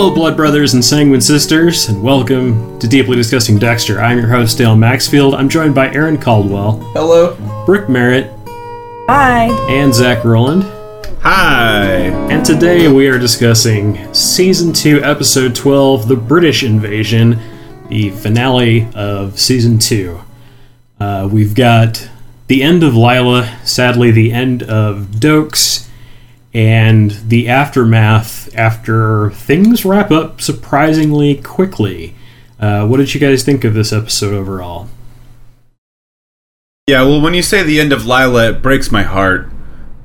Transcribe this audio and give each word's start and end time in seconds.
Hello, 0.00 0.14
Blood 0.14 0.34
Brothers 0.34 0.72
and 0.72 0.82
Sanguine 0.82 1.20
Sisters, 1.20 1.90
and 1.90 2.02
welcome 2.02 2.78
to 2.78 2.88
Deeply 2.88 3.16
Discussing 3.16 3.58
Dexter. 3.58 4.00
I'm 4.00 4.16
your 4.16 4.28
host, 4.28 4.56
Dale 4.56 4.74
Maxfield. 4.74 5.34
I'm 5.34 5.46
joined 5.46 5.74
by 5.74 5.92
Aaron 5.92 6.16
Caldwell, 6.16 6.78
Hello. 6.94 7.36
Brooke 7.66 7.90
Merritt, 7.90 8.32
Hi. 9.08 9.50
and 9.68 9.92
Zach 9.92 10.24
Roland. 10.24 10.62
Hi. 11.20 12.04
And 12.30 12.42
today 12.42 12.88
we 12.90 13.08
are 13.08 13.18
discussing 13.18 14.14
Season 14.14 14.72
2, 14.72 15.04
Episode 15.04 15.54
12, 15.54 16.08
The 16.08 16.16
British 16.16 16.62
Invasion, 16.62 17.38
the 17.90 18.08
finale 18.08 18.88
of 18.94 19.38
Season 19.38 19.78
2. 19.78 20.18
Uh, 20.98 21.28
we've 21.30 21.54
got 21.54 22.08
the 22.46 22.62
end 22.62 22.82
of 22.82 22.96
Lila, 22.96 23.54
sadly, 23.64 24.10
the 24.10 24.32
end 24.32 24.62
of 24.62 25.08
Doakes, 25.18 25.90
and 26.54 27.10
the 27.10 27.50
aftermath 27.50 28.39
after 28.54 29.30
things 29.30 29.84
wrap 29.84 30.10
up 30.10 30.40
surprisingly 30.40 31.36
quickly. 31.36 32.14
Uh, 32.58 32.86
what 32.86 32.98
did 32.98 33.14
you 33.14 33.20
guys 33.20 33.42
think 33.42 33.64
of 33.64 33.74
this 33.74 33.92
episode 33.92 34.34
overall? 34.34 34.88
Yeah, 36.86 37.02
well, 37.02 37.20
when 37.20 37.34
you 37.34 37.42
say 37.42 37.62
the 37.62 37.80
end 37.80 37.92
of 37.92 38.04
Lila, 38.04 38.50
it 38.50 38.62
breaks 38.62 38.90
my 38.90 39.02
heart. 39.02 39.48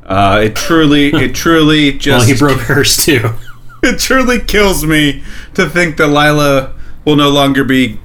Uh, 0.05 0.41
it 0.45 0.55
truly, 0.55 1.08
it 1.13 1.34
truly 1.34 1.91
Well, 1.91 2.00
just, 2.00 2.27
he 2.27 2.36
broke 2.38 2.62
hers 2.62 2.95
too. 2.95 3.31
it 3.84 4.00
truly 4.00 4.39
kills 4.39 4.86
me 4.86 5.23
to 5.56 5.67
think 5.67 5.97
that 5.97 6.08
Lila 6.08 6.75
will 7.03 7.16
no 7.16 7.30
longer 7.30 7.64
be 7.64 8.00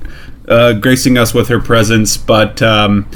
uh, 0.49 0.73
gracing 0.75 1.19
us 1.19 1.35
with 1.35 1.49
her 1.49 1.61
presence. 1.61 2.17
But 2.17 2.63
um, 2.63 3.09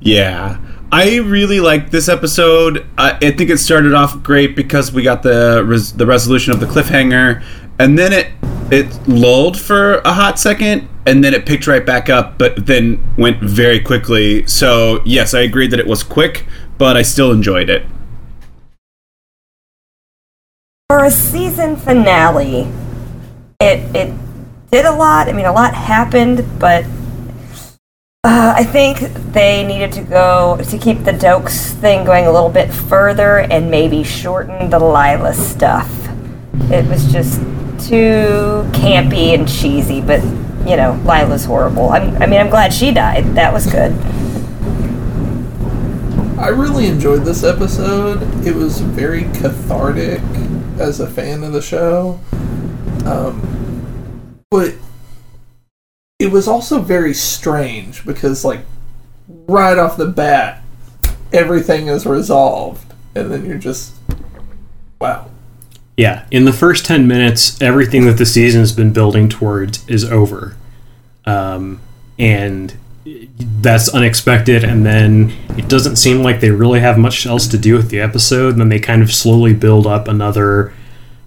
yeah, 0.00 0.58
I 0.94 1.20
really 1.20 1.58
liked 1.58 1.90
this 1.90 2.10
episode. 2.10 2.86
I, 2.98 3.12
I 3.12 3.30
think 3.30 3.48
it 3.48 3.56
started 3.56 3.94
off 3.94 4.22
great 4.22 4.54
because 4.54 4.92
we 4.92 5.02
got 5.02 5.22
the 5.22 5.64
res- 5.64 5.94
the 5.94 6.04
resolution 6.04 6.52
of 6.52 6.60
the 6.60 6.66
cliffhanger, 6.66 7.42
and 7.78 7.98
then 7.98 8.12
it 8.12 8.28
it 8.70 9.08
lulled 9.08 9.58
for 9.58 9.94
a 10.00 10.12
hot 10.12 10.38
second, 10.38 10.86
and 11.06 11.24
then 11.24 11.32
it 11.32 11.46
picked 11.46 11.66
right 11.66 11.84
back 11.84 12.10
up, 12.10 12.36
but 12.36 12.66
then 12.66 13.02
went 13.16 13.40
very 13.40 13.80
quickly. 13.80 14.46
So 14.46 15.00
yes, 15.06 15.32
I 15.32 15.40
agreed 15.40 15.70
that 15.70 15.80
it 15.80 15.86
was 15.86 16.02
quick, 16.02 16.46
but 16.76 16.94
I 16.94 17.00
still 17.00 17.32
enjoyed 17.32 17.70
it. 17.70 17.86
For 20.90 21.04
a 21.06 21.10
season 21.10 21.76
finale, 21.76 22.70
it 23.60 23.96
it 23.96 24.14
did 24.70 24.84
a 24.84 24.92
lot. 24.92 25.26
I 25.30 25.32
mean, 25.32 25.46
a 25.46 25.52
lot 25.52 25.72
happened, 25.72 26.44
but 26.58 26.84
uh, 28.24 28.54
I 28.56 28.62
think 28.62 29.00
they 29.32 29.64
needed 29.64 29.90
to 29.92 30.02
go 30.02 30.56
to 30.56 30.78
keep 30.78 31.02
the 31.04 31.10
Doakes 31.10 31.72
thing 31.80 32.04
going 32.04 32.26
a 32.26 32.30
little 32.30 32.50
bit 32.50 32.72
further 32.72 33.38
and 33.38 33.68
maybe 33.68 34.04
shorten 34.04 34.70
the 34.70 34.78
Lila 34.78 35.34
stuff. 35.34 35.90
It 36.70 36.88
was 36.88 37.10
just 37.10 37.40
too 37.88 38.62
campy 38.72 39.34
and 39.34 39.48
cheesy, 39.48 40.00
but 40.00 40.22
you 40.68 40.76
know, 40.76 41.00
Lila's 41.04 41.44
horrible. 41.44 41.88
I'm, 41.88 42.14
I 42.22 42.26
mean, 42.26 42.38
I'm 42.38 42.48
glad 42.48 42.72
she 42.72 42.92
died. 42.92 43.24
That 43.34 43.52
was 43.52 43.66
good. 43.66 43.90
I 46.38 46.48
really 46.48 46.86
enjoyed 46.86 47.24
this 47.24 47.42
episode. 47.42 48.22
It 48.46 48.54
was 48.54 48.80
very 48.80 49.22
cathartic 49.34 50.20
as 50.78 51.00
a 51.00 51.08
fan 51.08 51.42
of 51.42 51.52
the 51.52 51.62
show. 51.62 52.20
Um, 53.04 54.38
but 54.48 54.74
it 56.22 56.30
was 56.30 56.46
also 56.46 56.78
very 56.78 57.12
strange 57.12 58.06
because, 58.06 58.44
like, 58.44 58.60
right 59.26 59.76
off 59.76 59.96
the 59.96 60.06
bat, 60.06 60.62
everything 61.32 61.88
is 61.88 62.06
resolved. 62.06 62.94
And 63.16 63.28
then 63.28 63.44
you're 63.44 63.58
just, 63.58 63.94
wow. 65.00 65.28
Yeah, 65.96 66.24
in 66.30 66.44
the 66.44 66.52
first 66.52 66.86
10 66.86 67.08
minutes, 67.08 67.60
everything 67.60 68.06
that 68.06 68.18
the 68.18 68.24
season's 68.24 68.70
been 68.70 68.92
building 68.92 69.28
towards 69.28 69.84
is 69.88 70.04
over. 70.04 70.56
Um, 71.24 71.80
and 72.20 72.72
that's 73.04 73.88
unexpected, 73.88 74.62
and 74.62 74.86
then 74.86 75.32
it 75.58 75.68
doesn't 75.68 75.96
seem 75.96 76.22
like 76.22 76.40
they 76.40 76.52
really 76.52 76.78
have 76.78 76.98
much 76.98 77.26
else 77.26 77.48
to 77.48 77.58
do 77.58 77.74
with 77.74 77.90
the 77.90 77.98
episode, 77.98 78.50
and 78.52 78.60
then 78.60 78.68
they 78.68 78.78
kind 78.78 79.02
of 79.02 79.12
slowly 79.12 79.54
build 79.54 79.88
up 79.88 80.06
another 80.06 80.72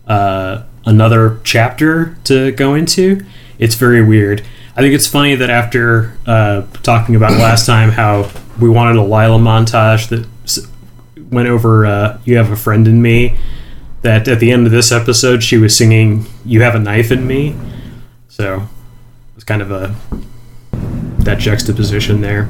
uh, 0.07 0.63
another 0.85 1.41
chapter 1.43 2.15
to 2.23 2.53
go 2.53 2.75
into. 2.75 3.25
It's 3.59 3.75
very 3.75 4.01
weird. 4.01 4.41
I 4.77 4.81
think 4.81 4.93
it's 4.93 5.07
funny 5.07 5.35
that 5.35 5.49
after 5.49 6.17
uh, 6.25 6.63
talking 6.83 7.15
about 7.15 7.31
last 7.31 7.65
time 7.65 7.91
how 7.91 8.29
we 8.59 8.69
wanted 8.69 8.97
a 8.97 9.03
Lila 9.03 9.39
montage 9.39 10.09
that 10.09 10.27
went 11.31 11.47
over 11.47 11.85
uh, 11.85 12.19
"You 12.25 12.35
Have 12.35 12.51
a 12.51 12.57
Friend 12.57 12.85
in 12.85 13.01
Me," 13.01 13.37
that 14.01 14.27
at 14.27 14.41
the 14.41 14.51
end 14.51 14.65
of 14.65 14.73
this 14.73 14.91
episode 14.91 15.43
she 15.43 15.57
was 15.57 15.77
singing 15.77 16.25
"You 16.43 16.61
Have 16.61 16.75
a 16.75 16.79
Knife 16.79 17.09
in 17.11 17.25
Me," 17.25 17.55
so 18.27 18.67
it's 19.35 19.45
kind 19.45 19.61
of 19.61 19.71
a 19.71 19.95
that 21.19 21.39
juxtaposition 21.39 22.19
there. 22.19 22.49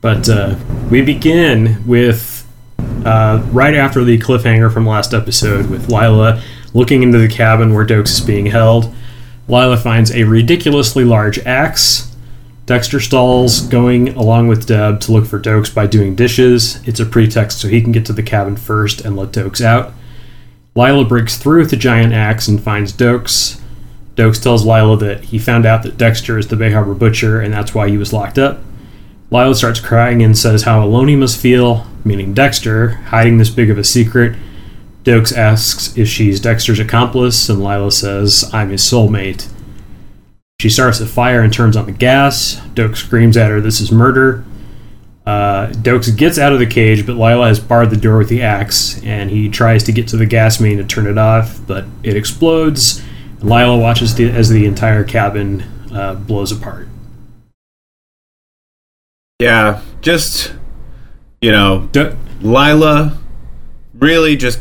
But 0.00 0.28
uh, 0.28 0.56
we 0.90 1.02
begin 1.02 1.86
with 1.86 2.46
uh, 3.04 3.46
right 3.52 3.74
after 3.74 4.02
the 4.02 4.18
cliffhanger 4.18 4.72
from 4.72 4.86
last 4.86 5.14
episode 5.14 5.70
with 5.70 5.88
Lila 5.88 6.42
looking 6.74 7.04
into 7.04 7.18
the 7.18 7.28
cabin 7.28 7.74
where 7.74 7.86
Doakes 7.86 8.10
is 8.10 8.20
being 8.20 8.46
held. 8.46 8.92
Lila 9.46 9.76
finds 9.76 10.10
a 10.10 10.24
ridiculously 10.24 11.04
large 11.04 11.38
axe. 11.40 12.14
Dexter 12.66 12.98
stalls 12.98 13.60
going 13.60 14.08
along 14.10 14.48
with 14.48 14.66
Deb 14.66 15.00
to 15.00 15.12
look 15.12 15.26
for 15.26 15.38
Doakes 15.38 15.74
by 15.74 15.86
doing 15.86 16.14
dishes. 16.14 16.80
It's 16.88 17.00
a 17.00 17.04
pretext 17.04 17.60
so 17.60 17.68
he 17.68 17.82
can 17.82 17.92
get 17.92 18.06
to 18.06 18.14
the 18.14 18.22
cabin 18.22 18.56
first 18.56 19.02
and 19.02 19.16
let 19.16 19.32
Doakes 19.32 19.60
out. 19.60 19.92
Lila 20.74 21.04
breaks 21.04 21.36
through 21.36 21.60
with 21.60 21.70
the 21.70 21.76
giant 21.76 22.14
axe 22.14 22.48
and 22.48 22.62
finds 22.62 22.92
Doakes. 22.92 23.60
Doakes 24.16 24.42
tells 24.42 24.64
Lila 24.64 24.96
that 24.98 25.24
he 25.24 25.38
found 25.38 25.66
out 25.66 25.82
that 25.82 25.98
Dexter 25.98 26.38
is 26.38 26.48
the 26.48 26.56
Bay 26.56 26.72
Harbor 26.72 26.94
Butcher 26.94 27.40
and 27.40 27.52
that's 27.52 27.74
why 27.74 27.88
he 27.88 27.98
was 27.98 28.12
locked 28.12 28.38
up. 28.38 28.60
Lila 29.30 29.54
starts 29.54 29.80
crying 29.80 30.22
and 30.22 30.36
says 30.36 30.62
how 30.62 30.82
alone 30.82 31.08
he 31.08 31.16
must 31.16 31.38
feel, 31.40 31.86
meaning 32.04 32.32
Dexter, 32.32 32.90
hiding 33.08 33.36
this 33.36 33.50
big 33.50 33.68
of 33.68 33.76
a 33.76 33.84
secret. 33.84 34.36
Doakes 35.04 35.36
asks 35.36 35.96
if 35.96 36.08
she's 36.08 36.40
Dexter's 36.40 36.78
accomplice, 36.80 37.48
and 37.48 37.62
Lila 37.62 37.92
says, 37.92 38.48
I'm 38.52 38.70
his 38.70 38.82
soulmate. 38.82 39.48
She 40.60 40.70
starts 40.70 40.98
a 41.00 41.06
fire 41.06 41.42
and 41.42 41.52
turns 41.52 41.76
on 41.76 41.86
the 41.86 41.92
gas. 41.92 42.56
Doakes 42.74 42.96
screams 42.96 43.36
at 43.36 43.50
her, 43.50 43.60
This 43.60 43.80
is 43.80 43.92
murder. 43.92 44.44
Uh, 45.26 45.68
Doakes 45.68 46.14
gets 46.16 46.38
out 46.38 46.52
of 46.52 46.58
the 46.58 46.66
cage, 46.66 47.06
but 47.06 47.16
Lila 47.16 47.48
has 47.48 47.60
barred 47.60 47.90
the 47.90 47.96
door 47.96 48.18
with 48.18 48.28
the 48.28 48.42
axe, 48.42 49.02
and 49.04 49.30
he 49.30 49.48
tries 49.48 49.82
to 49.84 49.92
get 49.92 50.08
to 50.08 50.16
the 50.16 50.26
gas 50.26 50.60
main 50.60 50.78
to 50.78 50.84
turn 50.84 51.06
it 51.06 51.18
off, 51.18 51.60
but 51.66 51.84
it 52.02 52.16
explodes. 52.16 53.02
And 53.40 53.50
Lila 53.50 53.76
watches 53.76 54.14
the, 54.14 54.30
as 54.30 54.48
the 54.48 54.64
entire 54.64 55.04
cabin 55.04 55.62
uh, 55.92 56.14
blows 56.14 56.50
apart. 56.50 56.88
Yeah, 59.38 59.82
just 60.00 60.54
you 61.42 61.52
know, 61.52 61.88
Do- 61.92 62.16
Lila 62.40 63.18
really 63.92 64.36
just 64.36 64.60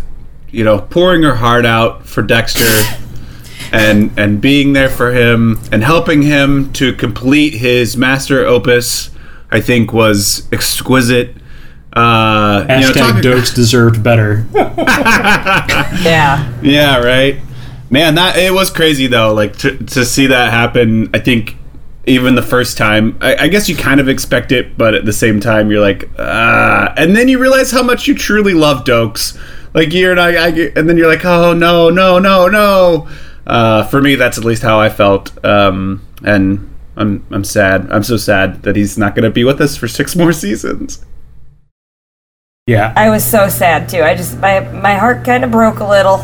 you 0.54 0.64
know 0.64 0.80
pouring 0.80 1.24
her 1.24 1.36
heart 1.36 1.66
out 1.66 2.06
for 2.06 2.22
Dexter 2.22 2.64
and 3.74 4.12
and 4.18 4.40
being 4.40 4.74
there 4.74 4.90
for 4.90 5.12
him 5.12 5.60
and 5.72 5.84
helping 5.84 6.22
him 6.22 6.72
to 6.74 6.94
complete 6.94 7.54
his 7.56 7.98
master 7.98 8.46
opus 8.46 9.10
I 9.52 9.62
think 9.62 9.92
was 9.94 10.48
exquisite. 10.52 11.36
Uh 11.96 12.66
you 12.70 12.76
know, 12.80 12.92
Hashtag 12.92 12.94
talking- 12.94 13.22
Doakes 13.22 13.54
deserved 13.54 14.02
better. 14.04 14.46
Yeah. 16.04 16.52
yeah 16.62 16.98
right? 17.00 17.40
Man 17.90 18.16
that 18.16 18.38
it 18.38 18.54
was 18.54 18.70
crazy 18.72 19.08
though 19.08 19.34
like 19.34 19.58
to, 19.58 19.78
to 19.78 20.06
see 20.06 20.28
that 20.28 20.52
happen 20.52 21.10
I 21.14 21.20
think 21.20 21.58
even 22.06 22.36
the 22.36 22.42
first 22.44 22.78
time. 22.78 23.18
I, 23.22 23.36
I 23.46 23.48
guess 23.48 23.70
you 23.70 23.76
kind 23.78 24.00
of 24.02 24.10
expect 24.10 24.52
it 24.52 24.78
but 24.78 24.94
at 24.94 25.06
the 25.06 25.14
same 25.14 25.40
time 25.40 25.70
you're 25.72 25.82
like 25.82 26.10
ah. 26.20 26.94
And 26.98 27.16
then 27.16 27.28
you 27.28 27.40
realize 27.40 27.72
how 27.72 27.84
much 27.84 28.08
you 28.08 28.16
truly 28.16 28.54
love 28.54 28.84
Doakes 28.86 29.38
like 29.74 29.94
you're 29.94 30.16
not 30.16 30.36
I, 30.36 30.48
and 30.76 30.88
then 30.90 30.98
you're 30.98 31.08
like 31.10 31.26
oh 31.26 31.54
no 31.54 31.90
no 31.90 32.20
no 32.20 32.48
no 32.48 33.08
uh, 33.48 33.84
for 33.88 34.02
me 34.02 34.16
that's 34.16 34.38
at 34.38 34.46
least 34.46 34.62
how 34.64 34.80
I 34.80 34.90
felt 34.90 35.44
um, 35.46 36.06
and 36.24 36.70
I'm 36.96 37.26
I'm 37.32 37.44
sad 37.44 37.88
I'm 37.92 38.04
so 38.04 38.18
sad 38.18 38.64
that 38.64 38.76
he's 38.76 38.98
not 38.98 39.16
going 39.16 39.24
to 39.24 39.32
be 39.32 39.44
with 39.44 39.60
us 39.62 39.76
for 39.76 39.88
six 39.88 40.16
more 40.16 40.32
seasons 40.34 41.04
Yeah. 42.68 42.94
I 42.96 43.10
was 43.10 43.26
so 43.26 43.50
sad 43.50 43.90
too. 43.90 44.02
I 44.04 44.16
just 44.16 44.38
my 44.40 44.62
my 44.62 44.96
heart 44.96 45.26
kind 45.26 45.44
of 45.44 45.52
broke 45.52 45.80
a 45.80 45.86
little. 45.88 46.20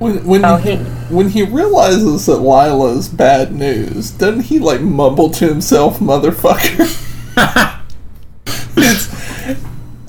When, 0.00 0.24
when, 0.26 0.44
Oh, 0.44 0.56
he, 0.56 0.76
he- 0.76 0.82
when 1.14 1.28
he 1.28 1.42
realizes 1.44 2.24
that 2.26 2.38
Lila's 2.38 3.08
bad 3.08 3.52
news, 3.52 4.10
doesn't 4.10 4.44
he, 4.44 4.58
like, 4.58 4.80
mumble 4.80 5.28
to 5.30 5.46
himself, 5.46 5.98
motherfucker? 6.00 6.88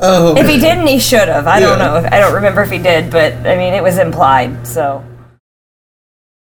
it's. 0.01 0.07
Oh, 0.07 0.35
If 0.37 0.47
he 0.47 0.59
didn't, 0.59 0.87
he 0.87 0.99
should 0.99 1.27
have. 1.27 1.47
I 1.47 1.59
don't 1.59 1.79
know. 1.79 2.07
I 2.11 2.19
don't 2.19 2.33
remember 2.33 2.61
if 2.61 2.71
he 2.71 2.77
did, 2.77 3.11
but 3.11 3.33
I 3.33 3.55
mean, 3.57 3.73
it 3.73 3.83
was 3.83 3.97
implied. 3.97 4.65
So 4.67 5.03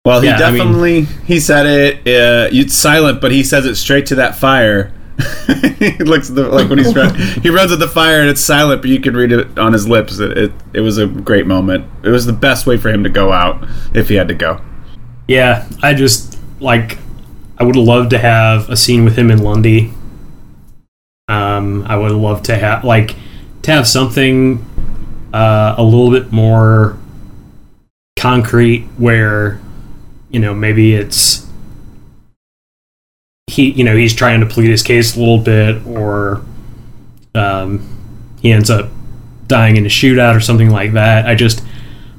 Well, 0.05 0.21
he 0.21 0.29
Yeah, 0.29 0.37
I 0.37 0.51
mean- 0.51 0.59
definitely 0.59 1.03
he 1.27 1.41
said 1.41 1.67
it. 1.67 1.97
Uh, 2.01 2.49
it's 2.53 2.75
silent, 2.75 3.21
but 3.21 3.33
he 3.33 3.43
says 3.43 3.67
it 3.67 3.77
straight 3.77 4.07
to 4.07 4.15
that 4.17 4.37
fire. 4.37 4.93
he 5.81 5.91
looks 6.05 6.31
at 6.31 6.37
the, 6.37 6.49
like 6.49 6.69
when 6.71 6.79
he's 6.79 6.95
run, 6.95 7.13
he 7.43 7.51
runs 7.51 7.73
at 7.73 7.81
the 7.81 7.89
fire 7.89 8.21
and 8.21 8.31
it's 8.31 8.41
silent, 8.41 8.81
but 8.83 8.89
you 8.89 9.01
can 9.01 9.17
read 9.17 9.33
it 9.33 9.59
on 9.59 9.73
his 9.73 9.89
lips. 9.89 10.21
It, 10.21 10.39
it 10.39 10.53
it 10.75 10.81
was 10.81 10.97
a 10.99 11.09
great 11.09 11.45
moment. 11.47 11.87
It 12.05 12.11
was 12.11 12.25
the 12.25 12.33
best 12.33 12.67
way 12.67 12.77
for 12.77 12.89
him 12.89 13.03
to 13.03 13.11
go 13.11 13.33
out 13.33 13.67
if 13.95 14.09
he 14.09 14.15
had 14.15 14.29
to 14.29 14.35
go. 14.35 14.61
Yeah, 15.27 15.69
I 15.83 15.95
just 15.95 16.39
like 16.61 16.99
I 17.59 17.65
would 17.65 17.75
love 17.75 18.11
to 18.11 18.19
have 18.19 18.71
a 18.71 18.77
scene 18.77 19.05
with 19.05 19.17
him 19.17 19.33
in 19.33 19.43
Lundy. 19.43 19.93
Um, 21.27 21.83
I 21.85 21.97
would 21.97 22.13
love 22.13 22.45
to 22.45 22.57
have 22.57 22.85
like 22.85 23.17
to 23.69 23.75
have 23.75 23.87
something 23.87 24.65
uh, 25.35 25.75
a 25.77 25.83
little 25.83 26.11
bit 26.11 26.33
more 26.33 26.97
concrete 28.19 28.85
where 28.97 29.61
you 30.31 30.41
know 30.41 30.55
maybe 30.55 30.95
it's 30.95 31.47
he 33.47 33.71
you 33.73 33.85
know 33.85 33.95
he's 33.95 34.15
trying 34.15 34.41
to 34.41 34.47
plead 34.47 34.71
his 34.71 34.83
case 34.83 35.15
a 35.15 35.19
little 35.19 35.39
bit 35.39 35.87
or 35.87 36.43
um, 37.35 37.87
he 38.41 38.51
ends 38.51 38.71
up 38.71 38.89
dying 39.47 39.77
in 39.77 39.85
a 39.85 39.91
shootout 39.91 40.35
or 40.35 40.41
something 40.41 40.71
like 40.71 40.93
that. 40.93 41.27
I 41.27 41.35
just 41.35 41.63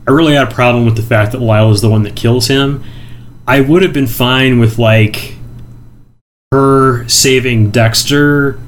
I 0.07 0.11
really 0.11 0.35
had 0.35 0.47
a 0.47 0.53
problem 0.53 0.85
with 0.85 0.95
the 0.95 1.01
fact 1.01 1.31
that 1.31 1.39
Lila 1.39 1.71
is 1.71 1.81
the 1.81 1.89
one 1.89 2.03
that 2.03 2.15
kills 2.15 2.47
him. 2.47 2.83
I 3.47 3.61
would 3.61 3.81
have 3.81 3.93
been 3.93 4.07
fine 4.07 4.59
with 4.59 4.77
like 4.77 5.33
her 6.51 7.07
saving 7.07 7.71
Dexter 7.71 8.59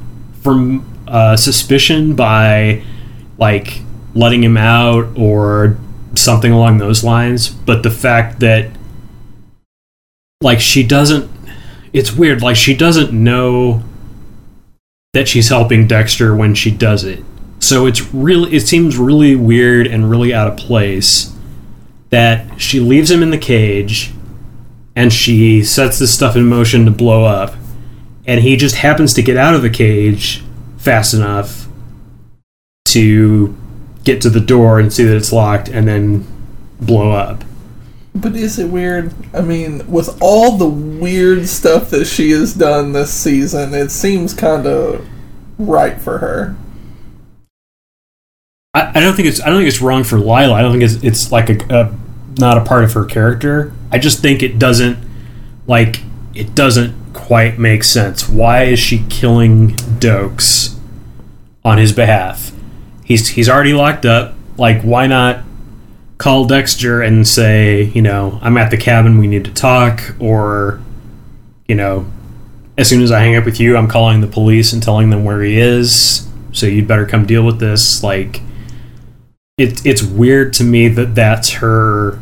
from 0.41 0.90
uh, 1.11 1.35
suspicion 1.35 2.15
by 2.15 2.81
like 3.37 3.81
letting 4.15 4.43
him 4.43 4.57
out 4.57 5.17
or 5.17 5.77
something 6.15 6.51
along 6.51 6.77
those 6.77 7.03
lines. 7.03 7.49
But 7.49 7.83
the 7.83 7.91
fact 7.91 8.39
that 8.39 8.71
like 10.41 10.59
she 10.59 10.81
doesn't 10.83 11.29
it's 11.93 12.11
weird 12.11 12.41
like 12.41 12.55
she 12.55 12.75
doesn't 12.75 13.11
know 13.11 13.83
that 15.13 15.27
she's 15.27 15.49
helping 15.49 15.87
Dexter 15.87 16.35
when 16.35 16.55
she 16.55 16.71
does 16.71 17.03
it. 17.03 17.23
So 17.59 17.85
it's 17.85 18.13
really 18.13 18.55
it 18.55 18.61
seems 18.61 18.97
really 18.97 19.35
weird 19.35 19.87
and 19.87 20.09
really 20.09 20.33
out 20.33 20.47
of 20.47 20.57
place 20.57 21.35
that 22.09 22.59
she 22.59 22.79
leaves 22.79 23.11
him 23.11 23.21
in 23.21 23.31
the 23.31 23.37
cage 23.37 24.11
and 24.95 25.11
she 25.11 25.63
sets 25.63 25.99
this 25.99 26.13
stuff 26.13 26.35
in 26.35 26.45
motion 26.45 26.85
to 26.85 26.91
blow 26.91 27.25
up 27.25 27.55
and 28.25 28.41
he 28.41 28.55
just 28.55 28.75
happens 28.75 29.13
to 29.13 29.21
get 29.21 29.37
out 29.37 29.55
of 29.55 29.61
the 29.61 29.69
cage 29.69 30.43
fast 30.81 31.13
enough 31.13 31.67
to 32.85 33.55
get 34.03 34.21
to 34.21 34.29
the 34.29 34.39
door 34.39 34.79
and 34.79 34.91
see 34.91 35.03
that 35.03 35.15
it's 35.15 35.31
locked 35.31 35.69
and 35.69 35.87
then 35.87 36.25
blow 36.79 37.11
up. 37.11 37.43
But 38.13 38.35
is 38.35 38.59
it 38.59 38.69
weird? 38.69 39.13
I 39.33 39.41
mean, 39.41 39.89
with 39.89 40.17
all 40.21 40.57
the 40.57 40.67
weird 40.67 41.47
stuff 41.47 41.91
that 41.91 42.05
she 42.05 42.31
has 42.31 42.53
done 42.53 42.91
this 42.91 43.13
season, 43.13 43.73
it 43.73 43.91
seems 43.91 44.33
kind 44.33 44.65
of 44.65 45.07
right 45.57 46.01
for 46.01 46.17
her. 46.17 46.55
I, 48.73 48.91
I 48.95 48.99
don't 48.99 49.15
think 49.15 49.27
it's 49.27 49.39
I 49.39 49.47
don't 49.47 49.59
think 49.59 49.67
it's 49.67 49.81
wrong 49.81 50.03
for 50.03 50.17
Lila. 50.17 50.53
I 50.53 50.61
don't 50.61 50.71
think 50.71 50.83
it's 50.83 51.03
it's 51.03 51.31
like 51.31 51.49
a, 51.49 51.57
a 51.73 51.95
not 52.39 52.57
a 52.57 52.65
part 52.65 52.83
of 52.83 52.91
her 52.93 53.05
character. 53.05 53.71
I 53.91 53.99
just 53.99 54.21
think 54.21 54.43
it 54.43 54.59
doesn't 54.59 54.97
like 55.67 56.01
it 56.33 56.55
doesn't 56.55 56.95
quite 57.13 57.59
make 57.59 57.83
sense. 57.83 58.27
Why 58.27 58.63
is 58.63 58.79
she 58.79 59.05
killing 59.09 59.75
Doakes 59.75 60.75
on 61.63 61.77
his 61.77 61.93
behalf? 61.93 62.51
He's 63.03 63.29
he's 63.29 63.49
already 63.49 63.73
locked 63.73 64.05
up. 64.05 64.35
Like 64.57 64.81
why 64.81 65.07
not 65.07 65.43
call 66.17 66.45
Dexter 66.45 67.01
and 67.01 67.27
say, 67.27 67.83
you 67.85 68.01
know, 68.01 68.39
I'm 68.41 68.57
at 68.57 68.69
the 68.69 68.77
cabin, 68.77 69.17
we 69.17 69.27
need 69.27 69.45
to 69.45 69.53
talk 69.53 70.15
or 70.19 70.81
you 71.67 71.75
know, 71.75 72.05
as 72.77 72.89
soon 72.89 73.01
as 73.01 73.11
I 73.11 73.19
hang 73.19 73.35
up 73.35 73.45
with 73.45 73.59
you, 73.59 73.77
I'm 73.77 73.87
calling 73.87 74.21
the 74.21 74.27
police 74.27 74.73
and 74.73 74.83
telling 74.83 75.09
them 75.09 75.23
where 75.23 75.41
he 75.41 75.57
is. 75.57 76.27
So 76.51 76.65
you'd 76.65 76.87
better 76.87 77.05
come 77.05 77.25
deal 77.25 77.45
with 77.45 77.59
this 77.59 78.03
like 78.03 78.41
it, 79.57 79.85
it's 79.85 80.01
weird 80.01 80.53
to 80.53 80.63
me 80.63 80.87
that 80.89 81.15
that's 81.15 81.51
her 81.51 82.19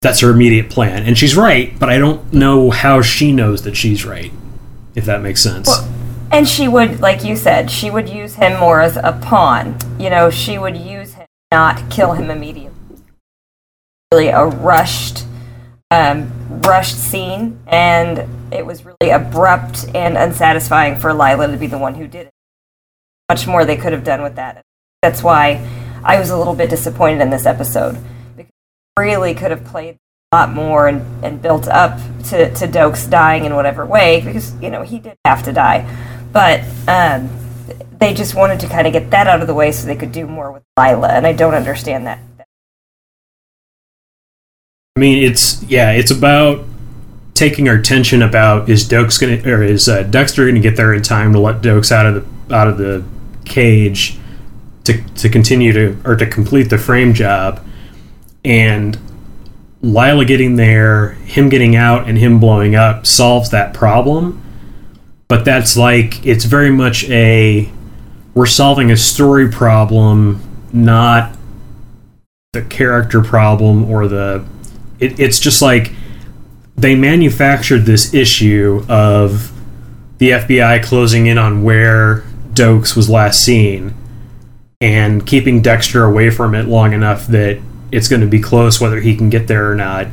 that's 0.00 0.20
her 0.20 0.30
immediate 0.30 0.70
plan 0.70 1.02
and 1.04 1.18
she's 1.18 1.36
right 1.36 1.78
but 1.78 1.88
i 1.88 1.98
don't 1.98 2.32
know 2.32 2.70
how 2.70 3.02
she 3.02 3.32
knows 3.32 3.62
that 3.62 3.76
she's 3.76 4.04
right 4.04 4.32
if 4.94 5.04
that 5.04 5.20
makes 5.22 5.42
sense 5.42 5.66
Well, 5.66 5.88
and 6.30 6.46
she 6.46 6.68
would, 6.68 7.00
like 7.00 7.24
you 7.24 7.36
said, 7.36 7.70
she 7.70 7.90
would 7.90 8.08
use 8.08 8.34
him 8.34 8.60
more 8.60 8.80
as 8.82 8.96
a 8.98 9.18
pawn. 9.22 9.78
You 9.98 10.10
know, 10.10 10.28
she 10.28 10.58
would 10.58 10.76
use 10.76 11.14
him, 11.14 11.26
not 11.50 11.90
kill 11.90 12.12
him 12.12 12.30
immediately. 12.30 12.74
Really 14.12 14.28
a 14.28 14.44
rushed, 14.44 15.24
um, 15.90 16.30
rushed 16.60 16.98
scene, 16.98 17.58
and 17.66 18.28
it 18.52 18.66
was 18.66 18.84
really 18.84 19.10
abrupt 19.10 19.86
and 19.94 20.18
unsatisfying 20.18 20.96
for 21.00 21.14
Lila 21.14 21.48
to 21.48 21.56
be 21.56 21.66
the 21.66 21.78
one 21.78 21.94
who 21.94 22.06
did 22.06 22.26
it. 22.26 22.32
Much 23.30 23.46
more 23.46 23.64
they 23.64 23.76
could 23.76 23.92
have 23.92 24.04
done 24.04 24.22
with 24.22 24.36
that. 24.36 24.62
That's 25.02 25.22
why 25.22 25.66
I 26.04 26.18
was 26.18 26.28
a 26.30 26.36
little 26.36 26.54
bit 26.54 26.68
disappointed 26.68 27.22
in 27.22 27.30
this 27.30 27.46
episode 27.46 27.96
really 28.98 29.34
could 29.34 29.50
have 29.50 29.64
played 29.64 29.96
a 30.32 30.36
lot 30.36 30.52
more 30.52 30.88
and, 30.88 31.24
and 31.24 31.40
built 31.40 31.68
up 31.68 31.98
to, 32.24 32.52
to 32.54 32.66
Doakes 32.66 33.08
dying 33.08 33.44
in 33.44 33.54
whatever 33.54 33.86
way 33.86 34.20
because 34.20 34.54
you 34.60 34.70
know 34.70 34.82
he 34.82 34.98
did 34.98 35.16
have 35.24 35.42
to 35.44 35.52
die. 35.52 35.88
But 36.32 36.62
um, 36.86 37.30
they 37.98 38.14
just 38.14 38.34
wanted 38.34 38.60
to 38.60 38.68
kind 38.68 38.86
of 38.86 38.92
get 38.92 39.10
that 39.10 39.26
out 39.26 39.40
of 39.40 39.46
the 39.46 39.54
way 39.54 39.72
so 39.72 39.86
they 39.86 39.96
could 39.96 40.12
do 40.12 40.26
more 40.26 40.52
with 40.52 40.62
Lila 40.78 41.08
and 41.08 41.26
I 41.26 41.32
don't 41.32 41.54
understand 41.54 42.06
that. 42.06 42.20
I 44.96 45.00
mean 45.00 45.22
it's 45.22 45.62
yeah 45.62 45.92
it's 45.92 46.10
about 46.10 46.64
taking 47.34 47.68
our 47.68 47.76
attention 47.76 48.20
about 48.20 48.68
is 48.68 48.84
Doakes 48.88 49.20
gonna 49.20 49.40
or 49.48 49.62
is 49.62 49.88
uh, 49.88 50.02
dexter 50.02 50.46
gonna 50.46 50.60
get 50.60 50.76
there 50.76 50.92
in 50.92 51.02
time 51.02 51.32
to 51.32 51.38
let 51.38 51.62
Doakes 51.62 51.92
out 51.92 52.04
of 52.06 52.14
the 52.48 52.54
out 52.54 52.66
of 52.66 52.78
the 52.78 53.04
cage 53.44 54.18
to, 54.84 55.02
to 55.14 55.28
continue 55.28 55.72
to 55.72 55.96
or 56.04 56.16
to 56.16 56.26
complete 56.26 56.64
the 56.64 56.78
frame 56.78 57.14
job 57.14 57.64
and 58.48 58.98
Lila 59.82 60.24
getting 60.24 60.56
there, 60.56 61.10
him 61.10 61.48
getting 61.50 61.76
out, 61.76 62.08
and 62.08 62.18
him 62.18 62.40
blowing 62.40 62.74
up 62.74 63.06
solves 63.06 63.50
that 63.50 63.74
problem. 63.74 64.42
But 65.28 65.44
that's 65.44 65.76
like 65.76 66.24
it's 66.26 66.46
very 66.46 66.70
much 66.70 67.08
a 67.10 67.70
we're 68.34 68.46
solving 68.46 68.90
a 68.90 68.96
story 68.96 69.50
problem, 69.50 70.40
not 70.72 71.36
the 72.54 72.62
character 72.62 73.22
problem 73.22 73.88
or 73.88 74.08
the. 74.08 74.44
It, 74.98 75.20
it's 75.20 75.38
just 75.38 75.60
like 75.60 75.92
they 76.74 76.94
manufactured 76.94 77.80
this 77.80 78.14
issue 78.14 78.84
of 78.88 79.52
the 80.16 80.30
FBI 80.30 80.82
closing 80.82 81.26
in 81.26 81.36
on 81.36 81.62
where 81.62 82.24
Doakes 82.54 82.96
was 82.96 83.10
last 83.10 83.40
seen 83.40 83.94
and 84.80 85.26
keeping 85.26 85.60
Dexter 85.60 86.04
away 86.04 86.30
from 86.30 86.54
it 86.54 86.66
long 86.66 86.92
enough 86.92 87.26
that 87.26 87.60
it's 87.90 88.08
going 88.08 88.20
to 88.20 88.26
be 88.26 88.40
close 88.40 88.80
whether 88.80 89.00
he 89.00 89.16
can 89.16 89.30
get 89.30 89.48
there 89.48 89.70
or 89.70 89.74
not. 89.74 90.08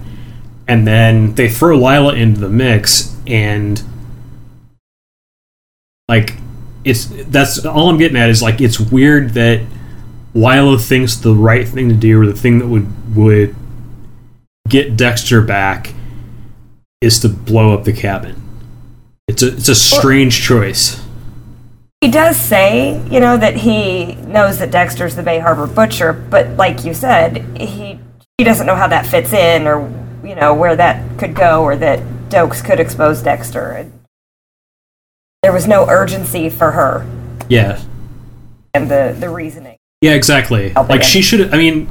And 0.67 0.87
then 0.87 1.35
they 1.35 1.49
throw 1.49 1.77
Lila 1.77 2.15
into 2.15 2.39
the 2.39 2.49
mix 2.49 3.15
and 3.27 3.81
like 6.07 6.35
it's 6.83 7.05
that's 7.27 7.65
all 7.65 7.89
I'm 7.89 7.97
getting 7.97 8.17
at 8.17 8.29
is 8.29 8.41
like 8.41 8.61
it's 8.61 8.79
weird 8.79 9.31
that 9.31 9.65
Lila 10.33 10.77
thinks 10.77 11.15
the 11.15 11.33
right 11.33 11.67
thing 11.67 11.89
to 11.89 11.95
do 11.95 12.21
or 12.21 12.25
the 12.25 12.33
thing 12.33 12.59
that 12.59 12.67
would 12.67 13.15
would 13.15 13.55
get 14.67 14.97
Dexter 14.97 15.41
back 15.41 15.93
is 17.01 17.19
to 17.19 17.29
blow 17.29 17.73
up 17.73 17.83
the 17.83 17.93
cabin. 17.93 18.41
It's 19.27 19.41
a 19.41 19.53
it's 19.53 19.69
a 19.69 19.75
strange 19.75 20.41
choice. 20.41 21.04
He 22.05 22.11
does 22.11 22.39
say 22.39 23.01
you 23.09 23.19
know 23.19 23.35
that 23.35 23.55
he 23.55 24.13
knows 24.27 24.59
that 24.59 24.69
Dexter's 24.69 25.15
the 25.15 25.23
Bay 25.23 25.39
Harbor 25.39 25.65
butcher 25.65 26.13
but 26.13 26.49
like 26.51 26.85
you 26.85 26.93
said 26.93 27.37
he 27.57 27.99
he 28.37 28.43
doesn't 28.43 28.67
know 28.67 28.75
how 28.75 28.87
that 28.87 29.07
fits 29.07 29.33
in 29.33 29.65
or 29.65 29.91
you 30.23 30.35
know 30.35 30.53
where 30.53 30.75
that 30.75 31.17
could 31.17 31.33
go 31.33 31.63
or 31.63 31.75
that 31.77 31.99
Doakes 32.29 32.63
could 32.63 32.79
expose 32.79 33.23
Dexter 33.23 33.89
there 35.41 35.51
was 35.51 35.67
no 35.67 35.89
urgency 35.89 36.47
for 36.47 36.73
her 36.73 37.07
Yeah. 37.49 37.81
and 38.75 38.87
the 38.91 39.15
the 39.19 39.31
reasoning 39.31 39.77
Yeah, 39.99 40.11
exactly. 40.11 40.73
Like 40.73 41.01
she 41.01 41.23
should. 41.23 41.51
I 41.55 41.57
mean, 41.57 41.89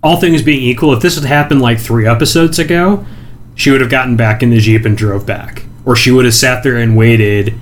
all 0.00 0.16
things 0.20 0.42
being 0.42 0.62
equal, 0.62 0.92
if 0.92 1.02
this 1.02 1.16
had 1.16 1.24
happened 1.24 1.60
like 1.60 1.80
three 1.80 2.06
episodes 2.06 2.60
ago, 2.60 3.04
she 3.56 3.72
would 3.72 3.80
have 3.80 3.90
gotten 3.90 4.16
back 4.16 4.44
in 4.44 4.50
the 4.50 4.60
jeep 4.60 4.84
and 4.84 4.96
drove 4.96 5.26
back, 5.26 5.64
or 5.84 5.96
she 5.96 6.12
would 6.12 6.24
have 6.24 6.34
sat 6.34 6.62
there 6.62 6.76
and 6.76 6.96
waited 6.96 7.58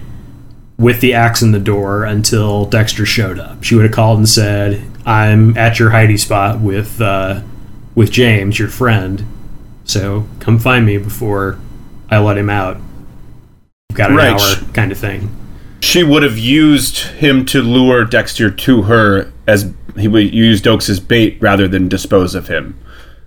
with 0.78 1.00
the 1.00 1.14
axe 1.14 1.42
in 1.42 1.52
the 1.52 1.58
door 1.60 2.04
until 2.04 2.64
Dexter 2.64 3.06
showed 3.06 3.38
up. 3.38 3.62
She 3.62 3.74
would 3.74 3.84
have 3.84 3.92
called 3.94 4.18
and 4.18 4.28
said, 4.28 4.82
"I'm 5.06 5.56
at 5.56 5.78
your 5.78 5.90
hidey 5.90 6.18
spot 6.18 6.60
with 6.60 7.00
uh, 7.00 7.40
with 7.94 8.10
James, 8.10 8.58
your 8.58 8.68
friend. 8.68 9.24
So 9.84 10.26
come 10.40 10.58
find 10.58 10.86
me 10.86 10.96
before 10.98 11.58
I 12.10 12.18
let 12.18 12.38
him 12.38 12.50
out. 12.50 12.78
You've 13.90 13.96
got 13.98 14.10
an 14.10 14.16
Right. 14.16 14.30
hour, 14.32 14.72
kind 14.72 14.92
of 14.92 14.98
thing." 14.98 15.30
She 15.80 16.04
would 16.04 16.22
have 16.22 16.38
used 16.38 16.98
him 16.98 17.44
to 17.46 17.60
lure 17.60 18.04
Dexter 18.04 18.50
to 18.52 18.82
her 18.82 19.32
as 19.48 19.72
he 19.96 20.06
would 20.06 20.32
use 20.32 20.62
Doakes 20.62 20.88
as 20.88 21.00
bait 21.00 21.36
rather 21.40 21.66
than 21.66 21.88
dispose 21.88 22.36
of 22.36 22.46
him. 22.46 22.76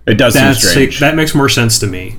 It 0.06 0.14
does 0.14 0.32
That's 0.34 0.60
seem 0.62 0.70
strange. 0.70 1.00
that 1.00 1.14
makes 1.16 1.34
more 1.34 1.50
sense 1.50 1.78
to 1.80 1.86
me. 1.86 2.16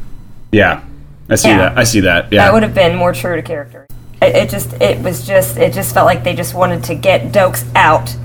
yeah, 0.52 0.82
I 1.30 1.36
see 1.36 1.50
Yeah. 1.50 1.58
that. 1.70 1.78
I 1.80 1.84
see 1.86 2.02
that. 2.02 2.28
Yeah, 2.32 2.46
that 2.46 2.54
would 2.54 2.62
have 2.64 2.76
been 2.76 2.96
more 2.96 3.14
true 3.14 3.36
to 3.36 3.42
character 3.42 3.88
it, 4.22 4.36
it 4.36 4.50
just 4.50 4.74
it 4.82 5.02
was 5.04 5.26
just 5.26 5.58
it 5.58 5.74
just 5.74 5.94
felt 5.94 6.06
like 6.06 6.24
they 6.24 6.36
just 6.36 6.54
wanted 6.56 6.84
to 6.86 6.96
get 6.96 7.32
Doakes 7.32 7.66
out 7.76 8.16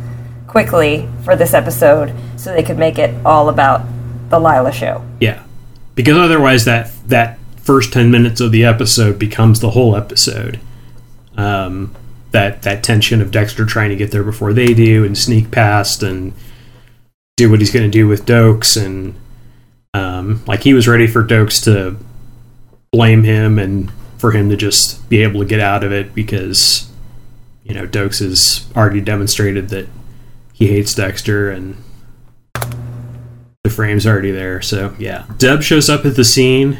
quickly 0.47 1.09
for 1.25 1.35
this 1.37 1.55
episode 1.55 2.13
so 2.37 2.53
they 2.53 2.63
could 2.63 2.79
make 2.79 2.99
it 2.99 3.15
all 3.25 3.49
about 3.49 3.83
the 4.29 4.39
Lila 4.39 4.73
show 4.73 5.05
Yeah. 5.21 5.43
because 5.95 6.17
otherwise 6.17 6.65
that 6.67 6.91
that 7.07 7.39
first 7.57 7.93
10 7.93 8.11
minutes 8.11 8.41
of 8.41 8.51
the 8.53 8.65
episode 8.65 9.19
becomes 9.19 9.61
the 9.61 9.71
whole 9.71 9.95
episode 9.97 10.59
um, 11.37 11.95
that 12.33 12.63
that 12.63 12.83
tension 12.83 13.21
of 13.23 13.31
Dexter 13.31 13.65
trying 13.65 13.91
to 13.91 13.97
get 13.97 14.11
there 14.11 14.23
before 14.25 14.53
they 14.53 14.75
do 14.75 15.05
and 15.05 15.17
sneak 15.17 15.51
past 15.51 16.03
and 16.03 16.33
do 17.37 17.51
what 17.51 17.61
he's 17.61 17.71
going 17.73 17.85
to 17.85 17.91
do 17.91 18.07
with 18.09 18.27
Doakes 18.27 18.83
and 18.83 19.15
um, 19.95 20.43
like 20.47 20.63
he 20.65 20.75
was 20.75 20.89
ready 20.89 21.07
for 21.07 21.23
Doakes 21.23 21.63
to 21.65 21.97
blame 22.93 23.25
him 23.25 23.59
and 23.59 23.91
for 24.23 24.31
him 24.31 24.49
to 24.49 24.57
just 24.57 25.09
be 25.09 25.21
able 25.21 25.41
to 25.41 25.45
get 25.47 25.59
out 25.59 25.83
of 25.83 25.91
it 25.91 26.15
because 26.15 26.89
you 27.65 27.75
know 27.75 27.89
Doakes 27.89 28.21
has 28.21 28.71
already 28.77 29.01
demonstrated 29.01 29.69
that 29.71 29.89
he 30.53 30.69
hates 30.69 30.95
Dexter 30.95 31.51
and 31.51 31.77
the 32.55 33.71
frame's 33.71 34.07
already 34.07 34.31
there 34.31 34.63
so 34.63 34.95
yeah 34.97 35.27
Deb 35.39 35.65
shows 35.65 35.91
up 35.91 36.05
at 36.05 36.15
the 36.15 36.23
scene 36.23 36.79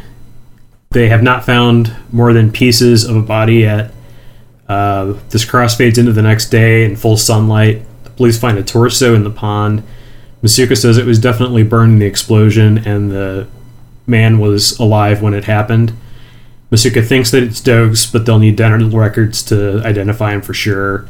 they 0.91 1.09
have 1.09 1.25
not 1.25 1.45
found 1.45 1.93
more 2.13 2.33
than 2.33 2.53
pieces 2.53 3.03
of 3.03 3.17
a 3.17 3.23
body 3.23 3.57
yet 3.57 3.93
uh, 4.69 5.19
this 5.31 5.45
crossfades 5.45 5.99
into 5.99 6.13
the 6.13 6.23
next 6.23 6.49
day 6.49 6.85
in 6.85 6.97
full 6.97 7.17
sunlight. 7.17 7.83
The 8.05 8.11
police 8.11 8.39
find 8.39 8.57
a 8.57 8.63
torso 8.63 9.15
in 9.15 9.25
the 9.25 9.31
pond. 9.31 9.83
Masuka 10.43 10.79
says 10.79 10.97
it 10.97 11.05
was 11.05 11.19
definitely 11.19 11.63
burned 11.63 11.95
in 11.95 11.99
the 11.99 12.07
explosion 12.07 12.79
and 12.79 13.11
the 13.11 13.49
man 14.07 14.39
was 14.39 14.79
alive 14.79 15.21
when 15.21 15.35
it 15.35 15.45
happened. 15.45 15.93
Masuka 16.73 17.07
thinks 17.07 17.31
that 17.33 17.43
it's 17.43 17.61
Doakes, 17.61 18.11
but 18.11 18.25
they'll 18.25 18.39
need 18.39 18.57
dental 18.57 18.99
records 18.99 19.43
to 19.45 19.83
identify 19.85 20.33
him 20.33 20.41
for 20.41 20.55
sure. 20.55 21.07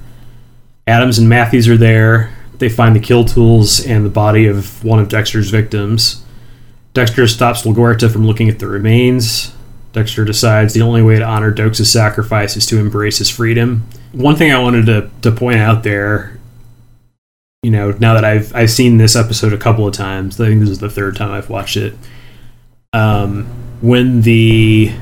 Adams 0.89 1.19
and 1.19 1.29
Matthews 1.29 1.69
are 1.69 1.77
there. 1.77 2.35
They 2.59 2.69
find 2.69 2.97
the 2.97 3.01
kill 3.01 3.25
tools 3.25 3.85
and 3.85 4.05
the 4.05 4.11
body 4.11 4.47
of 4.47 4.83
one 4.85 4.99
of 4.99 5.09
Dexter's 5.09 5.51
victims. 5.51 6.25
Dexter 6.95 7.29
stops 7.29 7.63
LaGuerta 7.63 8.13
from 8.13 8.27
looking 8.27 8.49
at 8.49 8.59
the 8.59 8.67
remains. 8.67 9.55
Dexter 9.93 10.25
decides 10.25 10.75
the 10.75 10.83
only 10.83 11.01
way 11.01 11.19
to 11.19 11.25
honor 11.25 11.55
Doakes' 11.55 11.87
sacrifice 11.87 12.57
is 12.57 12.67
to 12.67 12.79
embrace 12.79 13.19
his 13.19 13.31
freedom. 13.31 13.87
One 14.11 14.35
thing 14.35 14.53
I 14.53 14.59
wanted 14.59 14.87
to, 14.87 15.11
to 15.23 15.31
point 15.31 15.59
out 15.59 15.85
there, 15.85 16.39
you 17.63 17.71
know, 17.71 17.93
now 17.93 18.15
that 18.15 18.25
I've 18.25 18.55
I've 18.55 18.71
seen 18.71 18.97
this 18.97 19.15
episode 19.15 19.53
a 19.53 19.59
couple 19.59 19.87
of 19.87 19.95
times, 19.95 20.41
I 20.41 20.49
think 20.49 20.61
this 20.61 20.71
is 20.71 20.81
the 20.81 20.91
third 20.91 21.15
time 21.15 21.31
I've 21.31 21.49
watched 21.49 21.77
it. 21.77 21.95
Um, 22.93 23.45
when 23.81 24.23
the 24.23 24.93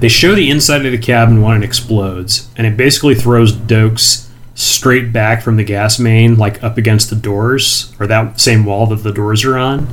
they 0.00 0.08
show 0.08 0.34
the 0.34 0.50
inside 0.50 0.86
of 0.86 0.92
the 0.92 0.98
cabin 0.98 1.42
when 1.42 1.62
it 1.62 1.64
explodes, 1.64 2.48
and 2.56 2.66
it 2.66 2.76
basically 2.76 3.14
throws 3.14 3.52
Doakes 3.52 4.28
straight 4.54 5.12
back 5.12 5.42
from 5.42 5.56
the 5.56 5.64
gas 5.64 5.98
main, 5.98 6.36
like 6.36 6.62
up 6.62 6.78
against 6.78 7.10
the 7.10 7.16
doors 7.16 7.94
or 8.00 8.06
that 8.06 8.40
same 8.40 8.64
wall 8.64 8.86
that 8.86 9.02
the 9.02 9.12
doors 9.12 9.44
are 9.44 9.56
on. 9.56 9.86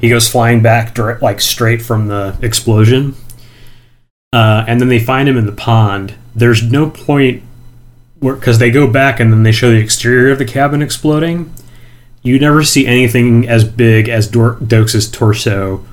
He 0.00 0.08
goes 0.08 0.28
flying 0.28 0.62
back, 0.62 0.94
direct, 0.94 1.22
like 1.22 1.40
straight 1.40 1.82
from 1.82 2.08
the 2.08 2.38
explosion 2.42 3.16
uh, 4.36 4.64
and 4.68 4.80
then 4.80 4.88
they 4.88 4.98
find 4.98 5.28
him 5.28 5.38
in 5.38 5.46
the 5.46 5.52
pond. 5.52 6.14
There's 6.34 6.62
no 6.62 6.90
point 6.90 7.42
because 8.20 8.58
they 8.58 8.70
go 8.70 8.86
back 8.86 9.18
and 9.18 9.32
then 9.32 9.44
they 9.44 9.52
show 9.52 9.70
the 9.70 9.78
exterior 9.78 10.32
of 10.32 10.38
the 10.38 10.44
cabin 10.44 10.82
exploding. 10.82 11.52
You 12.22 12.38
never 12.38 12.62
see 12.62 12.86
anything 12.86 13.48
as 13.48 13.64
big 13.64 14.10
as 14.10 14.28
Dor- 14.28 14.56
Doakes' 14.56 15.10
torso 15.10 15.86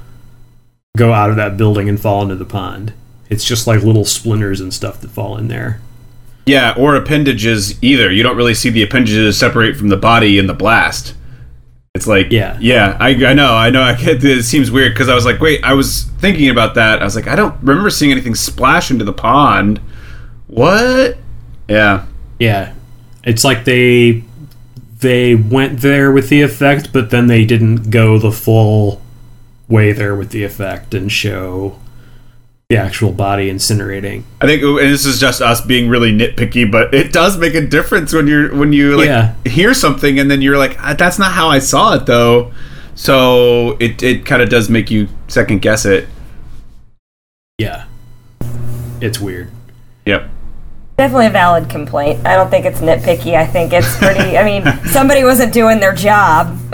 go 0.98 1.14
out 1.14 1.30
of 1.30 1.36
that 1.38 1.56
building 1.56 1.88
and 1.88 2.00
fall 2.00 2.22
into 2.22 2.36
the 2.36 2.44
pond. 2.44 2.94
It's 3.30 3.46
just 3.46 3.68
like 3.68 3.82
little 3.84 4.06
splinters 4.06 4.60
and 4.62 4.74
stuff 4.74 5.00
that 5.02 5.10
fall 5.12 5.38
in 5.38 5.48
there. 5.48 5.80
Yeah, 6.46 6.74
or 6.78 6.96
appendages 6.96 7.82
either. 7.82 8.12
You 8.12 8.22
don't 8.24 8.36
really 8.36 8.54
see 8.54 8.70
the 8.70 8.84
appendages 8.84 9.38
separate 9.38 9.78
from 9.78 9.88
the 9.90 9.98
body 9.98 10.38
in 10.38 10.48
the 10.48 10.54
blast. 10.54 11.16
It's 11.96 12.08
like, 12.08 12.32
Yeah. 12.32 12.58
yeah. 12.60 12.98
I, 13.00 13.10
I 13.26 13.34
know, 13.34 13.54
I 13.56 13.70
know. 13.70 13.82
I 13.82 13.96
get, 13.96 14.24
it 14.24 14.44
seems 14.44 14.70
weird 14.72 14.94
because 14.94 15.10
I 15.10 15.16
was 15.16 15.26
like, 15.26 15.40
wait, 15.40 15.64
I 15.64 15.74
was 15.74 16.04
thinking 16.20 16.50
about 16.50 16.76
that. 16.76 17.02
I 17.02 17.06
was 17.06 17.16
like, 17.16 17.28
I 17.28 17.36
don't 17.36 17.56
remember 17.62 17.90
seeing 17.90 18.12
anything 18.12 18.36
splash 18.36 18.92
into 18.92 19.06
the 19.06 19.14
pond. 19.14 19.80
What? 20.48 21.18
Yeah, 21.70 22.06
Yeah, 22.40 22.74
it's 23.24 23.44
like 23.44 23.64
they 23.64 24.24
they 25.00 25.36
went 25.36 25.80
there 25.82 26.12
with 26.12 26.30
the 26.30 26.42
effect, 26.42 26.92
but 26.94 27.10
then 27.10 27.28
they 27.28 27.46
didn't 27.46 27.90
go 27.90 28.18
the 28.18 28.32
full 28.32 29.02
way 29.70 29.92
there 29.94 30.16
with 30.16 30.32
the 30.32 30.44
effect 30.44 30.94
and 30.94 31.12
show 31.12 31.80
the 32.70 32.78
actual 32.78 33.12
body 33.12 33.52
incinerating. 33.52 34.24
I 34.42 34.46
think 34.48 34.64
and 34.64 34.78
this 34.80 35.06
is 35.06 35.20
just 35.20 35.42
us 35.42 35.62
being 35.62 35.90
really 35.90 36.12
nitpicky, 36.12 36.70
but 36.72 36.94
it 36.94 37.12
does 37.14 37.38
make 37.38 37.54
a 37.56 37.66
difference 37.66 38.14
when 38.14 38.26
you're 38.28 38.56
when 38.56 38.74
you 38.74 38.98
like 38.98 39.08
Yeah. 39.08 39.34
hear 39.46 39.74
something 39.74 40.18
and 40.20 40.30
then 40.32 40.42
you're 40.42 40.58
like, 40.58 40.78
"Ah, 40.80 40.94
that's 40.98 41.20
not 41.20 41.34
how 41.34 41.50
I 41.50 41.60
saw 41.60 41.94
it 41.96 42.06
though. 42.06 42.52
So 42.96 43.78
it 43.80 44.02
it 44.02 44.26
kind 44.26 44.42
of 44.42 44.50
does 44.50 44.70
make 44.70 44.90
you 44.90 45.08
second 45.28 45.62
guess 45.62 45.86
it. 45.86 46.08
Yeah, 47.60 47.86
it's 49.02 49.20
weird. 49.20 49.50
Yep. 50.06 50.30
Definitely 50.98 51.26
a 51.28 51.32
valid 51.32 51.70
complaint. 51.70 52.26
I 52.26 52.36
don't 52.36 52.52
think 52.52 52.66
it's 52.66 52.80
nitpicky. 52.80 53.34
I 53.36 53.48
think 53.48 53.74
it's 53.74 53.98
pretty. 54.00 54.38
I 54.38 54.44
mean, 54.44 54.86
somebody 54.86 55.24
wasn't 55.24 55.52
doing 55.52 55.80
their 55.80 55.94
job. 55.94 56.58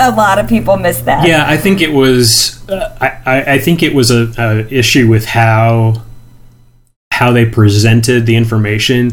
a 0.00 0.12
lot 0.16 0.38
of 0.38 0.48
people 0.48 0.76
missed 0.76 1.04
that. 1.04 1.26
Yeah, 1.26 1.44
I 1.46 1.56
think 1.56 1.80
it 1.80 1.92
was. 1.92 2.68
Uh, 2.68 2.96
I, 3.00 3.06
I 3.26 3.52
I 3.54 3.58
think 3.58 3.82
it 3.82 3.94
was 3.94 4.10
a, 4.10 4.32
a 4.38 4.66
issue 4.72 5.08
with 5.08 5.24
how 5.24 6.02
how 7.12 7.30
they 7.32 7.46
presented 7.46 8.26
the 8.26 8.34
information. 8.34 9.12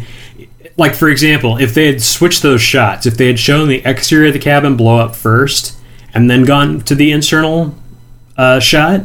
Like 0.76 0.96
for 0.96 1.10
example, 1.10 1.58
if 1.58 1.76
they 1.76 1.86
had 1.86 2.02
switched 2.02 2.42
those 2.42 2.62
shots, 2.62 3.06
if 3.06 3.16
they 3.16 3.28
had 3.28 3.40
shown 3.40 3.68
the 3.68 3.84
exterior 3.86 4.28
of 4.28 4.34
the 4.34 4.40
cabin 4.40 4.76
blow 4.76 4.98
up 4.98 5.16
first, 5.16 5.78
and 6.16 6.32
then 6.32 6.46
gone 6.46 6.82
to 6.82 6.96
the 6.96 7.12
internal 7.12 7.76
uh, 8.38 8.60
shot, 8.60 9.02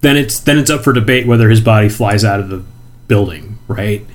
then 0.00 0.16
it's 0.16 0.40
then 0.40 0.56
it's 0.56 0.70
up 0.70 0.84
for 0.84 0.94
debate 0.94 1.26
whether 1.26 1.50
his 1.50 1.60
body 1.60 1.90
flies 1.90 2.24
out 2.24 2.40
of 2.40 2.48
the 2.48 2.64
building, 3.08 3.58
right? 3.68 4.06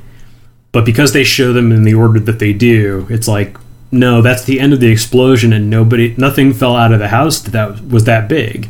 But 0.76 0.84
because 0.84 1.14
they 1.14 1.24
show 1.24 1.54
them 1.54 1.72
in 1.72 1.84
the 1.86 1.94
order 1.94 2.20
that 2.20 2.40
they 2.40 2.52
do, 2.52 3.08
it's 3.10 3.30
like 3.30 3.56
no, 3.94 4.22
that's 4.22 4.44
the 4.44 4.60
end 4.60 4.74
of 4.74 4.82
the 4.82 4.92
explosion, 4.92 5.54
and 5.54 5.70
nobody, 5.70 6.14
nothing 6.18 6.52
fell 6.52 6.76
out 6.76 6.92
of 6.92 7.00
the 7.00 7.08
house 7.08 7.40
that, 7.40 7.52
that 7.52 7.88
was 7.88 8.04
that 8.04 8.28
big. 8.28 8.68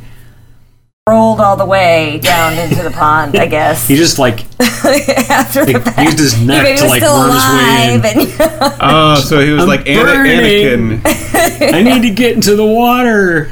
Rolled 1.09 1.41
all 1.41 1.57
the 1.57 1.65
way 1.65 2.19
down 2.19 2.53
into 2.59 2.83
the 2.83 2.91
pond. 2.91 3.35
I 3.35 3.45
guess 3.57 3.87
He 3.87 3.95
just 3.95 4.19
like 4.19 4.41
after 4.61 5.65
the 5.65 5.73
like, 5.73 5.83
fact. 5.83 5.99
used 5.99 6.19
his 6.19 6.39
neck 6.45 6.77
to 6.77 6.85
like 6.85 7.01
still 7.01 7.17
worm 7.17 7.31
his 7.31 7.43
way 7.43 7.93
in. 7.95 8.05
and 8.05 8.75
Oh, 8.81 9.15
so 9.15 9.39
he 9.39 9.49
was 9.51 9.63
I'm 9.63 9.67
like 9.67 9.87
Ana- 9.87 10.03
burning. 10.03 10.99
Anakin. 11.01 11.73
I 11.73 11.81
need 11.81 12.03
to 12.07 12.13
get 12.13 12.33
into 12.35 12.55
the 12.55 12.65
water. 12.67 13.51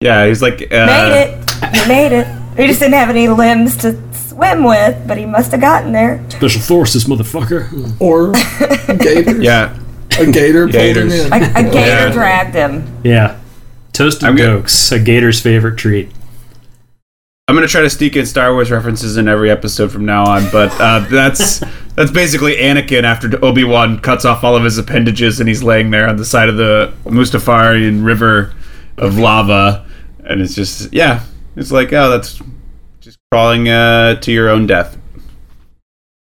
Yeah, 0.00 0.26
he's 0.26 0.42
like 0.42 0.62
uh, 0.72 0.86
made 0.86 1.22
it. 1.22 1.50
He 1.76 1.88
made 1.88 2.12
it. 2.12 2.26
He 2.56 2.66
just 2.66 2.80
didn't 2.80 2.94
have 2.94 3.10
any 3.10 3.28
limbs 3.28 3.76
to 3.78 3.92
swim 4.36 4.64
with, 4.64 5.06
but 5.08 5.16
he 5.18 5.24
must 5.26 5.50
have 5.52 5.60
gotten 5.60 5.92
there. 5.92 6.24
Special 6.30 6.60
forces, 6.60 7.04
motherfucker. 7.06 7.98
Or 8.00 8.32
gators. 8.98 9.42
Yeah, 9.42 9.76
A 10.18 10.30
gator 10.30 10.64
pulled 10.68 10.74
him 10.74 11.08
Gators. 11.08 11.24
in. 11.26 11.32
A, 11.32 11.36
a 11.36 11.62
gator 11.62 11.78
Yeah. 11.78 12.12
dragged 12.12 12.54
him. 12.54 12.86
Yeah, 13.02 13.36
toasted 13.92 14.24
I'm 14.28 14.36
gonna- 14.36 14.60
doakes, 14.60 14.92
a 14.92 14.98
gator's 14.98 15.40
favorite 15.40 15.76
treat. 15.78 16.10
I'm 17.48 17.54
gonna 17.54 17.68
try 17.68 17.82
to 17.82 17.90
sneak 17.90 18.16
in 18.16 18.26
Star 18.26 18.52
Wars 18.52 18.70
references 18.72 19.16
in 19.16 19.28
every 19.28 19.50
episode 19.50 19.92
from 19.92 20.04
now 20.04 20.24
on, 20.26 20.50
but 20.50 20.72
uh, 20.80 20.98
that's 21.10 21.62
that's 21.94 22.10
basically 22.10 22.56
Anakin 22.56 23.04
after 23.04 23.42
Obi 23.44 23.62
Wan 23.62 24.00
cuts 24.00 24.24
off 24.24 24.42
all 24.42 24.56
of 24.56 24.64
his 24.64 24.78
appendages 24.78 25.38
and 25.38 25.48
he's 25.48 25.62
laying 25.62 25.90
there 25.92 26.08
on 26.08 26.16
the 26.16 26.24
side 26.24 26.48
of 26.48 26.56
the 26.56 26.92
Mustafarian 27.04 28.04
river 28.04 28.52
of 28.98 29.16
lava, 29.16 29.86
and 30.24 30.42
it's 30.42 30.56
just 30.56 30.92
yeah, 30.92 31.20
it's 31.54 31.70
like 31.70 31.92
oh 31.92 32.10
that's 32.10 32.34
just 32.34 32.42
crawling 33.32 33.68
uh, 33.68 34.14
to 34.20 34.30
your 34.30 34.48
own 34.48 34.68
death. 34.68 34.96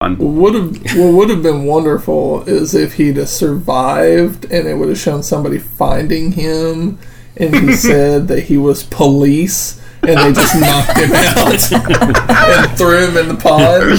Fun. 0.01 0.17
Would 0.19 0.55
have 0.55 0.97
what 0.97 1.13
would 1.13 1.31
have 1.31 1.43
been 1.43 1.65
wonderful 1.65 2.43
is 2.45 2.75
if 2.75 2.95
he'd 2.95 3.19
have 3.19 3.29
survived 3.29 4.47
and 4.47 4.67
it 4.67 4.75
would 4.75 4.89
have 4.89 4.99
shown 4.99 5.23
somebody 5.23 5.59
finding 5.59 6.33
him 6.33 6.99
and 7.37 7.55
he 7.55 7.73
said 7.77 8.29
that 8.29 8.45
he 8.45 8.57
was 8.57 8.85
police 8.85 9.83
and 10.03 10.19
they 10.19 10.33
just 10.33 10.59
knocked 10.59 10.99
him 10.99 11.13
out 11.13 11.73
and 12.69 12.79
threw 12.79 13.07
him 13.07 13.17
in 13.19 13.29
the 13.29 13.37
pond. 13.37 13.99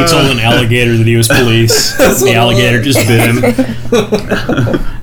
he 0.00 0.06
told 0.10 0.30
an 0.30 0.40
alligator 0.40 0.96
that 0.96 1.06
he 1.06 1.16
was 1.16 1.28
police. 1.28 1.96
That's 1.98 2.22
the 2.22 2.34
alligator 2.34 2.80
just 2.82 3.06
bit 3.06 3.34
him. 3.34 5.00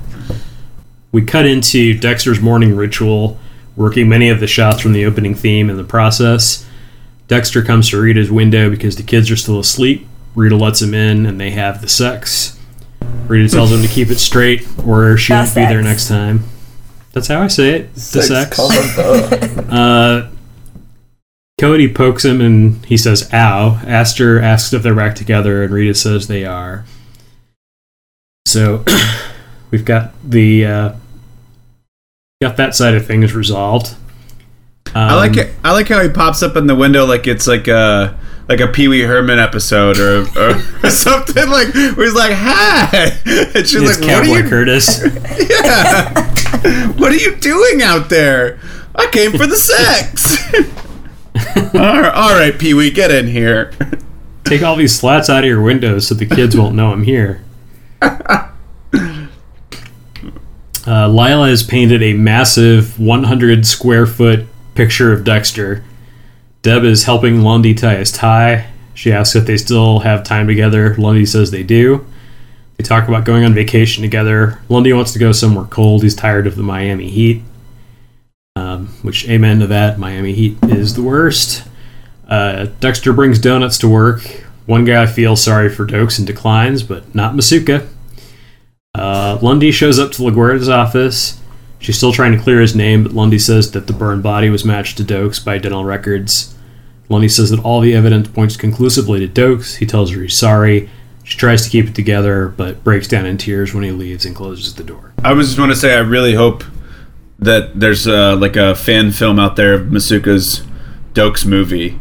we 1.12 1.24
cut 1.24 1.46
into 1.46 1.98
Dexter's 1.98 2.40
morning 2.40 2.74
ritual, 2.74 3.38
working 3.76 4.08
many 4.08 4.28
of 4.28 4.40
the 4.40 4.46
shots 4.46 4.80
from 4.80 4.92
the 4.92 5.04
opening 5.04 5.34
theme 5.34 5.70
in 5.70 5.76
the 5.76 5.84
process. 5.84 6.66
Dexter 7.28 7.62
comes 7.62 7.88
to 7.90 8.00
Rita's 8.00 8.30
window 8.30 8.68
because 8.68 8.96
the 8.96 9.02
kids 9.02 9.30
are 9.30 9.36
still 9.36 9.58
asleep. 9.58 10.06
Rita 10.34 10.56
lets 10.56 10.82
him 10.82 10.94
in 10.94 11.26
and 11.26 11.40
they 11.40 11.50
have 11.50 11.80
the 11.80 11.88
sex. 11.88 12.58
Rita 13.26 13.48
tells 13.48 13.72
him 13.72 13.82
to 13.82 13.88
keep 13.88 14.10
it 14.10 14.18
straight 14.18 14.66
or 14.86 15.16
she 15.16 15.32
The 15.32 15.38
won't 15.40 15.54
be 15.54 15.60
there 15.62 15.82
next 15.82 16.08
time. 16.08 16.44
That's 17.12 17.28
how 17.28 17.42
I 17.42 17.48
say 17.48 17.70
it. 17.80 17.94
The 17.94 18.22
sex. 18.22 18.56
coming 18.56 19.58
up. 19.68 19.72
Uh, 19.72 20.28
Cody 21.60 21.92
pokes 21.92 22.24
him 22.24 22.40
and 22.40 22.84
he 22.86 22.96
says, 22.96 23.32
ow. 23.32 23.80
Astor 23.86 24.40
asks 24.40 24.72
if 24.72 24.82
they're 24.82 24.94
back 24.94 25.14
together, 25.14 25.62
and 25.62 25.72
Rita 25.72 25.94
says 25.94 26.26
they 26.26 26.44
are. 26.44 26.84
So 28.46 28.84
we've 29.70 29.84
got 29.84 30.12
the 30.28 30.66
uh, 30.66 30.92
got 32.42 32.56
that 32.56 32.74
side 32.74 32.94
of 32.94 33.06
things 33.06 33.34
resolved. 33.34 33.94
I 34.94 35.14
like 35.14 35.36
it. 35.36 35.48
Um, 35.50 35.54
I 35.64 35.72
like 35.72 35.88
how 35.88 36.02
he 36.02 36.08
pops 36.08 36.42
up 36.42 36.56
in 36.56 36.66
the 36.66 36.74
window 36.74 37.06
like 37.06 37.26
it's 37.26 37.46
like 37.46 37.68
a 37.68 38.18
like 38.48 38.60
a 38.60 38.66
Pee 38.66 38.88
Wee 38.88 39.02
Herman 39.02 39.38
episode 39.38 39.96
or, 39.98 40.22
or, 40.36 40.56
or 40.82 40.90
something 40.90 41.48
like 41.48 41.72
where 41.72 42.04
he's 42.04 42.14
like, 42.14 42.32
"Hi," 42.34 43.06
and 43.54 43.66
she's 43.66 43.76
It's 43.76 44.00
like, 44.00 44.10
"What 44.10 44.26
are 44.26 44.38
you? 44.38 44.42
Curtis. 44.48 45.02
Yeah. 45.48 46.26
what 46.98 47.12
are 47.12 47.16
you 47.16 47.36
doing 47.36 47.80
out 47.80 48.10
there? 48.10 48.58
I 48.94 49.06
came 49.10 49.30
for 49.32 49.46
the 49.46 49.56
sex." 49.56 50.52
all 51.74 51.80
right, 51.80 52.12
all 52.14 52.34
right, 52.34 52.58
Pee 52.58 52.74
Wee, 52.74 52.90
get 52.90 53.10
in 53.10 53.28
here. 53.28 53.72
Take 54.44 54.62
all 54.62 54.76
these 54.76 54.94
slats 54.94 55.30
out 55.30 55.44
of 55.44 55.48
your 55.48 55.62
windows 55.62 56.08
so 56.08 56.14
the 56.14 56.26
kids 56.26 56.56
won't 56.56 56.74
know 56.74 56.92
I'm 56.92 57.04
here. 57.04 57.42
Uh, 60.92 61.08
Lila 61.08 61.48
has 61.48 61.62
painted 61.62 62.02
a 62.02 62.12
massive 62.12 63.00
100 63.00 63.64
square 63.64 64.06
foot 64.06 64.46
picture 64.74 65.10
of 65.10 65.24
Dexter. 65.24 65.82
Deb 66.60 66.84
is 66.84 67.04
helping 67.04 67.40
Lundy 67.40 67.72
tie 67.72 67.94
his 67.94 68.12
tie. 68.12 68.66
She 68.92 69.10
asks 69.10 69.34
if 69.34 69.46
they 69.46 69.56
still 69.56 70.00
have 70.00 70.22
time 70.22 70.46
together. 70.46 70.94
Lundy 70.96 71.24
says 71.24 71.50
they 71.50 71.62
do. 71.62 72.04
They 72.76 72.84
talk 72.84 73.08
about 73.08 73.24
going 73.24 73.42
on 73.42 73.54
vacation 73.54 74.02
together. 74.02 74.60
Lundy 74.68 74.92
wants 74.92 75.14
to 75.14 75.18
go 75.18 75.32
somewhere 75.32 75.64
cold. 75.64 76.02
He's 76.02 76.14
tired 76.14 76.46
of 76.46 76.56
the 76.56 76.62
Miami 76.62 77.08
heat. 77.08 77.40
Um, 78.56 78.88
which, 79.00 79.26
amen 79.30 79.60
to 79.60 79.66
that. 79.68 79.98
Miami 79.98 80.34
heat 80.34 80.58
is 80.64 80.94
the 80.94 81.02
worst. 81.02 81.66
Uh, 82.28 82.66
Dexter 82.80 83.14
brings 83.14 83.38
donuts 83.38 83.78
to 83.78 83.88
work. 83.88 84.20
One 84.66 84.84
guy 84.84 85.06
feels 85.06 85.42
sorry 85.42 85.70
for 85.70 85.86
Doakes 85.86 86.18
and 86.18 86.26
declines, 86.26 86.82
but 86.82 87.14
not 87.14 87.34
Masuka. 87.34 87.88
Uh, 88.96 89.38
Lundy 89.40 89.72
shows 89.72 89.98
up 89.98 90.12
to 90.12 90.22
LaGuardia's 90.22 90.68
office. 90.68 91.40
She's 91.78 91.96
still 91.96 92.12
trying 92.12 92.32
to 92.36 92.38
clear 92.42 92.60
his 92.60 92.76
name, 92.76 93.02
but 93.02 93.12
Lundy 93.12 93.38
says 93.38 93.70
that 93.72 93.86
the 93.86 93.92
burned 93.94 94.22
body 94.22 94.50
was 94.50 94.64
matched 94.66 94.98
to 94.98 95.02
Doakes 95.04 95.42
by 95.42 95.56
dental 95.58 95.84
records. 95.84 96.54
Lundy 97.08 97.28
says 97.28 97.48
that 97.50 97.60
all 97.60 97.80
the 97.80 97.94
evidence 97.94 98.28
points 98.28 98.56
conclusively 98.56 99.26
to 99.26 99.28
Doakes. 99.28 99.76
He 99.76 99.86
tells 99.86 100.10
her 100.12 100.20
he's 100.22 100.38
sorry. 100.38 100.90
She 101.24 101.38
tries 101.38 101.64
to 101.64 101.70
keep 101.70 101.86
it 101.86 101.94
together, 101.94 102.48
but 102.48 102.84
breaks 102.84 103.08
down 103.08 103.24
in 103.24 103.38
tears 103.38 103.72
when 103.72 103.82
he 103.82 103.90
leaves 103.92 104.26
and 104.26 104.36
closes 104.36 104.74
the 104.74 104.84
door. 104.84 105.12
I 105.24 105.32
was 105.32 105.48
just 105.48 105.58
want 105.58 105.72
to 105.72 105.76
say 105.76 105.94
I 105.94 106.00
really 106.00 106.34
hope 106.34 106.62
that 107.38 107.78
there's 107.80 108.06
uh, 108.06 108.36
like 108.36 108.56
a 108.56 108.74
fan 108.74 109.10
film 109.10 109.38
out 109.38 109.56
there 109.56 109.72
of 109.72 109.86
Masuka's 109.86 110.62
Doakes 111.14 111.46
movie. 111.46 111.98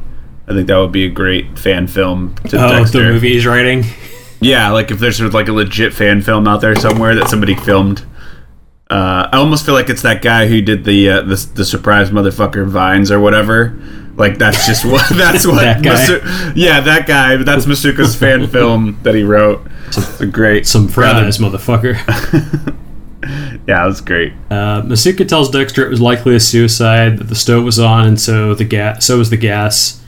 I 0.47 0.53
think 0.53 0.67
that 0.67 0.77
would 0.77 0.91
be 0.91 1.05
a 1.05 1.09
great 1.09 1.57
fan 1.57 1.87
film 1.87 2.35
to 2.49 2.57
Oh, 2.61 2.69
Dexter. 2.79 3.03
the 3.07 3.13
movie 3.13 3.31
he's 3.33 3.45
writing. 3.45 3.85
Yeah, 4.41 4.71
like 4.71 4.91
if 4.91 4.99
there's 4.99 5.17
sort 5.17 5.27
of 5.27 5.33
like 5.33 5.47
a 5.47 5.53
legit 5.53 5.93
fan 5.93 6.21
film 6.21 6.47
out 6.47 6.61
there 6.61 6.75
somewhere 6.75 7.15
that 7.15 7.29
somebody 7.29 7.55
filmed. 7.55 8.05
Uh, 8.89 9.29
I 9.31 9.37
almost 9.37 9.65
feel 9.65 9.73
like 9.73 9.89
it's 9.89 10.01
that 10.01 10.21
guy 10.21 10.47
who 10.47 10.61
did 10.61 10.83
the 10.83 11.09
uh, 11.09 11.21
the, 11.21 11.49
the 11.55 11.63
surprise 11.63 12.09
motherfucker 12.09 12.67
vines 12.67 13.09
or 13.11 13.19
whatever. 13.19 13.79
Like 14.15 14.37
that's 14.37 14.65
just 14.67 14.83
what 14.91 15.07
that's 15.15 15.47
what. 15.47 15.61
That 15.61 15.81
guy. 15.83 15.95
Masu- 15.95 16.53
yeah, 16.55 16.81
that 16.81 17.07
guy. 17.07 17.37
That's 17.37 17.65
Masuka's 17.65 18.15
fan 18.15 18.47
film 18.51 18.99
that 19.03 19.15
he 19.15 19.23
wrote. 19.23 19.65
It's 19.87 20.19
a 20.19 20.25
great. 20.25 20.67
Some 20.67 20.87
fries, 20.87 21.37
motherfucker. 21.37 22.77
Yeah, 23.67 23.83
it 23.83 23.87
was 23.87 24.01
great. 24.01 24.33
Uh, 24.49 24.81
Masuka 24.81 25.27
tells 25.27 25.51
Dexter 25.51 25.85
it 25.85 25.89
was 25.89 26.01
likely 26.01 26.35
a 26.35 26.39
suicide, 26.39 27.19
that 27.19 27.25
the 27.25 27.35
stove 27.35 27.63
was 27.63 27.77
on, 27.77 28.07
and 28.07 28.19
so 28.19 28.55
the 28.55 28.65
gas, 28.65 29.05
so 29.05 29.19
was 29.19 29.29
the 29.29 29.37
gas. 29.37 30.01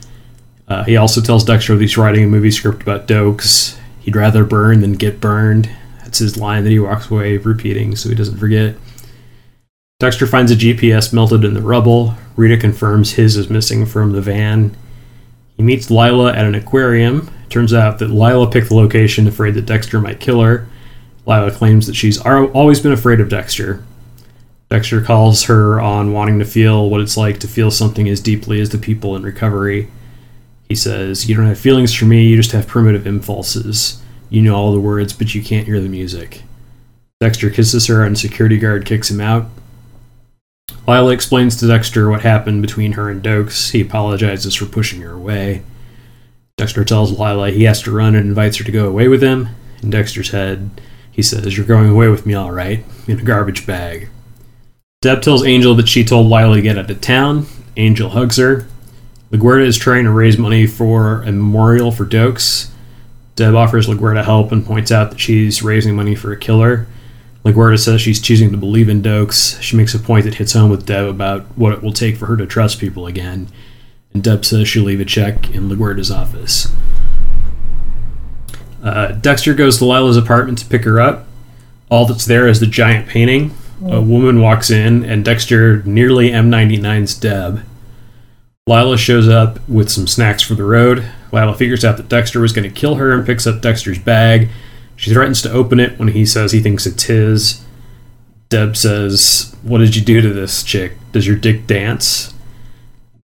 Uh, 0.67 0.83
he 0.83 0.97
also 0.97 1.21
tells 1.21 1.43
Dexter 1.43 1.75
that 1.75 1.81
he's 1.81 1.95
writing 1.95 2.23
a 2.23 2.27
movie 2.27 2.49
script 2.49 2.81
about 2.81 3.07
Doakes. 3.07 3.77
He'd 4.03 4.15
rather 4.15 4.43
burn 4.43 4.81
than 4.81 4.93
get 4.93 5.21
burned. 5.21 5.69
That's 5.99 6.19
his 6.19 6.37
line 6.37 6.63
that 6.63 6.69
he 6.69 6.79
walks 6.79 7.09
away 7.09 7.37
repeating 7.37 7.95
so 7.95 8.09
he 8.09 8.15
doesn't 8.15 8.37
forget. 8.37 8.75
Dexter 9.99 10.27
finds 10.27 10.51
a 10.51 10.55
GPS 10.55 11.13
melted 11.13 11.45
in 11.45 11.53
the 11.53 11.61
rubble. 11.61 12.15
Rita 12.35 12.57
confirms 12.57 13.13
his 13.13 13.37
is 13.37 13.49
missing 13.49 13.85
from 13.85 14.11
the 14.11 14.21
van. 14.21 14.75
He 15.55 15.63
meets 15.63 15.89
Lila 15.89 16.33
at 16.33 16.45
an 16.45 16.55
aquarium. 16.55 17.31
Turns 17.49 17.73
out 17.73 17.99
that 17.99 18.09
Lila 18.09 18.51
picked 18.51 18.69
the 18.69 18.75
location 18.75 19.27
afraid 19.27 19.53
that 19.53 19.65
Dexter 19.65 20.01
might 20.01 20.19
kill 20.19 20.41
her. 20.41 20.67
Lila 21.25 21.51
claims 21.51 21.87
that 21.87 21.95
she's 21.95 22.19
always 22.19 22.81
been 22.81 22.91
afraid 22.91 23.21
of 23.21 23.29
Dexter. 23.29 23.85
Dexter 24.69 25.01
calls 25.01 25.43
her 25.43 25.79
on 25.79 26.11
wanting 26.11 26.39
to 26.39 26.45
feel 26.45 26.89
what 26.89 26.99
it's 26.99 27.15
like 27.15 27.39
to 27.39 27.47
feel 27.47 27.71
something 27.71 28.09
as 28.09 28.19
deeply 28.19 28.59
as 28.59 28.71
the 28.71 28.77
people 28.77 29.15
in 29.15 29.23
recovery. 29.23 29.87
He 30.73 30.77
says, 30.77 31.29
You 31.29 31.35
don't 31.35 31.45
have 31.45 31.59
feelings 31.59 31.93
for 31.93 32.05
me, 32.05 32.25
you 32.25 32.35
just 32.35 32.51
have 32.53 32.65
primitive 32.65 33.05
impulses. 33.05 34.01
You 34.31 34.41
know 34.41 34.55
all 34.55 34.73
the 34.73 34.79
words, 34.79 35.13
but 35.13 35.35
you 35.35 35.43
can't 35.43 35.67
hear 35.67 35.79
the 35.79 35.87
music. 35.87 36.41
Dexter 37.19 37.51
kisses 37.51 37.85
her, 37.85 38.03
and 38.03 38.17
security 38.17 38.57
guard 38.57 38.83
kicks 38.83 39.11
him 39.11 39.21
out. 39.21 39.51
Lila 40.87 41.11
explains 41.11 41.57
to 41.57 41.67
Dexter 41.67 42.09
what 42.09 42.23
happened 42.23 42.63
between 42.63 42.93
her 42.93 43.07
and 43.07 43.21
Doakes. 43.21 43.69
He 43.69 43.81
apologizes 43.81 44.55
for 44.55 44.65
pushing 44.65 45.01
her 45.01 45.11
away. 45.11 45.61
Dexter 46.57 46.83
tells 46.83 47.19
Lila 47.19 47.51
he 47.51 47.65
has 47.65 47.83
to 47.83 47.91
run 47.91 48.15
and 48.15 48.25
invites 48.25 48.57
her 48.57 48.63
to 48.63 48.71
go 48.71 48.87
away 48.87 49.07
with 49.07 49.21
him. 49.21 49.49
In 49.83 49.91
Dexter's 49.91 50.31
head, 50.31 50.71
he 51.11 51.21
says, 51.21 51.55
You're 51.55 51.67
going 51.67 51.91
away 51.91 52.07
with 52.07 52.25
me, 52.25 52.33
all 52.33 52.51
right, 52.51 52.83
in 53.07 53.19
a 53.19 53.23
garbage 53.23 53.67
bag. 53.67 54.09
Deb 55.03 55.21
tells 55.21 55.45
Angel 55.45 55.75
that 55.75 55.87
she 55.87 56.03
told 56.03 56.31
Lila 56.31 56.55
to 56.55 56.63
get 56.63 56.79
out 56.79 56.89
of 56.89 56.99
town. 56.99 57.45
Angel 57.77 58.09
hugs 58.09 58.37
her. 58.37 58.65
LaGuardia 59.33 59.65
is 59.65 59.77
trying 59.79 60.03
to 60.03 60.11
raise 60.11 60.37
money 60.37 60.67
for 60.67 61.23
a 61.23 61.31
memorial 61.31 61.91
for 61.91 62.05
Doakes. 62.05 62.69
Deb 63.35 63.55
offers 63.55 63.87
LaGuardia 63.87 64.23
help 64.23 64.51
and 64.51 64.63
points 64.63 64.91
out 64.91 65.09
that 65.09 65.19
she's 65.19 65.63
raising 65.63 65.95
money 65.95 66.13
for 66.13 66.31
a 66.31 66.37
killer. 66.37 66.85
LaGuardia 67.43 67.79
says 67.79 67.99
she's 67.99 68.21
choosing 68.21 68.51
to 68.51 68.57
believe 68.57 68.89
in 68.89 69.01
Doakes. 69.01 69.59
She 69.59 69.75
makes 69.75 69.95
a 69.95 69.99
point 69.99 70.25
that 70.25 70.35
hits 70.35 70.53
home 70.53 70.69
with 70.69 70.85
Deb 70.85 71.07
about 71.07 71.45
what 71.57 71.73
it 71.73 71.81
will 71.81 71.91
take 71.91 72.15
for 72.15 72.27
her 72.27 72.37
to 72.37 72.45
trust 72.45 72.79
people 72.79 73.07
again. 73.07 73.47
And 74.13 74.23
Deb 74.23 74.45
says 74.45 74.67
she'll 74.67 74.83
leave 74.83 74.99
a 74.99 75.05
check 75.05 75.49
in 75.49 75.67
LaGuardia's 75.67 76.11
office. 76.11 76.71
Uh, 78.83 79.13
Dexter 79.13 79.55
goes 79.55 79.79
to 79.79 79.85
Lila's 79.85 80.15
apartment 80.15 80.59
to 80.59 80.65
pick 80.67 80.83
her 80.83 81.01
up. 81.01 81.25
All 81.89 82.05
that's 82.05 82.25
there 82.25 82.47
is 82.47 82.59
the 82.59 82.67
giant 82.67 83.07
painting. 83.07 83.55
A 83.85 83.99
woman 83.99 84.39
walks 84.39 84.69
in, 84.69 85.03
and 85.03 85.25
Dexter 85.25 85.81
nearly 85.83 86.29
M99's 86.29 87.15
Deb. 87.15 87.65
Lila 88.65 88.97
shows 88.97 89.27
up 89.27 89.59
with 89.67 89.89
some 89.89 90.07
snacks 90.07 90.41
for 90.41 90.53
the 90.55 90.63
road. 90.63 91.05
Lila 91.33 91.53
figures 91.53 91.83
out 91.83 91.97
that 91.97 92.07
Dexter 92.07 92.39
was 92.39 92.53
going 92.53 92.69
to 92.69 92.73
kill 92.73 92.95
her 92.95 93.11
and 93.11 93.25
picks 93.25 93.45
up 93.45 93.61
Dexter's 93.61 93.99
bag. 93.99 94.49
She 94.95 95.11
threatens 95.11 95.41
to 95.41 95.51
open 95.51 95.81
it 95.81 95.99
when 95.99 96.09
he 96.09 96.25
says 96.25 96.53
he 96.53 96.61
thinks 96.61 96.85
it's 96.85 97.03
his. 97.03 97.65
Deb 98.47 98.77
says, 98.77 99.53
What 99.63 99.79
did 99.79 99.95
you 99.95 100.01
do 100.01 100.21
to 100.21 100.31
this 100.31 100.63
chick? 100.63 100.93
Does 101.11 101.27
your 101.27 101.35
dick 101.35 101.67
dance? 101.67 102.33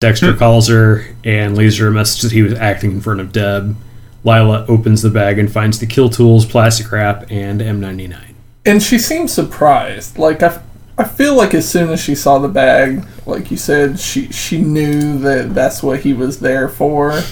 Dexter 0.01 0.33
hmm. 0.33 0.39
calls 0.39 0.69
her 0.69 1.07
and 1.25 1.57
leaves 1.57 1.79
her 1.79 1.87
a 1.87 1.93
message 1.93 2.23
that 2.23 2.33
he 2.33 2.43
was 2.43 2.55
acting 2.55 2.91
in 2.91 3.01
front 3.01 3.21
of 3.21 3.33
Deb. 3.33 3.77
Lila 4.25 4.67
opens 4.69 5.01
the 5.01 5.11
bag 5.11 5.39
and 5.39 5.51
finds 5.51 5.79
the 5.79 5.87
kill 5.87 6.11
tools, 6.11 6.45
plastic 6.45 6.93
wrap, 6.93 7.31
and 7.31 7.61
M99. 7.61 8.35
And 8.67 8.83
she 8.83 8.99
seems 8.99 9.33
surprised. 9.33 10.19
Like 10.19 10.43
I, 10.43 10.61
I 10.99 11.05
feel 11.05 11.35
like 11.35 11.55
as 11.55 11.69
soon 11.69 11.91
as 11.91 12.01
she 12.01 12.15
saw 12.15 12.39
the 12.39 12.49
bag, 12.49 13.05
like 13.27 13.51
you 13.51 13.57
said, 13.57 13.99
she 13.99 14.31
she 14.31 14.61
knew 14.61 15.19
that 15.21 15.55
that's 15.55 15.83
what 15.83 16.01
he 16.01 16.13
was 16.13 16.41
there 16.41 16.69
for. 16.69 17.23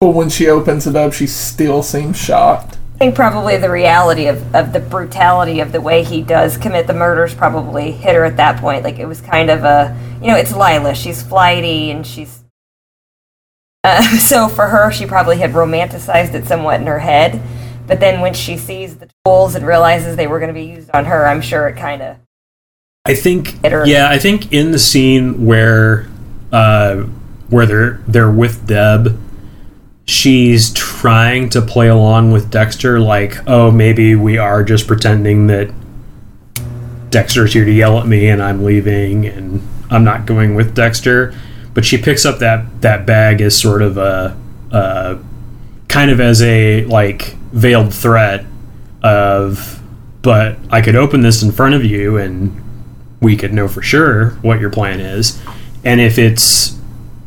But 0.00 0.10
when 0.10 0.28
she 0.28 0.48
opens 0.48 0.86
it 0.86 0.96
up, 0.96 1.12
she 1.12 1.28
still 1.28 1.82
seems 1.82 2.16
shocked. 2.16 2.78
I 2.96 2.98
think 2.98 3.14
probably 3.14 3.56
the 3.56 3.70
reality 3.70 4.26
of, 4.26 4.54
of 4.54 4.72
the 4.72 4.80
brutality 4.80 5.60
of 5.60 5.70
the 5.70 5.80
way 5.80 6.02
he 6.02 6.22
does 6.22 6.56
commit 6.56 6.88
the 6.88 6.94
murders 6.94 7.34
probably 7.34 7.92
hit 7.92 8.16
her 8.16 8.24
at 8.24 8.36
that 8.36 8.60
point. 8.60 8.82
Like 8.82 8.98
it 8.98 9.06
was 9.06 9.20
kind 9.20 9.48
of 9.48 9.62
a, 9.62 9.96
you 10.20 10.26
know, 10.26 10.36
it's 10.36 10.52
Lila. 10.52 10.94
She's 10.96 11.22
flighty 11.22 11.92
and 11.92 12.04
she's. 12.06 12.42
Uh, 13.84 14.02
so 14.18 14.48
for 14.48 14.66
her, 14.66 14.90
she 14.90 15.06
probably 15.06 15.38
had 15.38 15.52
romanticized 15.52 16.34
it 16.34 16.46
somewhat 16.46 16.80
in 16.80 16.86
her 16.88 16.98
head. 16.98 17.40
But 17.86 18.00
then 18.00 18.20
when 18.20 18.34
she 18.34 18.56
sees 18.56 18.96
the 18.96 19.08
tools 19.24 19.54
and 19.54 19.66
realizes 19.66 20.16
they 20.16 20.26
were 20.26 20.38
going 20.38 20.52
to 20.52 20.60
be 20.60 20.66
used 20.66 20.90
on 20.92 21.04
her, 21.04 21.26
I'm 21.26 21.40
sure 21.40 21.68
it 21.68 21.76
kind 21.76 22.02
of. 22.02 22.16
I 23.04 23.14
think 23.16 23.58
yeah, 23.64 24.08
I 24.08 24.18
think 24.18 24.52
in 24.52 24.70
the 24.70 24.78
scene 24.78 25.44
where 25.44 26.08
uh 26.52 26.98
where 27.48 27.66
they're 27.66 28.00
they're 28.06 28.30
with 28.30 28.68
Deb, 28.68 29.18
she's 30.04 30.72
trying 30.72 31.48
to 31.50 31.60
play 31.60 31.88
along 31.88 32.30
with 32.30 32.48
Dexter 32.48 33.00
like, 33.00 33.38
"Oh, 33.48 33.72
maybe 33.72 34.14
we 34.14 34.38
are 34.38 34.62
just 34.62 34.86
pretending 34.86 35.48
that 35.48 35.72
Dexter's 37.10 37.52
here 37.54 37.64
to 37.64 37.72
yell 37.72 37.98
at 37.98 38.06
me 38.06 38.28
and 38.28 38.40
I'm 38.40 38.62
leaving 38.62 39.26
and 39.26 39.68
I'm 39.90 40.04
not 40.04 40.24
going 40.24 40.54
with 40.54 40.72
Dexter." 40.72 41.34
But 41.74 41.84
she 41.84 41.98
picks 41.98 42.24
up 42.24 42.38
that 42.38 42.82
that 42.82 43.04
bag 43.04 43.40
as 43.40 43.60
sort 43.60 43.82
of 43.82 43.98
a 43.98 44.36
uh 44.70 45.18
kind 45.88 46.12
of 46.12 46.20
as 46.20 46.40
a 46.40 46.84
like 46.84 47.34
veiled 47.50 47.92
threat 47.92 48.46
of 49.02 49.82
but 50.22 50.56
I 50.70 50.80
could 50.80 50.94
open 50.94 51.22
this 51.22 51.42
in 51.42 51.50
front 51.50 51.74
of 51.74 51.84
you 51.84 52.16
and 52.16 52.62
we 53.22 53.36
could 53.36 53.54
know 53.54 53.68
for 53.68 53.80
sure 53.80 54.30
what 54.42 54.60
your 54.60 54.68
plan 54.68 55.00
is. 55.00 55.40
And 55.84 56.00
if 56.00 56.18
it's 56.18 56.78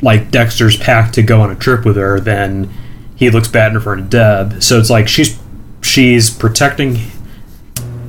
like 0.01 0.29
Dexter's 0.29 0.77
packed 0.77 1.15
to 1.15 1.23
go 1.23 1.41
on 1.41 1.49
a 1.49 1.55
trip 1.55 1.85
with 1.85 1.95
her, 1.95 2.19
then 2.19 2.69
he 3.15 3.29
looks 3.29 3.47
bad 3.47 3.73
in 3.73 3.79
front 3.79 4.01
of 4.01 4.09
Deb. 4.09 4.61
So 4.61 4.77
it's 4.77 4.89
like 4.89 5.07
she's 5.07 5.39
she's 5.81 6.29
protecting 6.29 6.97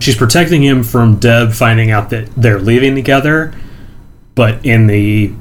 she's 0.00 0.16
protecting 0.16 0.62
him 0.62 0.82
from 0.82 1.18
Deb 1.18 1.52
finding 1.52 1.90
out 1.90 2.10
that 2.10 2.28
they're 2.36 2.60
leaving 2.60 2.94
together. 2.94 3.54
But 4.34 4.66
in 4.66 4.88
the 4.88 5.32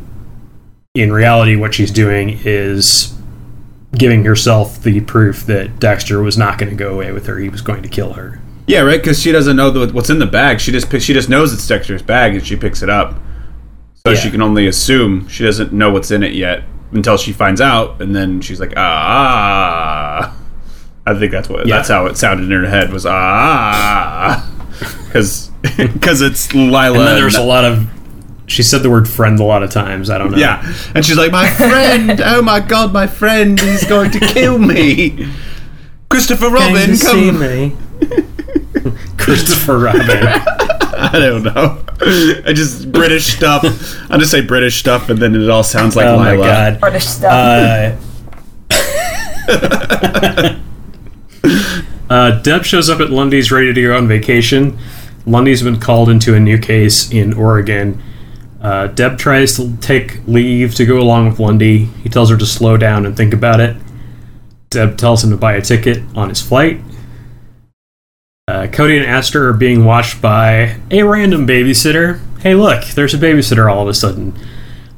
in 0.93 1.11
reality, 1.11 1.55
what 1.55 1.73
she's 1.73 1.91
doing 1.91 2.39
is 2.45 3.13
giving 3.97 4.23
herself 4.23 4.81
the 4.81 5.01
proof 5.01 5.45
that 5.45 5.79
Dexter 5.79 6.21
was 6.21 6.37
not 6.37 6.57
going 6.57 6.69
to 6.69 6.75
go 6.75 6.93
away 6.93 7.11
with 7.11 7.25
her. 7.25 7.39
He 7.39 7.49
was 7.49 7.61
going 7.61 7.81
to 7.81 7.89
kill 7.89 8.13
her. 8.13 8.39
Yeah, 8.67 8.81
right. 8.81 8.99
Because 8.99 9.21
she 9.21 9.31
doesn't 9.31 9.55
know 9.55 9.69
the, 9.69 9.93
what's 9.93 10.09
in 10.09 10.19
the 10.19 10.25
bag. 10.25 10.59
She 10.59 10.71
just 10.71 10.91
she 11.01 11.13
just 11.13 11.29
knows 11.29 11.53
it's 11.53 11.67
Dexter's 11.67 12.01
bag, 12.01 12.35
and 12.35 12.45
she 12.45 12.55
picks 12.55 12.81
it 12.81 12.89
up. 12.89 13.15
So 14.05 14.11
Yeah. 14.11 14.15
she 14.19 14.31
can 14.31 14.41
only 14.41 14.67
assume 14.67 15.27
she 15.27 15.43
doesn't 15.43 15.71
know 15.73 15.89
what's 15.91 16.11
in 16.11 16.23
it 16.23 16.33
yet 16.33 16.63
until 16.91 17.17
she 17.17 17.31
finds 17.33 17.61
out, 17.61 18.01
and 18.01 18.15
then 18.15 18.41
she's 18.41 18.59
like, 18.59 18.73
ah. 18.77 20.35
I 21.07 21.13
think 21.19 21.31
that's 21.31 21.47
what 21.49 21.67
Yeah. 21.67 21.77
that's 21.77 21.89
how 21.89 22.07
it 22.07 22.17
sounded 22.17 22.45
in 22.51 22.63
her 22.63 22.67
head 22.69 22.91
was 22.91 23.05
ah, 23.05 24.43
because 25.05 25.51
because 25.77 26.21
it's 26.23 26.53
Lila. 26.55 26.97
And 26.99 27.07
then 27.07 27.15
there's 27.15 27.35
and- 27.35 27.43
a 27.43 27.47
lot 27.47 27.65
of. 27.65 27.87
She 28.47 28.61
said 28.61 28.83
the 28.83 28.91
word 28.91 29.09
friend 29.09 29.39
a 29.39 29.43
lot 29.43 29.63
of 29.63 29.71
times. 29.71 30.11
I 30.11 30.19
don't 30.19 30.29
know. 30.31 30.37
Yeah, 30.37 30.61
and 30.93 31.03
she's 31.03 31.17
like, 31.17 31.31
"My 31.31 31.49
friend! 31.49 32.21
oh 32.25 32.43
my 32.43 32.59
god, 32.59 32.93
my 32.93 33.07
friend! 33.07 33.59
He's 33.59 33.85
going 33.85 34.11
to 34.11 34.19
kill 34.19 34.59
me!" 34.59 35.27
Christopher 36.09 36.49
Robin, 36.49 36.95
come! 36.97 37.75
Me. 39.27 39.35
Christopher 39.35 39.77
Robin. 39.79 40.01
I 40.97 41.19
don't 41.19 41.43
know. 41.43 41.83
I 42.45 42.53
just 42.53 42.91
British 42.91 43.35
stuff. 43.35 43.63
I 44.09 44.17
just 44.17 44.31
say 44.31 44.41
British 44.41 44.79
stuff, 44.79 45.09
and 45.09 45.19
then 45.19 45.35
it 45.35 45.49
all 45.49 45.63
sounds 45.63 45.95
like 45.95 46.05
oh 46.05 46.17
my 46.17 46.31
Lila. 46.31 46.45
god. 46.45 46.79
British 46.79 47.05
stuff. 47.05 47.31
Uh, 47.31 47.95
uh, 52.09 52.41
Deb 52.41 52.63
shows 52.63 52.89
up 52.89 52.99
at 53.01 53.09
Lundy's 53.09 53.51
ready 53.51 53.73
to 53.73 53.81
go 53.81 53.97
on 53.97 54.07
vacation. 54.07 54.77
Lundy's 55.25 55.63
been 55.63 55.79
called 55.79 56.09
into 56.09 56.35
a 56.35 56.39
new 56.39 56.57
case 56.57 57.11
in 57.11 57.33
Oregon. 57.33 58.01
Uh, 58.61 58.87
Deb 58.87 59.17
tries 59.17 59.55
to 59.57 59.75
take 59.77 60.25
leave 60.27 60.75
to 60.75 60.85
go 60.85 60.99
along 60.99 61.29
with 61.29 61.39
Lundy. 61.39 61.85
He 61.85 62.09
tells 62.09 62.29
her 62.29 62.37
to 62.37 62.45
slow 62.45 62.77
down 62.77 63.05
and 63.05 63.15
think 63.15 63.33
about 63.33 63.59
it. 63.59 63.75
Deb 64.69 64.97
tells 64.97 65.23
him 65.23 65.29
to 65.31 65.37
buy 65.37 65.53
a 65.53 65.61
ticket 65.61 66.03
on 66.15 66.29
his 66.29 66.41
flight. 66.41 66.79
Uh, 68.47 68.67
Cody 68.67 68.95
and 68.95 69.03
Astor 69.07 69.49
are 69.49 69.53
being 69.53 69.85
watched 69.85 70.21
by 70.21 70.77
a 70.91 71.01
random 71.01 71.47
babysitter. 71.47 72.19
Hey, 72.41 72.53
look, 72.53 72.85
there's 72.89 73.15
a 73.15 73.17
babysitter 73.17 73.71
all 73.71 73.81
of 73.81 73.87
a 73.87 73.93
sudden. 73.95 74.37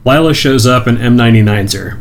Lila 0.03 0.33
shows 0.33 0.67
up 0.67 0.86
and 0.86 0.97
M99's 0.97 1.71
her. 1.71 1.97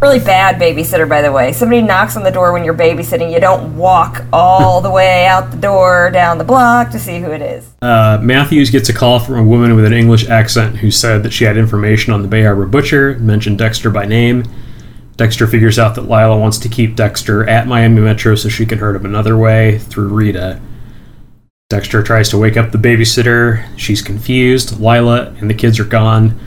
really 0.00 0.18
bad 0.18 0.58
babysitter, 0.58 1.06
by 1.06 1.20
the 1.20 1.30
way. 1.30 1.52
Somebody 1.52 1.82
knocks 1.82 2.16
on 2.16 2.22
the 2.22 2.30
door 2.30 2.54
when 2.54 2.64
you're 2.64 2.72
babysitting. 2.72 3.30
You 3.30 3.38
don't 3.38 3.76
walk 3.76 4.24
all 4.32 4.80
the 4.80 4.90
way 4.90 5.26
out 5.26 5.50
the 5.50 5.58
door 5.58 6.10
down 6.10 6.38
the 6.38 6.44
block 6.44 6.90
to 6.92 6.98
see 6.98 7.20
who 7.20 7.30
it 7.30 7.42
is. 7.42 7.70
Uh, 7.82 8.18
Matthews 8.22 8.70
gets 8.70 8.88
a 8.88 8.94
call 8.94 9.20
from 9.20 9.34
a 9.34 9.44
woman 9.44 9.76
with 9.76 9.84
an 9.84 9.92
English 9.92 10.26
accent 10.30 10.78
who 10.78 10.90
said 10.90 11.22
that 11.24 11.34
she 11.34 11.44
had 11.44 11.58
information 11.58 12.14
on 12.14 12.22
the 12.22 12.28
Bay 12.28 12.44
Harbor 12.44 12.64
Butcher, 12.64 13.18
mentioned 13.18 13.58
Dexter 13.58 13.90
by 13.90 14.06
name. 14.06 14.44
Dexter 15.16 15.46
figures 15.46 15.78
out 15.78 15.94
that 15.94 16.08
Lila 16.08 16.36
wants 16.36 16.58
to 16.58 16.68
keep 16.68 16.96
Dexter 16.96 17.48
at 17.48 17.68
Miami 17.68 18.00
Metro 18.00 18.34
so 18.34 18.48
she 18.48 18.66
can 18.66 18.78
hurt 18.78 18.96
him 18.96 19.04
another 19.04 19.36
way 19.36 19.78
through 19.78 20.08
Rita. 20.08 20.60
Dexter 21.70 22.02
tries 22.02 22.28
to 22.30 22.38
wake 22.38 22.56
up 22.56 22.72
the 22.72 22.78
babysitter. 22.78 23.66
She's 23.78 24.02
confused. 24.02 24.80
Lila 24.80 25.34
and 25.38 25.48
the 25.48 25.54
kids 25.54 25.78
are 25.78 25.84
gone. 25.84 26.38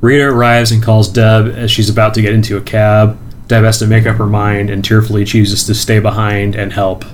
Rita 0.00 0.26
arrives 0.26 0.72
and 0.72 0.82
calls 0.82 1.08
Deb 1.08 1.46
as 1.48 1.70
she's 1.70 1.88
about 1.88 2.14
to 2.14 2.22
get 2.22 2.34
into 2.34 2.56
a 2.56 2.60
cab. 2.60 3.18
Deb 3.48 3.64
has 3.64 3.78
to 3.78 3.86
make 3.86 4.06
up 4.06 4.16
her 4.16 4.26
mind 4.26 4.70
and 4.70 4.84
tearfully 4.84 5.24
chooses 5.24 5.64
to 5.64 5.74
stay 5.74 6.00
behind 6.00 6.54
and 6.54 6.72
help 6.72 7.04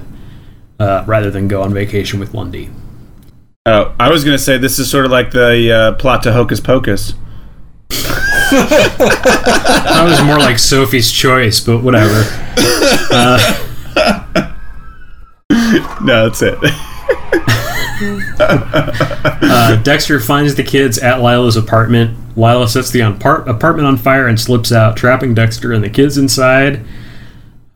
uh, 0.81 1.05
rather 1.07 1.31
than 1.31 1.46
go 1.46 1.62
on 1.62 1.72
vacation 1.75 2.18
with 2.18 2.35
Lundy. 2.35 2.70
Oh, 3.66 3.94
I 4.01 4.11
was 4.11 4.25
gonna 4.25 4.38
say 4.38 4.59
this 4.59 4.79
is 4.79 4.90
sort 4.90 5.05
of 5.05 5.12
like 5.12 5.31
the 5.31 5.72
uh, 5.72 5.92
plot 5.92 6.22
to 6.25 6.33
Hocus 6.33 6.59
Pocus. 6.59 7.14
That 8.50 10.05
was 10.05 10.22
more 10.26 10.38
like 10.38 10.59
Sophie's 10.59 11.11
choice, 11.12 11.61
but 11.61 11.83
whatever. 11.83 12.22
No, 16.02 16.28
that's 16.28 16.42
it. 16.42 16.59
Uh, 18.40 19.76
Dexter 19.83 20.18
finds 20.18 20.57
the 20.57 20.64
kids 20.64 20.98
at 20.98 21.20
Lila's 21.20 21.57
apartment. 21.57 22.16
Lila 22.37 22.68
sets 22.68 22.90
the 22.90 22.98
apart- 23.00 23.48
apartment 23.48 23.87
on 23.87 23.96
fire 23.96 24.26
and 24.26 24.40
slips 24.40 24.72
out, 24.72 24.96
trapping 24.96 25.35
Dexter 25.35 25.72
and 25.72 25.85
the 25.85 25.90
kids 25.90 26.18
inside. 26.18 26.85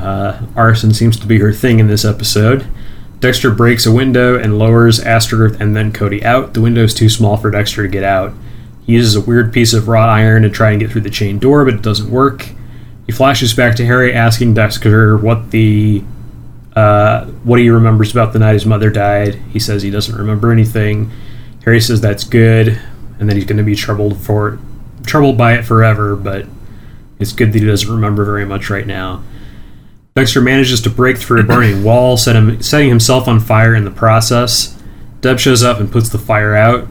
Uh, 0.00 0.40
arson 0.57 0.92
seems 0.92 1.16
to 1.20 1.26
be 1.29 1.38
her 1.38 1.52
thing 1.52 1.79
in 1.79 1.87
this 1.87 2.05
episode. 2.05 2.66
Dexter 3.20 3.52
breaks 3.52 3.87
a 3.87 3.92
window 3.92 4.37
and 4.37 4.59
lowers 4.59 4.98
Astor 4.98 5.46
and 5.46 5.76
then 5.76 5.92
Cody 5.92 6.24
out. 6.24 6.55
The 6.55 6.61
window's 6.61 6.92
too 6.94 7.09
small 7.09 7.37
for 7.37 7.50
Dexter 7.52 7.83
to 7.85 7.88
get 7.88 8.02
out. 8.02 8.33
He 8.87 8.92
uses 8.92 9.16
a 9.16 9.20
weird 9.20 9.53
piece 9.53 9.75
of 9.75 9.88
wrought 9.88 10.09
iron 10.09 10.42
to 10.42 10.51
try 10.51 10.70
and 10.70 10.81
get 10.81 10.92
through 10.92 11.01
the 11.03 11.11
chain 11.11 11.38
door, 11.38 11.64
but 11.64 11.75
it 11.75 11.83
doesn't 11.83 12.09
work. 12.09 12.49
He 13.07 13.12
flashes 13.12 13.53
back 13.53 13.77
to 13.77 13.87
Harry, 13.87 14.14
asking 14.14 14.55
Dexter 14.55 15.16
what 15.16 15.51
the 15.51 16.05
uh, 16.77 17.25
what 17.42 17.59
he 17.59 17.70
remembers 17.70 18.12
about 18.12 18.33
the 18.33 18.38
night 18.38 18.53
his 18.53 18.66
mother 18.66 18.90
died. 18.90 19.35
He 19.51 19.59
says 19.59 19.83
he 19.83 19.90
doesn't 19.90 20.14
remember 20.14 20.53
anything. 20.53 21.11
Harry 21.64 21.81
says 21.81 22.01
that's 22.01 22.22
good, 22.22 22.81
and 23.18 23.29
then 23.29 23.37
he's 23.37 23.46
going 23.46 23.57
to 23.57 23.64
be 23.64 23.75
troubled 23.75 24.18
for 24.18 24.59
troubled 25.05 25.37
by 25.37 25.55
it 25.55 25.64
forever. 25.64 26.14
But 26.14 26.46
it's 27.18 27.33
good 27.33 27.53
that 27.53 27.61
he 27.61 27.66
doesn't 27.66 27.92
remember 27.92 28.25
very 28.25 28.44
much 28.44 28.70
right 28.70 28.87
now. 28.87 29.25
Dexter 30.14 30.40
manages 30.40 30.81
to 30.83 30.90
break 30.90 31.18
through 31.18 31.40
a 31.40 31.44
burning 31.44 31.83
wall, 31.83 32.16
set 32.16 32.37
him, 32.37 32.62
setting 32.62 32.88
himself 32.88 33.27
on 33.27 33.40
fire 33.40 33.75
in 33.75 33.85
the 33.85 33.90
process. 33.90 34.81
Deb 35.20 35.38
shows 35.38 35.62
up 35.62 35.81
and 35.81 35.90
puts 35.90 36.09
the 36.09 36.18
fire 36.18 36.55
out. 36.55 36.88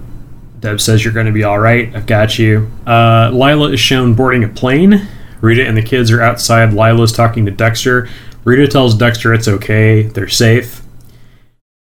Deb 0.66 0.82
says, 0.82 1.04
You're 1.04 1.14
going 1.14 1.28
to 1.28 1.32
be 1.32 1.44
all 1.44 1.60
right. 1.60 1.96
I've 1.96 2.08
got 2.08 2.40
you. 2.40 2.72
Uh, 2.88 3.30
Lila 3.32 3.70
is 3.74 3.80
shown 3.80 4.16
boarding 4.16 4.44
a 4.44 4.48
plane. 4.48 5.08
Rita 5.40 5.64
and 5.64 5.78
the 5.78 5.84
kids 5.84 6.10
are 6.10 6.24
outside. 6.24 6.74
Lila's 6.74 7.12
talking 7.12 7.46
to 7.46 7.52
Dexter. 7.52 8.10
Rita 8.46 8.68
tells 8.68 8.96
Dexter 8.96 9.32
it's 9.36 9.48
okay, 9.48 10.02
they're 10.02 10.28
safe. 10.28 10.82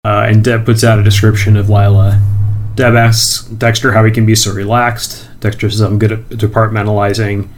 Uh, 0.05 0.27
and 0.29 0.45
Deb 0.45 0.65
puts 0.65 0.85
out 0.85 0.97
a 0.97 1.03
description 1.03 1.57
of 1.57 1.69
Lila. 1.69 2.23
Deb 2.75 2.95
asks 2.95 3.43
Dexter 3.47 3.91
how 3.91 4.05
he 4.05 4.11
can 4.11 4.25
be 4.25 4.33
so 4.33 4.53
relaxed. 4.53 5.27
Dexter 5.41 5.69
says, 5.69 5.81
I'm 5.81 5.99
good 5.99 6.13
at 6.13 6.29
departmentalizing. 6.29 7.49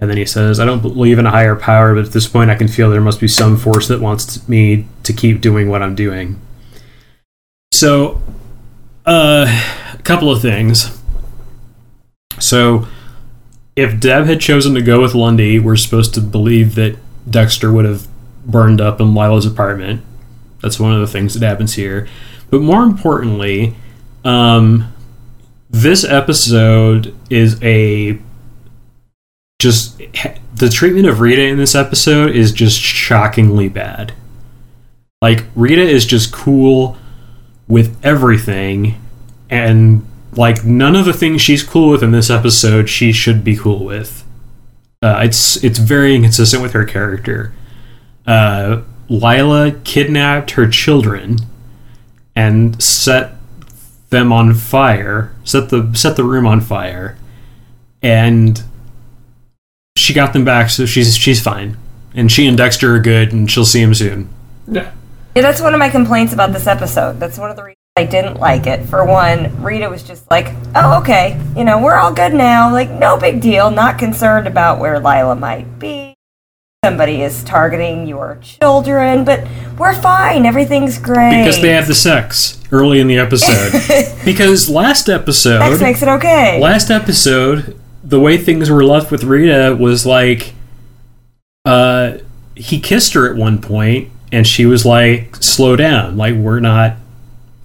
And 0.00 0.08
then 0.08 0.16
he 0.16 0.26
says, 0.26 0.60
I 0.60 0.64
don't 0.64 0.80
believe 0.80 1.18
in 1.18 1.26
a 1.26 1.30
higher 1.32 1.56
power, 1.56 1.92
but 1.92 2.04
at 2.04 2.12
this 2.12 2.28
point 2.28 2.52
I 2.52 2.54
can 2.54 2.68
feel 2.68 2.88
there 2.88 3.00
must 3.00 3.20
be 3.20 3.26
some 3.26 3.56
force 3.56 3.88
that 3.88 4.00
wants 4.00 4.48
me 4.48 4.86
to 5.02 5.12
keep 5.12 5.40
doing 5.40 5.68
what 5.68 5.82
I'm 5.82 5.96
doing. 5.96 6.40
So, 7.72 8.22
uh, 9.04 9.46
couple 10.06 10.30
of 10.30 10.40
things. 10.40 10.98
So, 12.38 12.86
if 13.74 13.98
Deb 14.00 14.26
had 14.26 14.40
chosen 14.40 14.74
to 14.74 14.82
go 14.82 15.02
with 15.02 15.14
Lundy, 15.14 15.58
we're 15.58 15.76
supposed 15.76 16.14
to 16.14 16.20
believe 16.20 16.74
that 16.76 16.96
Dexter 17.28 17.72
would 17.72 17.84
have 17.84 18.06
burned 18.46 18.80
up 18.80 19.00
in 19.00 19.14
Lila's 19.14 19.44
apartment. 19.44 20.02
That's 20.62 20.80
one 20.80 20.94
of 20.94 21.00
the 21.00 21.06
things 21.06 21.34
that 21.34 21.46
happens 21.46 21.74
here. 21.74 22.08
But 22.50 22.62
more 22.62 22.82
importantly, 22.82 23.74
um, 24.24 24.92
this 25.68 26.04
episode 26.04 27.14
is 27.28 27.62
a 27.62 28.18
just 29.58 29.98
the 30.54 30.68
treatment 30.68 31.06
of 31.06 31.20
Rita 31.20 31.42
in 31.42 31.58
this 31.58 31.74
episode 31.74 32.30
is 32.30 32.52
just 32.52 32.80
shockingly 32.80 33.68
bad. 33.68 34.12
Like 35.20 35.44
Rita 35.54 35.82
is 35.82 36.06
just 36.06 36.32
cool 36.32 36.96
with 37.66 37.98
everything 38.04 39.00
and 39.50 40.06
like 40.32 40.64
none 40.64 40.94
of 40.94 41.04
the 41.04 41.12
things 41.12 41.40
she's 41.40 41.62
cool 41.62 41.90
with 41.90 42.02
in 42.02 42.10
this 42.10 42.30
episode 42.30 42.88
she 42.88 43.12
should 43.12 43.42
be 43.42 43.56
cool 43.56 43.84
with. 43.84 44.24
Uh, 45.02 45.20
it's 45.24 45.62
it's 45.62 45.78
very 45.78 46.14
inconsistent 46.14 46.62
with 46.62 46.72
her 46.72 46.84
character. 46.84 47.52
Uh, 48.26 48.82
Lila 49.08 49.72
kidnapped 49.84 50.52
her 50.52 50.68
children 50.68 51.38
and 52.34 52.82
set 52.82 53.34
them 54.10 54.32
on 54.32 54.54
fire. 54.54 55.34
Set 55.44 55.70
the 55.70 55.92
set 55.94 56.16
the 56.16 56.24
room 56.24 56.46
on 56.46 56.60
fire, 56.60 57.16
and 58.02 58.62
she 59.96 60.12
got 60.12 60.32
them 60.32 60.44
back. 60.44 60.70
So 60.70 60.86
she's 60.86 61.16
she's 61.16 61.42
fine, 61.42 61.76
and 62.14 62.30
she 62.30 62.46
and 62.46 62.56
Dexter 62.56 62.94
are 62.94 63.00
good, 63.00 63.32
and 63.32 63.50
she'll 63.50 63.64
see 63.64 63.80
him 63.80 63.94
soon. 63.94 64.28
Yeah. 64.66 64.92
Yeah, 65.34 65.42
that's 65.42 65.60
one 65.60 65.74
of 65.74 65.78
my 65.78 65.90
complaints 65.90 66.32
about 66.32 66.54
this 66.54 66.66
episode. 66.66 67.20
That's 67.20 67.38
one 67.38 67.50
of 67.50 67.56
the 67.56 67.62
reasons 67.62 67.85
I 67.98 68.04
didn't 68.04 68.38
like 68.38 68.66
it. 68.66 68.84
For 68.84 69.06
one, 69.06 69.62
Rita 69.62 69.88
was 69.88 70.02
just 70.02 70.30
like, 70.30 70.52
oh, 70.74 71.00
okay, 71.00 71.40
you 71.56 71.64
know, 71.64 71.82
we're 71.82 71.94
all 71.94 72.12
good 72.12 72.34
now. 72.34 72.70
Like, 72.70 72.90
no 72.90 73.16
big 73.16 73.40
deal. 73.40 73.70
Not 73.70 73.98
concerned 73.98 74.46
about 74.46 74.78
where 74.78 75.00
Lila 75.00 75.34
might 75.34 75.78
be. 75.78 76.14
Somebody 76.84 77.22
is 77.22 77.42
targeting 77.44 78.06
your 78.06 78.38
children, 78.42 79.24
but 79.24 79.48
we're 79.78 79.98
fine. 79.98 80.44
Everything's 80.44 80.98
great. 80.98 81.42
Because 81.42 81.62
they 81.62 81.70
have 81.70 81.86
the 81.86 81.94
sex 81.94 82.62
early 82.70 83.00
in 83.00 83.06
the 83.06 83.18
episode. 83.18 83.72
because 84.26 84.68
last 84.68 85.08
episode, 85.08 85.60
Sex 85.60 85.80
makes 85.80 86.02
it 86.02 86.08
okay. 86.08 86.60
last 86.60 86.90
episode, 86.90 87.80
the 88.04 88.20
way 88.20 88.36
things 88.36 88.70
were 88.70 88.84
left 88.84 89.10
with 89.10 89.24
Rita 89.24 89.74
was 89.80 90.04
like, 90.04 90.52
uh, 91.64 92.18
he 92.54 92.78
kissed 92.78 93.14
her 93.14 93.28
at 93.28 93.36
one 93.36 93.58
point, 93.58 94.10
and 94.30 94.46
she 94.46 94.66
was 94.66 94.84
like, 94.84 95.34
"Slow 95.36 95.76
down, 95.76 96.16
like 96.16 96.34
we're 96.34 96.60
not, 96.60 96.96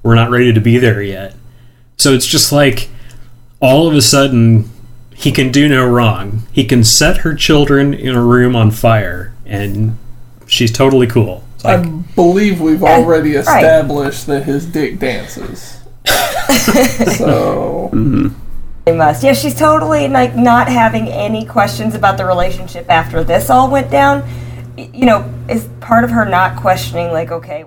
we're 0.03 0.15
not 0.15 0.29
ready 0.29 0.51
to 0.53 0.61
be 0.61 0.77
there 0.77 1.01
yet." 1.01 1.35
So 1.97 2.13
it's 2.13 2.25
just 2.25 2.51
like, 2.51 2.89
all 3.59 3.87
of 3.87 3.93
a 3.95 4.01
sudden, 4.01 4.69
he 5.13 5.31
can 5.31 5.51
do 5.51 5.67
no 5.69 5.85
wrong. 5.87 6.43
He 6.51 6.63
can 6.65 6.83
set 6.83 7.17
her 7.17 7.35
children 7.35 7.93
in 7.93 8.15
a 8.15 8.23
room 8.23 8.55
on 8.55 8.71
fire, 8.71 9.33
and 9.45 9.97
she's 10.47 10.71
totally 10.71 11.05
cool. 11.07 11.43
It's 11.55 11.65
I 11.65 11.75
like, 11.75 12.15
believe 12.15 12.59
we've 12.59 12.81
Yeah, 12.81 12.95
already 12.97 13.35
right. 13.35 13.41
established 13.41 14.25
that 14.27 14.43
his 14.45 14.65
dick 14.65 14.97
dances. 14.99 15.77
so 17.17 17.89
Mm-hmm. 17.93 18.29
They 18.85 18.95
must. 18.95 19.23
Yeah, 19.23 19.33
she's 19.33 19.53
totally 19.55 20.07
like 20.07 20.35
not 20.35 20.67
having 20.67 21.07
any 21.07 21.45
questions 21.45 21.93
about 21.93 22.17
the 22.17 22.25
relationship 22.25 22.89
after 22.89 23.23
this 23.23 23.49
all 23.51 23.69
went 23.69 23.91
down. 23.91 24.27
You 24.75 25.05
know, 25.05 25.33
is 25.47 25.69
part 25.81 26.03
of 26.03 26.09
her 26.09 26.25
not 26.25 26.59
questioning 26.59 27.11
like, 27.11 27.31
okay, 27.31 27.65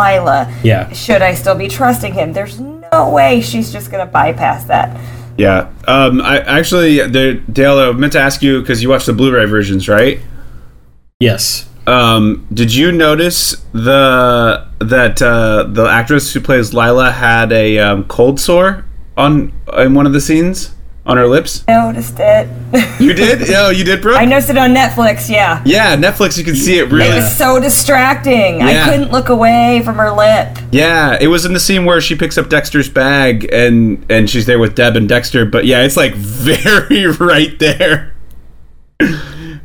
Lila, 0.00 0.52
yeah, 0.64 0.90
should 0.92 1.22
I 1.22 1.34
still 1.34 1.54
be 1.54 1.68
trusting 1.68 2.14
him? 2.14 2.32
There's 2.32 2.58
no 2.58 3.10
way 3.10 3.40
she's 3.40 3.70
just 3.72 3.90
gonna 3.90 4.06
bypass 4.06 4.64
that. 4.64 4.98
Yeah. 5.36 5.70
Um. 5.86 6.20
I 6.20 6.40
actually, 6.40 7.00
the, 7.06 7.42
Dale, 7.50 7.78
I 7.78 7.92
meant 7.92 8.12
to 8.14 8.20
ask 8.20 8.42
you 8.42 8.60
because 8.60 8.82
you 8.82 8.88
watched 8.88 9.06
the 9.06 9.12
Blu-ray 9.12 9.46
versions, 9.46 9.88
right? 9.88 10.20
yes. 11.18 11.68
Um. 11.86 12.46
Did 12.52 12.74
you 12.74 12.92
notice 12.92 13.56
the 13.72 14.66
that 14.80 15.22
uh, 15.22 15.64
the 15.64 15.86
actress 15.86 16.32
who 16.32 16.40
plays 16.40 16.74
Lila 16.74 17.10
had 17.12 17.52
a 17.52 17.78
um, 17.78 18.04
cold 18.04 18.38
sore 18.40 18.84
on 19.16 19.52
in 19.78 19.94
one 19.94 20.06
of 20.06 20.12
the 20.12 20.20
scenes 20.20 20.74
on 21.06 21.16
her 21.16 21.26
lips? 21.26 21.64
I 21.66 21.72
Noticed 21.72 22.16
it. 22.18 22.48
You 23.00 23.12
did? 23.14 23.50
oh, 23.54 23.70
you 23.70 23.84
did, 23.84 24.02
Brooke? 24.02 24.18
I 24.18 24.24
noticed 24.24 24.50
it 24.50 24.58
on 24.58 24.74
Netflix. 24.74 25.28
Yeah. 25.28 25.62
Yeah, 25.64 25.96
Netflix. 25.96 26.36
You 26.38 26.44
can 26.44 26.54
see 26.54 26.78
it 26.78 26.90
really. 26.90 27.10
It 27.10 27.14
was 27.14 27.36
so 27.36 27.58
distracting. 27.58 28.58
Yeah. 28.58 28.84
I 28.84 28.90
couldn't 28.90 29.10
look 29.10 29.28
away 29.28 29.82
from 29.84 29.96
her 29.96 30.10
lip. 30.10 30.56
Yeah, 30.72 31.16
it 31.20 31.28
was 31.28 31.44
in 31.44 31.52
the 31.52 31.60
scene 31.60 31.84
where 31.84 32.00
she 32.00 32.14
picks 32.14 32.36
up 32.38 32.48
Dexter's 32.48 32.88
bag 32.88 33.48
and 33.52 34.04
and 34.10 34.28
she's 34.28 34.46
there 34.46 34.58
with 34.58 34.74
Deb 34.74 34.96
and 34.96 35.08
Dexter. 35.08 35.44
But 35.44 35.64
yeah, 35.64 35.82
it's 35.82 35.96
like 35.96 36.14
very 36.16 37.06
right 37.06 37.58
there. 37.58 38.14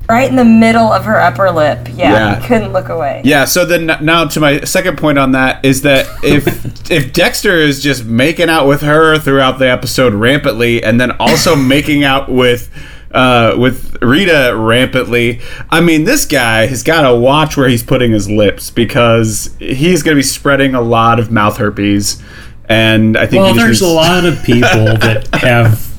Right 0.08 0.30
in 0.30 0.36
the 0.36 0.46
middle 0.46 0.92
of 0.92 1.06
her 1.06 1.20
upper 1.20 1.50
lip. 1.52 1.88
Yeah. 1.94 2.12
Yeah. 2.12 2.40
I 2.40 2.48
couldn't 2.48 2.74
look 2.74 2.90
away. 2.90 3.22
Yeah. 3.26 3.46
So 3.46 3.66
then 3.66 3.88
now 4.02 4.26
to 4.26 4.40
my 4.40 4.62
second 4.62 4.98
point 4.98 5.18
on 5.18 5.32
that 5.32 5.66
is 5.66 5.82
that 5.82 6.06
if 6.24 6.46
if 6.92 7.12
Dexter 7.12 7.56
is 7.56 7.82
just 7.82 8.06
making 8.06 8.50
out 8.50 8.68
with 8.68 8.82
her 8.82 9.18
throughout 9.18 9.58
the 9.58 9.70
episode 9.70 10.14
rampantly, 10.14 10.84
and 10.84 11.00
then 11.02 11.12
also 11.20 11.56
making 11.76 12.04
out 12.04 12.30
with. 12.30 12.70
Uh, 13.12 13.56
with 13.58 13.96
Rita 14.02 14.54
rampantly, 14.58 15.40
I 15.70 15.80
mean, 15.80 16.04
this 16.04 16.26
guy 16.26 16.66
has 16.66 16.84
got 16.84 17.10
to 17.10 17.16
watch 17.16 17.56
where 17.56 17.70
he's 17.70 17.82
putting 17.82 18.12
his 18.12 18.30
lips 18.30 18.70
because 18.70 19.56
he's 19.58 20.04
going 20.04 20.16
to 20.16 20.20
be 20.20 20.24
spreading 20.24 20.76
a 20.76 20.82
lot 20.82 21.18
of 21.18 21.32
mouth 21.32 21.56
herpes, 21.56 22.22
and 22.68 23.16
I 23.16 23.26
think 23.26 23.44
Well, 23.44 23.54
he 23.54 23.60
just 23.60 23.66
there's 23.66 23.82
a 23.82 23.88
lot 23.88 24.26
of 24.26 24.44
people 24.44 24.68
that 24.98 25.34
have 25.34 25.96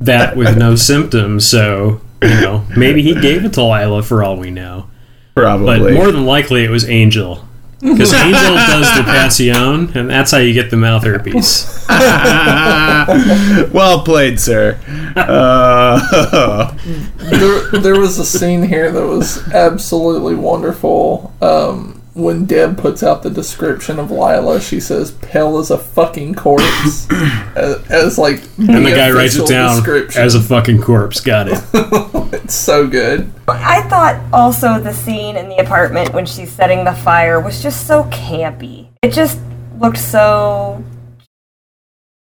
that 0.00 0.36
with 0.36 0.58
no 0.58 0.74
symptoms, 0.74 1.48
so 1.48 2.02
you 2.22 2.40
know 2.40 2.66
maybe 2.76 3.02
he 3.02 3.14
gave 3.20 3.44
it 3.44 3.52
to 3.54 3.62
Lila 3.62 4.02
for 4.02 4.22
all 4.22 4.36
we 4.36 4.50
know. 4.50 4.88
Probably, 5.34 5.78
but 5.78 5.92
more 5.94 6.10
than 6.12 6.26
likely, 6.26 6.64
it 6.64 6.70
was 6.70 6.88
Angel. 6.88 7.46
Because 7.80 8.12
Angel 8.12 8.54
does 8.54 8.94
the 8.96 9.02
passion, 9.04 9.96
and 9.96 10.10
that's 10.10 10.32
how 10.32 10.38
you 10.38 10.52
get 10.52 10.70
the 10.70 10.76
mouth 10.76 11.02
herpes. 11.02 11.86
well 13.72 14.02
played, 14.02 14.38
sir. 14.38 14.78
Uh, 15.16 16.76
there, 17.16 17.80
there 17.80 17.98
was 17.98 18.18
a 18.18 18.24
scene 18.24 18.62
here 18.62 18.92
that 18.92 19.06
was 19.06 19.48
absolutely 19.54 20.34
wonderful. 20.34 21.32
Um, 21.40 21.99
when 22.14 22.44
Deb 22.44 22.76
puts 22.76 23.02
out 23.02 23.22
the 23.22 23.30
description 23.30 23.98
of 23.98 24.10
Lila, 24.10 24.60
she 24.60 24.80
says 24.80 25.12
"pale 25.12 25.58
as 25.58 25.70
a 25.70 25.78
fucking 25.78 26.34
corpse," 26.34 27.08
as, 27.56 27.90
as 27.90 28.18
like, 28.18 28.42
And 28.58 28.84
the 28.84 28.90
guy 28.90 29.10
writes 29.10 29.36
it 29.36 29.48
down 29.48 29.86
as 30.16 30.34
a 30.34 30.40
fucking 30.40 30.82
corpse. 30.82 31.20
Got 31.20 31.48
it. 31.48 31.62
It's 32.32 32.54
so 32.54 32.86
good. 32.86 33.30
I 33.48 33.82
thought 33.82 34.20
also 34.32 34.80
the 34.80 34.92
scene 34.92 35.36
in 35.36 35.48
the 35.48 35.58
apartment 35.58 36.12
when 36.12 36.26
she's 36.26 36.50
setting 36.50 36.84
the 36.84 36.92
fire 36.92 37.40
was 37.40 37.62
just 37.62 37.86
so 37.86 38.04
campy. 38.04 38.88
It 39.02 39.12
just 39.12 39.40
looked 39.78 39.98
so. 39.98 40.82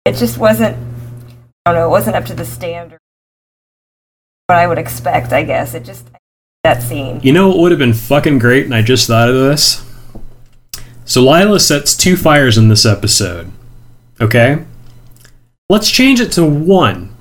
It 0.04 0.14
just 0.14 0.38
wasn't. 0.38 0.76
I 1.64 1.72
don't 1.72 1.80
know. 1.80 1.86
It 1.86 1.90
wasn't 1.90 2.16
up 2.16 2.24
to 2.26 2.34
the 2.34 2.44
standard. 2.44 2.98
What 4.46 4.58
I 4.58 4.66
would 4.66 4.78
expect, 4.78 5.32
I 5.32 5.42
guess. 5.42 5.74
It 5.74 5.84
just 5.84 6.08
that 6.66 6.82
scene. 6.82 7.20
You 7.22 7.32
know 7.32 7.48
what 7.48 7.58
would 7.58 7.72
have 7.72 7.78
been 7.78 7.94
fucking 7.94 8.40
great, 8.40 8.64
and 8.64 8.74
I 8.74 8.82
just 8.82 9.06
thought 9.06 9.28
of 9.28 9.36
this? 9.36 9.84
So 11.04 11.20
Lila 11.20 11.60
sets 11.60 11.96
two 11.96 12.16
fires 12.16 12.58
in 12.58 12.68
this 12.68 12.84
episode. 12.84 13.52
Okay? 14.20 14.64
Let's 15.68 15.90
change 15.90 16.20
it 16.20 16.32
to 16.32 16.44
one. 16.44 17.14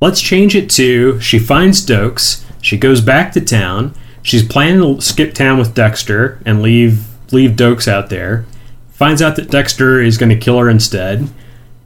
Let's 0.00 0.20
change 0.20 0.54
it 0.54 0.68
to 0.70 1.18
she 1.20 1.38
finds 1.38 1.84
Doakes, 1.84 2.44
she 2.60 2.76
goes 2.76 3.00
back 3.00 3.32
to 3.32 3.40
town, 3.40 3.94
she's 4.22 4.46
planning 4.46 4.96
to 4.96 5.00
skip 5.00 5.32
town 5.32 5.58
with 5.58 5.74
Dexter 5.74 6.42
and 6.44 6.60
leave 6.60 7.06
leave 7.32 7.52
Doakes 7.52 7.88
out 7.88 8.10
there. 8.10 8.44
Finds 8.90 9.22
out 9.22 9.36
that 9.36 9.50
Dexter 9.50 10.00
is 10.00 10.18
going 10.18 10.28
to 10.28 10.36
kill 10.36 10.58
her 10.58 10.68
instead. 10.68 11.30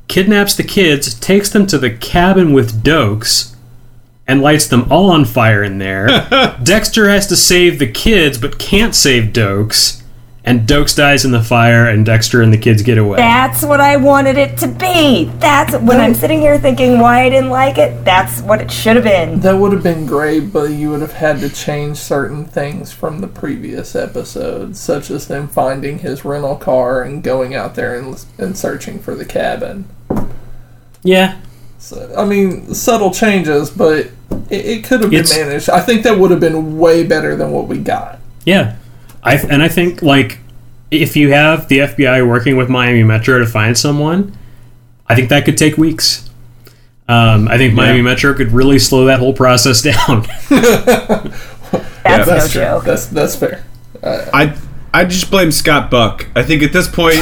Kidnaps 0.08 0.56
the 0.56 0.64
kids, 0.64 1.14
takes 1.14 1.50
them 1.50 1.66
to 1.68 1.78
the 1.78 1.90
cabin 1.90 2.52
with 2.52 2.82
Doakes, 2.82 3.54
and 4.28 4.42
lights 4.42 4.68
them 4.68 4.86
all 4.92 5.10
on 5.10 5.24
fire 5.24 5.64
in 5.64 5.78
there. 5.78 6.06
Dexter 6.62 7.08
has 7.08 7.26
to 7.28 7.36
save 7.36 7.78
the 7.78 7.90
kids, 7.90 8.36
but 8.38 8.58
can't 8.58 8.94
save 8.94 9.32
Doakes. 9.32 10.02
And 10.44 10.66
Doakes 10.66 10.96
dies 10.96 11.24
in 11.24 11.30
the 11.30 11.42
fire, 11.42 11.86
and 11.88 12.06
Dexter 12.06 12.40
and 12.40 12.52
the 12.52 12.58
kids 12.58 12.82
get 12.82 12.96
away. 12.96 13.16
That's 13.18 13.62
what 13.62 13.80
I 13.80 13.96
wanted 13.96 14.38
it 14.38 14.56
to 14.58 14.68
be. 14.68 15.24
That's 15.38 15.74
when 15.74 16.00
I'm 16.00 16.14
sitting 16.14 16.40
here 16.40 16.58
thinking 16.58 17.00
why 17.00 17.24
I 17.24 17.28
didn't 17.28 17.50
like 17.50 17.76
it. 17.76 18.02
That's 18.04 18.40
what 18.40 18.60
it 18.60 18.70
should 18.70 18.96
have 18.96 19.04
been. 19.04 19.40
That 19.40 19.58
would 19.58 19.72
have 19.72 19.82
been 19.82 20.06
great, 20.06 20.52
but 20.52 20.70
you 20.70 20.90
would 20.90 21.02
have 21.02 21.12
had 21.12 21.40
to 21.40 21.50
change 21.50 21.98
certain 21.98 22.46
things 22.46 22.92
from 22.92 23.20
the 23.20 23.26
previous 23.26 23.94
episode, 23.94 24.76
such 24.76 25.10
as 25.10 25.26
them 25.26 25.48
finding 25.48 25.98
his 25.98 26.24
rental 26.24 26.56
car 26.56 27.02
and 27.02 27.22
going 27.22 27.54
out 27.54 27.74
there 27.74 27.98
and, 27.98 28.24
and 28.38 28.56
searching 28.56 29.00
for 29.00 29.14
the 29.14 29.26
cabin. 29.26 29.86
yeah, 31.02 31.40
So, 31.78 32.12
I 32.16 32.24
mean, 32.24 32.74
subtle 32.74 33.12
changes, 33.12 33.70
but 33.70 34.06
it, 34.50 34.66
it 34.66 34.84
could 34.84 35.00
have 35.00 35.10
been 35.10 35.20
It's- 35.20 35.36
managed. 35.38 35.70
I 35.70 35.80
think 35.80 36.02
that 36.02 36.18
would 36.18 36.30
have 36.30 36.40
been 36.40 36.78
way 36.78 37.04
better 37.04 37.36
than 37.36 37.50
what 37.52 37.68
we 37.68 37.78
got. 37.78 38.18
yeah. 38.44 38.76
I 39.22 39.34
and 39.34 39.62
I 39.64 39.68
think 39.68 40.00
like 40.00 40.38
if 40.92 41.16
you 41.16 41.32
have 41.32 41.66
the 41.68 41.78
FBI 41.80 42.26
working 42.26 42.56
with 42.56 42.68
Miami 42.68 43.02
Metro 43.02 43.40
to 43.40 43.46
find 43.46 43.76
someone, 43.76 44.32
I 45.08 45.16
think 45.16 45.28
that 45.30 45.44
could 45.44 45.58
take 45.58 45.76
weeks. 45.76 46.30
Um, 47.08 47.48
I 47.48 47.58
think 47.58 47.74
Miami 47.74 47.98
Yeah. 47.98 48.04
Metro 48.04 48.32
could 48.32 48.52
really 48.52 48.78
slow 48.78 49.06
that 49.06 49.18
whole 49.18 49.32
process 49.34 49.82
down. 49.90 50.26
That's 50.48 51.32
no 52.04 52.24
That's 52.24 52.52
true. 52.52 52.62
joke. 52.62 52.84
That's 52.84 53.06
that's 53.06 53.36
fair. 53.36 53.64
I 54.02 54.56
I 54.94 55.04
just 55.04 55.30
blame 55.30 55.50
Scott 55.52 55.90
Buck. 55.90 56.26
I 56.34 56.42
think 56.42 56.62
at 56.62 56.72
this 56.72 56.88
point 56.88 57.16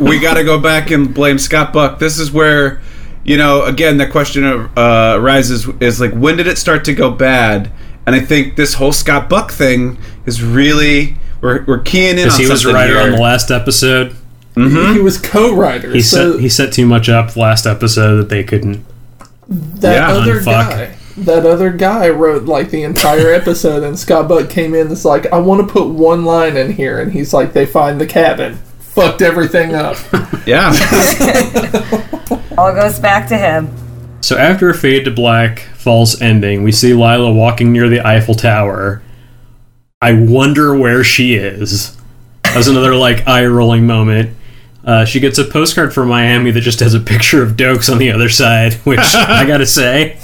we 0.00 0.18
got 0.18 0.34
to 0.34 0.44
go 0.44 0.58
back 0.58 0.90
and 0.90 1.12
blame 1.14 1.38
Scott 1.38 1.72
Buck. 1.72 1.98
This 1.98 2.18
is 2.18 2.32
where 2.32 2.80
you 3.26 3.36
know 3.36 3.64
again 3.64 3.98
the 3.98 4.06
question 4.06 4.44
uh, 4.44 5.14
arises 5.18 5.68
is 5.80 6.00
like 6.00 6.12
when 6.12 6.36
did 6.36 6.46
it 6.46 6.56
start 6.58 6.84
to 6.86 6.94
go 6.94 7.10
bad? 7.10 7.70
And 8.06 8.14
I 8.14 8.20
think 8.20 8.54
this 8.56 8.74
whole 8.74 8.92
Scott 8.92 9.28
Buck 9.28 9.50
thing 9.50 9.98
is 10.26 10.42
really 10.42 11.16
we're, 11.40 11.64
we're 11.64 11.80
keying 11.80 12.18
in 12.18 12.24
Because 12.26 12.34
on 12.36 12.40
he 12.44 12.50
was 12.50 12.62
something 12.62 12.74
writer 12.74 12.94
here. 12.94 13.02
on 13.02 13.10
the 13.12 13.20
last 13.20 13.50
episode. 13.50 14.14
He 14.54 15.00
was 15.00 15.18
co-writer. 15.18 15.92
He 15.92 16.00
so 16.00 16.32
set 16.34 16.40
he 16.40 16.48
set 16.48 16.72
too 16.72 16.86
much 16.86 17.08
up 17.10 17.36
last 17.36 17.66
episode 17.66 18.16
that 18.16 18.28
they 18.30 18.42
couldn't. 18.44 18.84
that 19.48 19.94
Yeah. 19.96 20.08
other 20.16 20.40
Fuck. 20.40 20.70
guy, 20.70 20.96
that 21.18 21.44
other 21.44 21.70
guy 21.70 22.08
wrote 22.08 22.44
like 22.44 22.70
the 22.70 22.82
entire 22.84 23.30
episode, 23.32 23.82
and 23.82 23.98
Scott 23.98 24.28
Buck 24.28 24.48
came 24.48 24.72
in. 24.74 24.90
It's 24.90 25.04
like 25.04 25.30
I 25.32 25.38
want 25.38 25.66
to 25.66 25.70
put 25.72 25.88
one 25.88 26.24
line 26.24 26.56
in 26.56 26.72
here, 26.72 26.98
and 27.00 27.12
he's 27.12 27.34
like, 27.34 27.52
"They 27.52 27.66
find 27.66 28.00
the 28.00 28.06
cabin." 28.06 28.58
Fucked 28.78 29.20
everything 29.20 29.74
up. 29.74 29.96
Yeah, 30.46 30.70
All 32.58 32.74
goes 32.74 32.98
back 32.98 33.28
to 33.28 33.36
him. 33.36 33.70
So 34.22 34.38
after 34.38 34.70
a 34.70 34.74
fade 34.74 35.04
to 35.04 35.10
black 35.10 35.60
false 35.74 36.20
ending, 36.20 36.62
we 36.62 36.72
see 36.72 36.94
Lila 36.94 37.32
walking 37.32 37.72
near 37.72 37.88
the 37.88 38.04
Eiffel 38.04 38.34
Tower. 38.34 39.02
I 40.00 40.14
wonder 40.14 40.76
where 40.76 41.04
she 41.04 41.34
is. 41.34 41.96
That 42.42 42.56
was 42.56 42.68
another 42.68 42.94
like 42.94 43.26
eye 43.28 43.46
rolling 43.46 43.86
moment. 43.86 44.36
Uh, 44.84 45.04
she 45.04 45.20
gets 45.20 45.38
a 45.38 45.44
postcard 45.44 45.92
from 45.92 46.08
Miami 46.08 46.50
that 46.52 46.60
just 46.62 46.80
has 46.80 46.94
a 46.94 47.00
picture 47.00 47.42
of 47.42 47.52
Doakes 47.52 47.92
on 47.92 47.98
the 47.98 48.10
other 48.10 48.28
side, 48.28 48.74
which 48.84 49.00
I 49.00 49.44
gotta 49.46 49.66
say, 49.66 50.18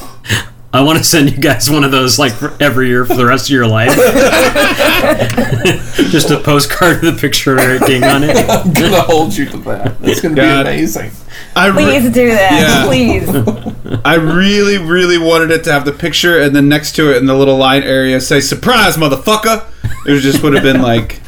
I 0.73 0.83
want 0.83 0.99
to 0.99 1.05
send 1.05 1.31
you 1.31 1.39
guys 1.39 1.71
one 1.71 1.85
of 1.85 1.91
those 1.91 2.19
like 2.19 2.33
for 2.33 2.57
every 2.61 2.89
year 2.89 3.05
for 3.05 3.15
the 3.15 3.27
rest 3.27 3.47
of 3.47 3.51
your 3.51 3.67
life. 3.67 3.95
just 6.11 6.31
a 6.31 6.41
postcard 6.41 7.03
with 7.03 7.17
a 7.17 7.21
picture 7.21 7.53
of 7.53 7.59
Erik 7.59 7.85
King 7.85 8.05
on 8.05 8.25
it. 8.25 8.37
I'm 8.49 8.73
gonna 8.73 9.03
hold 9.03 9.37
you 9.37 9.47
to 9.51 9.59
that. 9.59 9.97
It's 10.01 10.21
gonna 10.21 10.35
God. 10.35 10.65
be 10.65 10.71
amazing. 10.71 11.11
I 11.55 11.67
re- 11.67 11.85
Please 11.85 12.13
do 12.13 12.29
that. 12.31 12.53
Yeah. 12.53 12.87
Please. 12.87 14.01
I 14.05 14.15
really, 14.15 14.79
really 14.79 15.19
wanted 15.19 15.51
it 15.51 15.65
to 15.65 15.73
have 15.73 15.85
the 15.85 15.93
picture 15.93 16.41
and 16.41 16.57
then 16.57 16.69
next 16.69 16.93
to 16.97 17.11
it 17.13 17.19
in 17.19 17.27
the 17.27 17.35
little 17.35 17.57
line 17.59 17.83
area 17.83 18.21
say, 18.21 18.41
surprise, 18.41 18.97
motherfucker. 18.97 19.67
It 20.07 20.21
just 20.21 20.43
would 20.43 20.55
have 20.55 20.63
been 20.63 20.81
like 20.81 21.21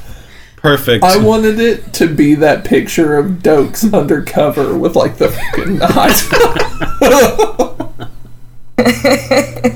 perfect. 0.56 1.04
I 1.04 1.18
wanted 1.18 1.60
it 1.60 1.92
to 1.94 2.06
be 2.08 2.34
that 2.36 2.64
picture 2.64 3.16
of 3.18 3.42
Doakes 3.42 3.92
undercover 3.92 4.76
with 4.76 4.96
like 4.96 5.18
the 5.18 5.28
fucking 5.30 5.78
knot. 5.78 6.14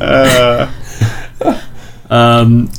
uh. 0.00 0.72
Um. 2.10 2.70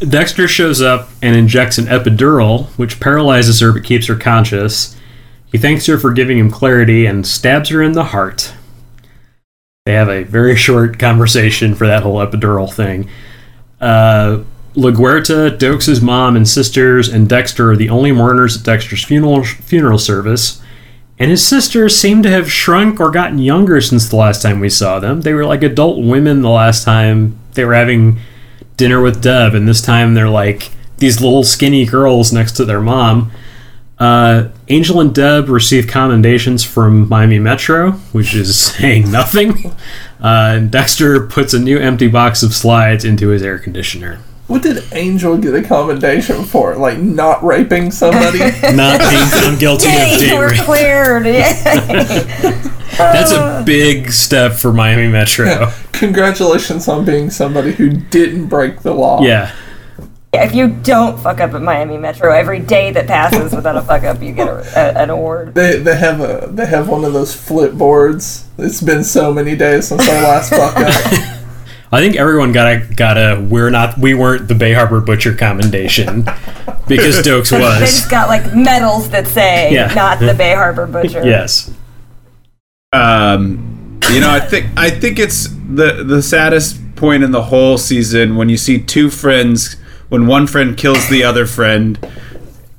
Dexter 0.00 0.48
shows 0.48 0.82
up 0.82 1.08
and 1.22 1.36
injects 1.36 1.78
an 1.78 1.84
epidural, 1.86 2.66
which 2.76 2.98
paralyzes 2.98 3.60
her 3.60 3.72
but 3.72 3.84
keeps 3.84 4.06
her 4.08 4.16
conscious. 4.16 4.96
He 5.52 5.58
thanks 5.58 5.86
her 5.86 5.98
for 5.98 6.12
giving 6.12 6.38
him 6.38 6.50
clarity 6.50 7.06
and 7.06 7.26
stabs 7.26 7.68
her 7.68 7.82
in 7.82 7.92
the 7.92 8.04
heart. 8.04 8.54
They 9.84 9.92
have 9.92 10.08
a 10.08 10.24
very 10.24 10.56
short 10.66 10.98
conversation 10.98 11.74
for 11.74 11.86
that 11.86 12.02
whole 12.02 12.16
epidural 12.16 12.72
thing. 12.72 13.08
Uh, 13.80 14.44
LaGuerta, 14.74 15.58
Doakes' 15.58 16.00
mom 16.00 16.34
and 16.34 16.48
sisters, 16.48 17.08
and 17.08 17.28
Dexter 17.28 17.72
are 17.72 17.76
the 17.76 17.90
only 17.90 18.10
mourners 18.10 18.56
at 18.56 18.64
Dexter's 18.64 19.04
funeral 19.04 19.44
funeral 19.44 19.98
service. 19.98 20.62
And 21.18 21.30
his 21.30 21.46
sisters 21.46 22.00
seem 22.00 22.22
to 22.22 22.30
have 22.30 22.50
shrunk 22.50 22.98
or 22.98 23.10
gotten 23.10 23.38
younger 23.38 23.80
since 23.80 24.08
the 24.08 24.16
last 24.16 24.40
time 24.40 24.60
we 24.60 24.70
saw 24.70 24.98
them. 24.98 25.20
They 25.20 25.34
were 25.34 25.44
like 25.44 25.62
adult 25.62 26.02
women 26.02 26.40
the 26.40 26.48
last 26.48 26.84
time 26.84 27.38
they 27.52 27.64
were 27.66 27.74
having 27.74 28.18
dinner 28.78 29.00
with 29.02 29.22
Deb, 29.22 29.54
and 29.54 29.68
this 29.68 29.82
time 29.82 30.14
they're 30.14 30.30
like 30.30 30.70
these 30.96 31.20
little 31.20 31.44
skinny 31.44 31.84
girls 31.84 32.32
next 32.32 32.52
to 32.52 32.64
their 32.64 32.80
mom. 32.80 33.30
Uh, 34.02 34.48
Angel 34.66 35.00
and 35.00 35.14
Deb 35.14 35.48
receive 35.48 35.86
commendations 35.86 36.64
from 36.64 37.08
Miami 37.08 37.38
Metro, 37.38 37.92
which 38.10 38.34
is 38.34 38.60
saying 38.74 39.12
nothing. 39.12 39.70
Uh, 40.20 40.54
and 40.56 40.72
Dexter 40.72 41.24
puts 41.28 41.54
a 41.54 41.60
new 41.60 41.78
empty 41.78 42.08
box 42.08 42.42
of 42.42 42.52
slides 42.52 43.04
into 43.04 43.28
his 43.28 43.44
air 43.44 43.60
conditioner. 43.60 44.18
What 44.48 44.62
did 44.62 44.82
Angel 44.92 45.38
get 45.38 45.54
a 45.54 45.62
commendation 45.62 46.42
for? 46.44 46.74
Like 46.74 46.98
not 46.98 47.44
raping 47.44 47.92
somebody? 47.92 48.38
Not 48.74 48.98
being 48.98 49.26
found 49.28 49.60
guilty 49.60 49.86
of 49.86 50.18
date 50.18 50.32
we're 50.34 50.50
rape. 50.50 50.60
cleared. 50.62 51.24
Yay. 51.24 51.52
That's 52.98 53.30
a 53.32 53.62
big 53.64 54.10
step 54.10 54.52
for 54.54 54.72
Miami 54.72 55.08
Metro. 55.08 55.72
Congratulations 55.92 56.88
on 56.88 57.04
being 57.04 57.30
somebody 57.30 57.70
who 57.72 57.90
didn't 57.90 58.48
break 58.48 58.80
the 58.80 58.92
law. 58.92 59.22
Yeah. 59.22 59.54
If 60.34 60.54
you 60.54 60.68
don't 60.68 61.18
fuck 61.20 61.40
up 61.40 61.52
at 61.52 61.60
Miami 61.60 61.98
Metro, 61.98 62.32
every 62.32 62.58
day 62.58 62.90
that 62.92 63.06
passes 63.06 63.52
without 63.54 63.76
a 63.76 63.82
fuck 63.82 64.02
up, 64.04 64.22
you 64.22 64.32
get 64.32 64.48
a, 64.48 64.60
a, 64.74 65.02
an 65.02 65.10
award. 65.10 65.54
They, 65.54 65.78
they 65.78 65.94
have 65.94 66.20
a 66.22 66.46
they 66.50 66.64
have 66.64 66.88
one 66.88 67.04
of 67.04 67.12
those 67.12 67.34
flip 67.34 67.74
boards. 67.74 68.48
It's 68.56 68.80
been 68.80 69.04
so 69.04 69.32
many 69.34 69.54
days 69.54 69.88
since 69.88 70.08
I 70.08 70.22
last 70.22 70.48
fucked 70.48 70.78
up. 70.78 71.38
I 71.92 72.00
think 72.00 72.16
everyone 72.16 72.52
got 72.52 72.72
a 72.72 72.94
got 72.94 73.18
a 73.18 73.46
we're 73.46 73.68
not 73.68 73.98
we 73.98 74.14
weren't 74.14 74.48
the 74.48 74.54
Bay 74.54 74.72
Harbor 74.72 75.02
Butcher 75.02 75.34
commendation 75.34 76.22
because 76.88 77.18
Doakes 77.22 77.38
was. 77.38 77.50
They 77.50 77.58
was. 77.58 77.80
just 77.80 78.10
got 78.10 78.28
like 78.28 78.54
medals 78.54 79.10
that 79.10 79.26
say 79.26 79.70
Yeah. 79.74 79.92
not 79.92 80.18
the 80.18 80.32
Bay 80.32 80.54
Harbor 80.54 80.86
Butcher. 80.86 81.26
Yes. 81.26 81.70
Um, 82.94 84.00
you 84.10 84.20
know, 84.20 84.30
I 84.30 84.40
think 84.40 84.66
I 84.78 84.88
think 84.88 85.18
it's 85.18 85.48
the 85.48 86.02
the 86.06 86.22
saddest 86.22 86.78
point 86.96 87.22
in 87.22 87.32
the 87.32 87.42
whole 87.42 87.76
season 87.76 88.36
when 88.36 88.48
you 88.48 88.56
see 88.56 88.80
two 88.80 89.10
friends 89.10 89.76
when 90.12 90.26
one 90.26 90.46
friend 90.46 90.76
kills 90.76 91.08
the 91.08 91.24
other 91.24 91.46
friend 91.46 91.98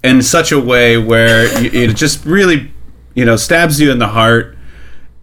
in 0.04 0.22
such 0.22 0.52
a 0.52 0.60
way 0.60 1.00
where 1.00 1.48
you, 1.60 1.72
it 1.72 1.96
just 1.96 2.24
really 2.26 2.72
you 3.16 3.26
know 3.26 3.36
stabs 3.36 3.82
you 3.82 3.92
in 3.92 3.98
the 3.98 4.10
heart 4.10 4.56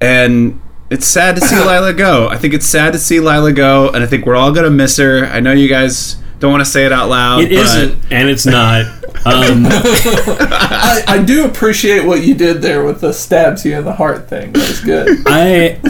and 0.00 0.60
it's 0.90 1.06
sad 1.06 1.36
to 1.36 1.40
see 1.40 1.54
Lila 1.60 1.92
go. 1.92 2.26
I 2.26 2.36
think 2.36 2.52
it's 2.52 2.66
sad 2.66 2.94
to 2.94 2.98
see 2.98 3.20
Lila 3.20 3.52
go, 3.52 3.90
and 3.90 4.02
I 4.02 4.08
think 4.08 4.26
we're 4.26 4.34
all 4.34 4.50
gonna 4.50 4.70
miss 4.70 4.96
her. 4.96 5.24
I 5.26 5.38
know 5.38 5.52
you 5.52 5.68
guys 5.68 6.16
don't 6.40 6.50
want 6.50 6.64
to 6.64 6.68
say 6.68 6.84
it 6.84 6.92
out 6.92 7.08
loud. 7.08 7.44
It 7.44 7.50
but 7.50 7.94
not 7.94 8.12
and 8.12 8.28
it's 8.28 8.44
not. 8.44 8.86
Um, 9.24 9.66
I, 9.70 11.04
I 11.06 11.22
do 11.22 11.44
appreciate 11.44 12.04
what 12.04 12.22
you 12.22 12.34
did 12.34 12.60
there 12.60 12.84
with 12.84 13.00
the 13.00 13.12
stabs 13.12 13.64
you 13.64 13.78
in 13.78 13.84
the 13.84 13.92
heart 13.92 14.28
thing. 14.28 14.52
That 14.54 14.68
was 14.68 14.80
good. 14.80 15.22
I, 15.26 15.80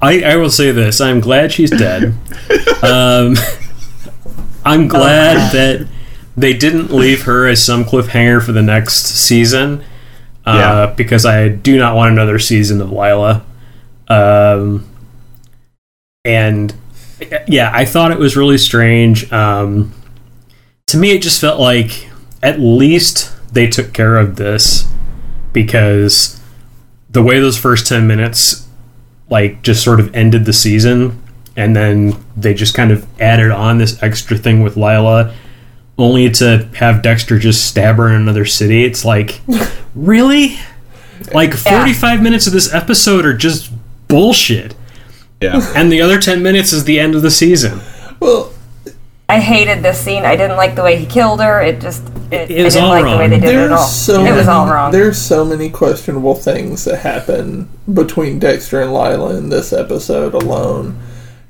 I 0.00 0.22
I 0.32 0.36
will 0.36 0.48
say 0.48 0.72
this: 0.72 0.98
I'm 0.98 1.20
glad 1.20 1.52
she's 1.52 1.70
dead. 1.70 2.14
Um, 2.82 3.36
I'm 4.64 4.88
glad 4.88 5.52
that 5.52 5.88
they 6.36 6.52
didn't 6.52 6.90
leave 6.92 7.22
her 7.22 7.46
as 7.46 7.64
some 7.64 7.84
cliffhanger 7.84 8.42
for 8.42 8.52
the 8.52 8.62
next 8.62 9.04
season. 9.06 9.84
Uh, 10.46 10.54
Yeah. 10.88 10.94
Because 10.94 11.26
I 11.26 11.48
do 11.48 11.78
not 11.78 11.94
want 11.94 12.12
another 12.12 12.38
season 12.38 12.80
of 12.80 12.90
Lila. 12.90 13.44
Um, 14.08 14.88
and 16.24 16.74
yeah, 17.46 17.70
I 17.72 17.84
thought 17.84 18.10
it 18.10 18.18
was 18.18 18.36
really 18.36 18.58
strange. 18.58 19.30
Um, 19.32 19.92
to 20.88 20.96
me, 20.96 21.12
it 21.12 21.22
just 21.22 21.40
felt 21.40 21.60
like 21.60 22.08
at 22.42 22.60
least 22.60 23.32
they 23.52 23.66
took 23.66 23.92
care 23.92 24.16
of 24.16 24.36
this 24.36 24.86
because 25.52 26.40
the 27.10 27.22
way 27.22 27.38
those 27.38 27.58
first 27.58 27.86
10 27.86 28.06
minutes 28.06 28.66
like 29.30 29.62
just 29.62 29.84
sort 29.84 30.00
of 30.00 30.14
ended 30.14 30.44
the 30.44 30.52
season 30.52 31.21
and 31.56 31.74
then 31.76 32.14
they 32.36 32.54
just 32.54 32.74
kind 32.74 32.90
of 32.90 33.06
added 33.20 33.50
on 33.50 33.78
this 33.78 34.02
extra 34.02 34.36
thing 34.38 34.62
with 34.62 34.76
Lila 34.76 35.34
only 35.98 36.30
to 36.30 36.68
have 36.76 37.02
Dexter 37.02 37.38
just 37.38 37.66
stab 37.66 37.96
her 37.96 38.08
in 38.08 38.14
another 38.14 38.44
city. 38.46 38.84
It's 38.84 39.04
like, 39.04 39.40
really? 39.94 40.58
Like 41.34 41.54
45 41.54 42.22
minutes 42.22 42.46
of 42.46 42.52
this 42.52 42.72
episode 42.72 43.24
are 43.26 43.36
just 43.36 43.70
bullshit. 44.08 44.74
yeah. 45.40 45.60
And 45.76 45.92
the 45.92 46.00
other 46.00 46.18
10 46.18 46.42
minutes 46.42 46.72
is 46.72 46.84
the 46.84 46.98
end 46.98 47.14
of 47.14 47.22
the 47.22 47.30
season. 47.30 47.80
Well, 48.20 48.52
I 49.28 49.38
hated 49.40 49.82
this 49.82 49.98
scene. 49.98 50.24
I 50.24 50.36
didn't 50.36 50.56
like 50.56 50.74
the 50.74 50.82
way 50.82 50.96
he 50.96 51.06
killed 51.06 51.40
her. 51.40 51.60
It 51.62 51.80
just 51.80 52.02
it, 52.30 52.50
It 52.50 52.64
was 52.64 52.76
I 52.76 52.80
didn't 52.80 52.84
all 52.84 52.90
like 52.90 53.04
the 53.04 53.18
way 53.18 53.28
they 53.28 53.36
wrong. 53.36 53.40
did 53.40 53.54
it 53.54 53.64
at 53.66 53.72
all. 53.72 53.86
so 53.86 54.20
it 54.20 54.24
many, 54.24 54.36
was 54.36 54.48
all 54.48 54.66
wrong. 54.66 54.92
There's 54.92 55.18
so 55.18 55.44
many 55.44 55.70
questionable 55.70 56.34
things 56.34 56.84
that 56.84 56.98
happen 56.98 57.68
between 57.92 58.38
Dexter 58.38 58.80
and 58.82 58.92
Lila 58.92 59.36
in 59.36 59.48
this 59.50 59.72
episode 59.72 60.34
alone. 60.34 60.98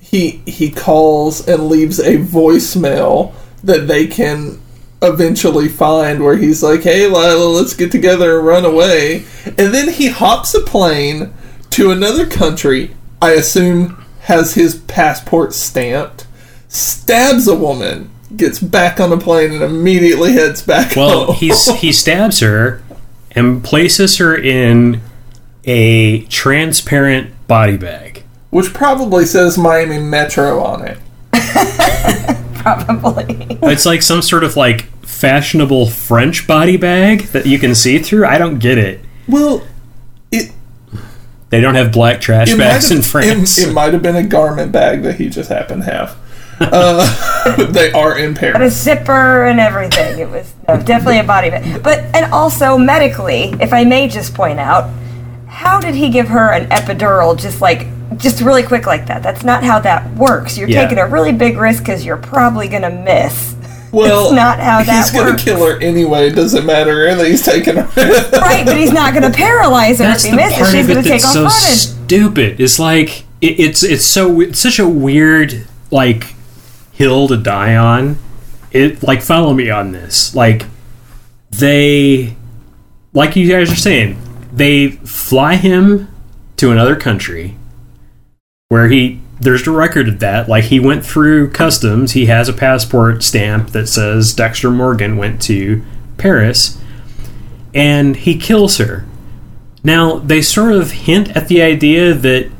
He 0.02 0.42
he 0.46 0.70
calls 0.70 1.46
and 1.48 1.68
leaves 1.68 1.98
a 1.98 2.18
voicemail 2.18 3.32
that 3.64 3.86
they 3.86 4.06
can 4.06 4.60
eventually 5.00 5.68
find 5.68 6.22
where 6.22 6.36
he's 6.36 6.62
like, 6.62 6.82
"Hey 6.82 7.06
Lila, 7.06 7.44
let's 7.44 7.74
get 7.74 7.90
together 7.90 8.38
and 8.38 8.46
run 8.46 8.64
away." 8.64 9.24
And 9.46 9.72
then 9.72 9.88
he 9.88 10.08
hops 10.08 10.54
a 10.54 10.60
plane 10.60 11.32
to 11.70 11.90
another 11.90 12.26
country. 12.26 12.90
I 13.22 13.30
assume 13.30 14.04
has 14.22 14.54
his 14.54 14.76
passport 14.76 15.54
stamped. 15.54 16.26
Stabs 16.68 17.46
a 17.48 17.54
woman, 17.54 18.10
gets 18.36 18.58
back 18.58 18.98
on 19.00 19.10
the 19.10 19.18
plane, 19.18 19.52
and 19.52 19.62
immediately 19.62 20.32
heads 20.32 20.62
back 20.62 20.96
Well, 20.96 21.32
he's 21.32 21.66
he 21.80 21.92
stabs 21.92 22.40
her 22.40 22.82
and 23.30 23.64
places 23.64 24.18
her 24.18 24.36
in 24.36 25.00
a 25.64 26.22
transparent 26.24 27.30
body 27.46 27.76
bag. 27.76 28.11
Which 28.52 28.74
probably 28.74 29.24
says 29.24 29.56
Miami 29.56 29.98
Metro 29.98 30.62
on 30.62 30.86
it. 30.86 30.98
Probably. 32.54 33.58
It's 33.62 33.86
like 33.86 34.02
some 34.02 34.20
sort 34.20 34.44
of 34.44 34.56
like 34.58 34.82
fashionable 35.04 35.88
French 35.88 36.46
body 36.46 36.76
bag 36.76 37.22
that 37.28 37.46
you 37.46 37.58
can 37.58 37.74
see 37.74 37.98
through. 37.98 38.26
I 38.26 38.36
don't 38.36 38.58
get 38.58 38.76
it. 38.76 39.00
Well, 39.26 39.66
it 40.30 40.52
They 41.48 41.62
don't 41.62 41.76
have 41.76 41.92
black 41.92 42.20
trash 42.20 42.54
bags 42.54 42.90
have, 42.90 42.98
in 42.98 43.02
France. 43.02 43.56
It, 43.56 43.70
it 43.70 43.72
might 43.72 43.94
have 43.94 44.02
been 44.02 44.16
a 44.16 44.22
garment 44.22 44.70
bag 44.70 45.02
that 45.04 45.14
he 45.14 45.30
just 45.30 45.48
happened 45.48 45.84
to 45.84 45.90
have. 45.90 46.16
Uh, 46.60 47.66
they 47.70 47.90
are 47.90 48.16
in 48.16 48.36
Paris. 48.36 48.52
But 48.52 48.62
a 48.62 48.70
zipper 48.70 49.46
and 49.46 49.58
everything. 49.58 50.20
It 50.20 50.28
was 50.28 50.54
no, 50.68 50.80
definitely 50.80 51.18
a 51.18 51.24
body 51.24 51.50
bag. 51.50 51.82
But 51.82 52.04
and 52.14 52.32
also 52.32 52.78
medically, 52.78 53.54
if 53.60 53.72
I 53.72 53.82
may 53.82 54.06
just 54.06 54.32
point 54.32 54.60
out, 54.60 54.88
how 55.48 55.80
did 55.80 55.96
he 55.96 56.08
give 56.08 56.28
her 56.28 56.52
an 56.52 56.68
epidural 56.68 57.36
just 57.36 57.60
like 57.60 57.88
just 58.16 58.40
really 58.40 58.62
quick 58.62 58.86
like 58.86 59.06
that? 59.06 59.22
That's 59.22 59.42
not 59.44 59.64
how 59.64 59.78
that 59.80 60.10
works. 60.14 60.56
You're 60.58 60.68
Yeah. 60.68 60.82
taking 60.82 60.98
a 60.98 61.06
really 61.06 61.32
big 61.32 61.56
risk 61.58 61.82
because 61.84 62.04
you're 62.04 62.16
probably 62.16 62.68
gonna 62.68 62.90
miss. 62.90 63.54
Well, 63.92 64.28
It's 64.28 64.32
not 64.34 64.58
how 64.58 64.82
that 64.82 64.96
he's 65.02 65.10
gonna 65.10 65.36
kill 65.36 65.66
her 65.66 65.78
anyway. 65.78 66.28
It 66.28 66.34
doesn't 66.34 66.64
matter 66.64 67.14
that 67.14 67.26
he's 67.26 67.44
taking 67.44 67.76
her. 67.76 67.82
Right, 68.40 68.64
but 68.64 68.78
he's 68.78 68.90
not 68.90 69.12
gonna 69.12 69.30
paralyze 69.44 69.98
her 69.98 70.04
That's 70.04 70.24
if 70.24 70.30
the 70.30 70.36
he 70.38 70.42
misses. 70.42 70.58
part 70.60 70.70
She's 70.72 70.84
of 70.86 70.90
it 70.90 70.94
gonna 70.94 71.02
take 71.06 71.20
that's 71.20 71.36
off 71.36 71.52
so 71.52 71.60
running. 71.62 71.76
stupid. 71.76 72.58
It's 72.60 72.78
like 72.78 73.24
it, 73.42 73.60
it's 73.60 73.82
it's 73.82 74.06
so 74.06 74.40
it's 74.40 74.58
such 74.58 74.78
a 74.78 74.88
weird 74.88 75.66
like 75.90 76.34
hill 76.92 77.28
to 77.28 77.36
die 77.36 77.76
on. 77.76 78.16
It 78.70 79.02
like 79.02 79.20
follow 79.20 79.52
me 79.52 79.68
on 79.68 79.92
this. 79.92 80.34
Like 80.34 80.64
they 81.50 82.34
like 83.12 83.36
you 83.36 83.46
guys 83.48 83.70
are 83.70 83.76
saying, 83.76 84.16
they 84.52 84.88
fly 84.90 85.56
him 85.56 86.08
to 86.56 86.70
another 86.70 86.96
country 86.96 87.56
where 88.72 88.88
he 88.88 89.20
there's 89.38 89.66
a 89.66 89.70
record 89.70 90.08
of 90.08 90.20
that. 90.20 90.48
Like 90.48 90.64
he 90.64 90.80
went 90.80 91.04
through 91.04 91.50
customs, 91.50 92.12
he 92.12 92.24
has 92.26 92.48
a 92.48 92.54
passport 92.54 93.22
stamp 93.22 93.72
that 93.72 93.86
says 93.86 94.32
Dexter 94.32 94.70
Morgan 94.70 95.18
went 95.18 95.42
to 95.42 95.84
Paris 96.16 96.78
and 97.74 98.16
he 98.16 98.38
kills 98.38 98.78
her. 98.78 99.04
Now, 99.84 100.20
they 100.20 100.40
sort 100.40 100.72
of 100.72 100.92
hint 100.92 101.36
at 101.36 101.48
the 101.48 101.60
idea 101.60 102.14
that 102.14 102.50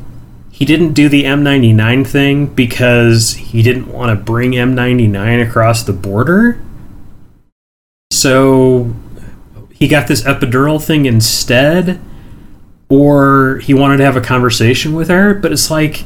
he 0.51 0.67
didn't 0.67 0.93
do 0.93 1.09
the 1.09 1.25
M99 1.25 2.07
thing 2.07 2.45
because 2.45 3.33
he 3.33 3.63
didn't 3.63 3.91
want 3.91 4.11
to 4.11 4.23
bring 4.23 4.51
M99 4.51 5.49
across 5.49 5.83
the 5.83 5.95
border. 5.95 6.61
So 8.13 8.95
he 9.73 9.89
got 9.89 10.09
this 10.09 10.23
epidural 10.25 10.85
thing 10.85 11.07
instead, 11.07 11.99
or 12.93 13.57
he 13.61 13.72
wanted 13.72 13.97
to 13.97 14.05
have 14.05 14.18
a 14.18 14.20
conversation 14.20 14.93
with 14.93 15.09
her, 15.09 15.32
but 15.32 15.51
it's 15.51 15.70
like 15.70 16.05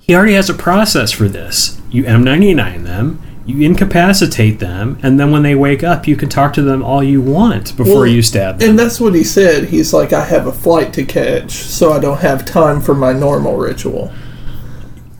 he 0.00 0.12
already 0.12 0.32
has 0.32 0.50
a 0.50 0.54
process 0.54 1.12
for 1.12 1.28
this. 1.28 1.80
you 1.88 2.02
M99 2.02 2.82
them, 2.82 3.22
you 3.46 3.64
incapacitate 3.64 4.58
them, 4.58 4.98
and 5.04 5.20
then 5.20 5.30
when 5.30 5.44
they 5.44 5.54
wake 5.54 5.84
up, 5.84 6.08
you 6.08 6.16
can 6.16 6.28
talk 6.28 6.52
to 6.54 6.62
them 6.62 6.82
all 6.82 7.00
you 7.00 7.22
want 7.22 7.76
before 7.76 7.94
Well, 7.94 8.06
you 8.08 8.22
stab 8.22 8.58
them. 8.58 8.70
And 8.70 8.78
that's 8.78 9.00
what 9.00 9.14
he 9.14 9.22
said. 9.22 9.66
He's 9.68 9.92
like, 9.92 10.12
I 10.12 10.24
have 10.24 10.48
a 10.48 10.52
flight 10.52 10.92
to 10.94 11.04
catch, 11.04 11.52
so 11.52 11.92
I 11.92 12.00
don't 12.00 12.18
have 12.18 12.44
time 12.44 12.80
for 12.80 12.94
my 12.94 13.12
normal 13.12 13.56
ritual. 13.56 14.12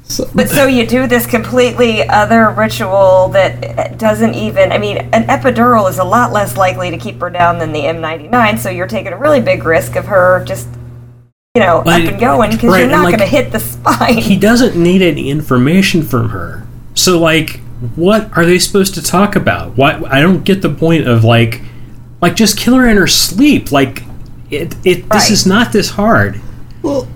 So, 0.02 0.28
But 0.34 0.48
so 0.48 0.66
you 0.66 0.88
do 0.88 1.06
this 1.06 1.24
completely 1.24 2.02
other 2.08 2.50
ritual 2.50 3.28
that 3.28 3.96
doesn't 3.96 4.34
even. 4.34 4.72
I 4.72 4.78
mean, 4.78 4.96
an 5.12 5.28
epidural 5.28 5.88
is 5.88 5.98
a 5.98 6.04
lot 6.04 6.32
less 6.32 6.56
likely 6.56 6.90
to 6.90 6.98
keep 6.98 7.20
her 7.20 7.30
down 7.30 7.60
than 7.60 7.70
the 7.70 7.82
M99. 7.82 8.58
So 8.58 8.70
you're 8.70 8.88
taking 8.88 9.12
a 9.12 9.16
really 9.16 9.40
big 9.40 9.62
risk 9.62 9.94
of 9.94 10.06
her 10.06 10.44
just, 10.44 10.68
you 11.54 11.60
know, 11.60 11.82
But- 11.84 12.02
up 12.02 12.08
and 12.08 12.20
going 12.20 12.50
because 12.52 12.70
right, 12.70 12.80
you're 12.80 12.88
not 12.90 13.02
like, 13.02 13.16
going 13.18 13.28
to 13.28 13.36
hit 13.36 13.50
the 13.50 13.58
spine. 13.58 14.18
he 14.18 14.36
doesn't 14.36 14.76
need 14.80 15.02
any 15.02 15.30
information 15.30 16.02
from 16.02 16.28
her. 16.28 16.64
So 16.94 17.18
like 17.18 17.60
what 17.96 18.30
are 18.36 18.44
they 18.44 18.58
supposed 18.60 18.94
to 18.94 19.02
talk 19.02 19.34
about? 19.34 19.76
Why 19.76 20.00
I 20.08 20.20
don't 20.20 20.44
get 20.44 20.62
the 20.62 20.68
point 20.68 21.08
of 21.08 21.24
like 21.24 21.62
like 22.20 22.36
just 22.36 22.56
kill 22.56 22.74
her 22.76 22.86
in 22.88 22.96
her 22.98 23.08
sleep. 23.08 23.72
Like 23.72 24.04
it 24.50 24.76
it 24.84 25.08
this 25.10 25.28
is 25.30 25.44
not 25.44 25.72
this 25.72 25.90
hard. 25.90 26.40
well, 26.82 27.08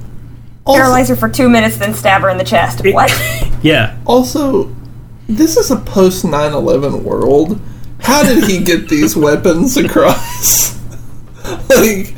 also, 0.67 0.79
Paralyze 0.81 1.09
her 1.11 1.17
for 1.17 1.29
two 1.29 1.49
minutes, 1.49 1.77
then 1.77 1.95
stab 1.95 2.23
her 2.23 2.29
in 2.31 2.39
the 2.39 2.45
chest. 2.45 2.81
What? 2.85 3.13
Yeah. 3.63 3.97
also, 4.05 4.75
this 5.27 5.57
is 5.57 5.71
a 5.71 5.77
post 5.77 6.23
9 6.23 6.53
11 6.53 7.03
world. 7.03 7.59
How 8.01 8.23
did 8.23 8.45
he 8.45 8.63
get 8.63 8.91
these 8.91 9.17
weapons 9.17 9.79
across? 9.79 10.79
like, 11.71 12.15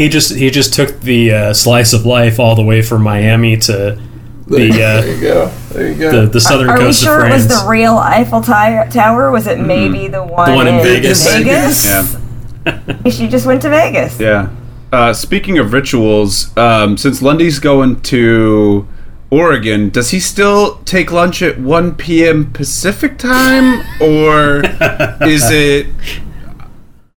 He 0.00 0.08
just 0.08 0.34
he 0.34 0.48
just 0.50 0.72
took 0.72 1.00
the 1.00 1.30
uh, 1.30 1.52
slice 1.52 1.92
of 1.92 2.06
life 2.06 2.40
all 2.40 2.54
the 2.56 2.64
way 2.64 2.80
from 2.80 3.02
Miami 3.02 3.58
to 3.58 3.72
there, 3.72 3.98
the 4.46 4.70
there 4.70 4.98
uh, 4.98 5.04
you 5.04 5.20
go. 5.20 5.46
There 5.72 5.92
you 5.92 5.98
go. 5.98 6.20
the, 6.22 6.26
the 6.26 6.40
southern 6.40 6.70
Are 6.70 6.78
we 6.78 6.84
coast 6.84 7.02
sure 7.02 7.20
of 7.20 7.30
it 7.30 7.34
was 7.34 7.46
the 7.48 7.66
real 7.68 7.98
Eiffel 7.98 8.40
Tower? 8.40 9.30
Was 9.30 9.46
it 9.46 9.60
maybe 9.60 10.08
the 10.08 10.24
one, 10.24 10.48
Mm-hmm. 10.48 10.56
one 10.56 10.68
in 10.68 10.74
in 10.76 10.82
Vegas. 10.82 11.30
Vegas? 11.30 11.84
Yeah. 11.84 13.10
She 13.10 13.28
just 13.28 13.44
went 13.46 13.60
to 13.60 13.68
Vegas. 13.68 14.18
Yeah. 14.18 14.48
Uh, 14.90 15.12
speaking 15.12 15.58
of 15.58 15.74
rituals, 15.74 16.56
um, 16.56 16.96
since 16.96 17.20
Lundy's 17.20 17.58
going 17.58 18.00
to 18.02 18.88
Oregon, 19.30 19.90
does 19.90 20.10
he 20.10 20.18
still 20.18 20.76
take 20.84 21.12
lunch 21.12 21.42
at 21.42 21.60
1 21.60 21.94
p.m. 21.96 22.50
Pacific 22.52 23.18
time, 23.18 23.80
or 24.00 24.62
is 25.28 25.42
it 25.50 25.88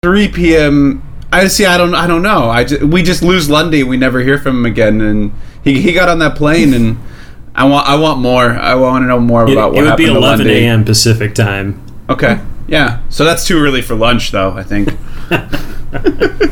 3 0.02 0.28
p.m. 0.28 1.02
I 1.32 1.46
see. 1.48 1.64
I 1.64 1.76
don't. 1.78 1.94
I 1.94 2.06
don't 2.06 2.22
know. 2.22 2.50
I 2.50 2.64
ju- 2.64 2.86
we 2.86 3.02
just 3.02 3.22
lose 3.22 3.48
Lundy. 3.48 3.82
We 3.82 3.96
never 3.96 4.20
hear 4.20 4.38
from 4.38 4.58
him 4.58 4.66
again. 4.66 5.00
And 5.00 5.32
he, 5.62 5.80
he 5.80 5.92
got 5.92 6.08
on 6.08 6.18
that 6.20 6.36
plane, 6.36 6.74
and 6.74 6.98
I 7.54 7.64
want 7.64 7.88
I 7.88 7.96
want 7.96 8.20
more. 8.20 8.50
I 8.50 8.74
want 8.74 9.02
to 9.02 9.06
know 9.06 9.20
more 9.20 9.48
It, 9.48 9.52
about 9.52 9.72
it 9.74 9.76
what 9.76 9.84
would 9.84 9.96
be 9.96 10.06
11 10.06 10.48
a.m. 10.48 10.84
Pacific 10.84 11.34
time. 11.34 11.80
Okay. 12.08 12.40
Yeah. 12.66 13.00
So 13.10 13.24
that's 13.24 13.46
too 13.46 13.58
early 13.58 13.82
for 13.82 13.94
lunch, 13.94 14.30
though. 14.32 14.52
I 14.52 14.62
think. 14.62 14.88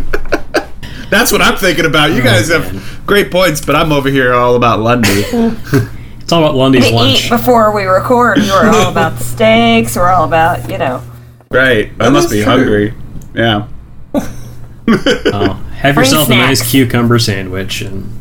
That's 1.11 1.33
what 1.33 1.41
I'm 1.41 1.57
thinking 1.57 1.87
about. 1.87 2.11
You 2.11 2.21
oh, 2.21 2.25
guys 2.25 2.49
have 2.49 3.03
great 3.07 3.31
points, 3.31 3.65
but 3.65 3.75
I'm 3.75 3.93
over 3.93 4.11
here 4.11 4.35
all 4.35 4.57
about 4.57 4.81
Lundy. 4.81 5.25
It's 6.21 6.33
all 6.35 6.45
about 6.45 6.57
Lundy's 6.57 6.85
We 6.85 6.93
lunch. 6.93 7.25
eat 7.25 7.31
before 7.31 7.75
we 7.75 7.85
record. 7.85 8.37
We're 8.37 8.69
all 8.69 8.91
about 8.91 9.17
the 9.17 9.25
steaks. 9.25 9.97
We're 9.97 10.11
all 10.11 10.27
about, 10.27 10.71
you 10.71 10.77
know. 10.77 11.03
Right. 11.51 11.91
I 11.99 12.11
must 12.11 12.29
be 12.29 12.43
true. 12.43 12.53
hungry. 12.53 12.95
Yeah. 13.35 13.67
Oh, 14.89 15.55
have 15.77 15.95
Bring 15.95 16.05
yourself 16.07 16.29
a 16.31 16.35
nice 16.37 16.71
cucumber 16.71 17.19
sandwich 17.19 17.83
and 17.83 18.13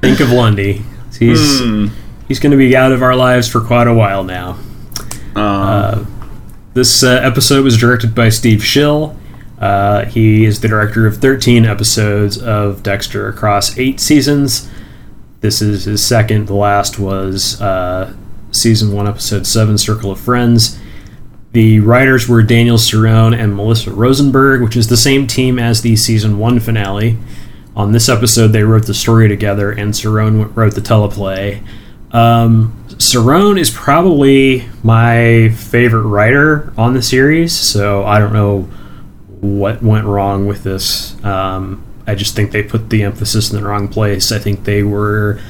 think 0.00 0.20
of 0.20 0.30
Lundy. 0.30 0.82
He's 1.18 1.60
Hmm. 1.60 1.88
he's 2.28 2.38
going 2.40 2.52
to 2.52 2.56
be 2.56 2.76
out 2.76 2.92
of 2.92 3.02
our 3.02 3.14
lives 3.16 3.48
for 3.48 3.60
quite 3.60 3.86
a 3.86 3.94
while 3.94 4.24
now. 4.24 4.58
Uh, 5.36 6.04
This 6.74 7.02
uh, 7.02 7.20
episode 7.22 7.64
was 7.64 7.76
directed 7.76 8.14
by 8.14 8.28
Steve 8.28 8.64
Shill. 8.64 9.16
Uh, 9.58 10.06
he 10.06 10.44
is 10.46 10.60
the 10.60 10.68
director 10.68 11.06
of 11.06 11.18
13 11.18 11.66
episodes 11.66 12.38
of 12.38 12.82
Dexter 12.82 13.28
across 13.28 13.76
eight 13.76 14.00
seasons. 14.00 14.70
This 15.40 15.60
is 15.60 15.84
his 15.84 16.06
second. 16.06 16.46
The 16.46 16.54
last 16.54 16.98
was 16.98 17.60
uh, 17.60 18.14
season 18.52 18.92
one, 18.92 19.06
episode 19.08 19.46
seven, 19.46 19.76
Circle 19.76 20.12
of 20.12 20.20
Friends. 20.20 20.78
The 21.52 21.80
writers 21.80 22.28
were 22.28 22.42
Daniel 22.42 22.76
Cerrone 22.76 23.36
and 23.36 23.56
Melissa 23.56 23.90
Rosenberg, 23.90 24.62
which 24.62 24.76
is 24.76 24.88
the 24.88 24.96
same 24.96 25.26
team 25.26 25.58
as 25.58 25.82
the 25.82 25.96
season 25.96 26.38
one 26.38 26.60
finale. 26.60 27.18
On 27.74 27.90
this 27.90 28.08
episode, 28.08 28.48
they 28.48 28.62
wrote 28.62 28.86
the 28.86 28.94
story 28.94 29.28
together, 29.28 29.72
and 29.72 29.92
Cerrone 29.92 30.54
wrote 30.54 30.74
the 30.74 30.80
teleplay. 30.80 31.64
Um, 32.12 32.84
Cerrone 32.90 33.58
is 33.58 33.70
probably 33.70 34.68
my 34.84 35.48
favorite 35.50 36.02
writer 36.02 36.72
on 36.78 36.94
the 36.94 37.02
series, 37.02 37.56
so 37.56 38.04
I 38.04 38.20
don't 38.20 38.32
know 38.32 38.62
what 39.40 39.82
went 39.82 40.06
wrong 40.06 40.46
with 40.46 40.62
this. 40.62 41.22
Um, 41.24 41.84
I 42.06 42.14
just 42.14 42.36
think 42.36 42.52
they 42.52 42.62
put 42.62 42.90
the 42.90 43.02
emphasis 43.02 43.50
in 43.50 43.60
the 43.60 43.66
wrong 43.66 43.88
place. 43.88 44.30
I 44.30 44.38
think 44.38 44.64
they 44.64 44.82
were 44.82 45.40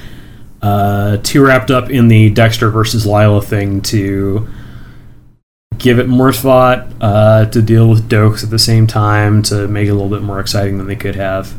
uh, 0.62 1.18
too 1.18 1.44
wrapped 1.44 1.70
up 1.70 1.90
in 1.90 2.08
the 2.08 2.30
Dexter 2.30 2.70
versus 2.70 3.06
Lila 3.06 3.42
thing 3.42 3.80
to 3.82 4.48
give 5.80 5.98
it 5.98 6.06
more 6.06 6.32
thought, 6.32 6.86
uh, 7.00 7.46
to 7.46 7.60
deal 7.60 7.88
with 7.88 8.08
Doakes 8.08 8.44
at 8.44 8.50
the 8.50 8.58
same 8.58 8.86
time, 8.86 9.42
to 9.44 9.66
make 9.66 9.86
it 9.86 9.90
a 9.90 9.94
little 9.94 10.10
bit 10.10 10.22
more 10.22 10.38
exciting 10.38 10.78
than 10.78 10.86
they 10.86 10.94
could 10.94 11.16
have. 11.16 11.52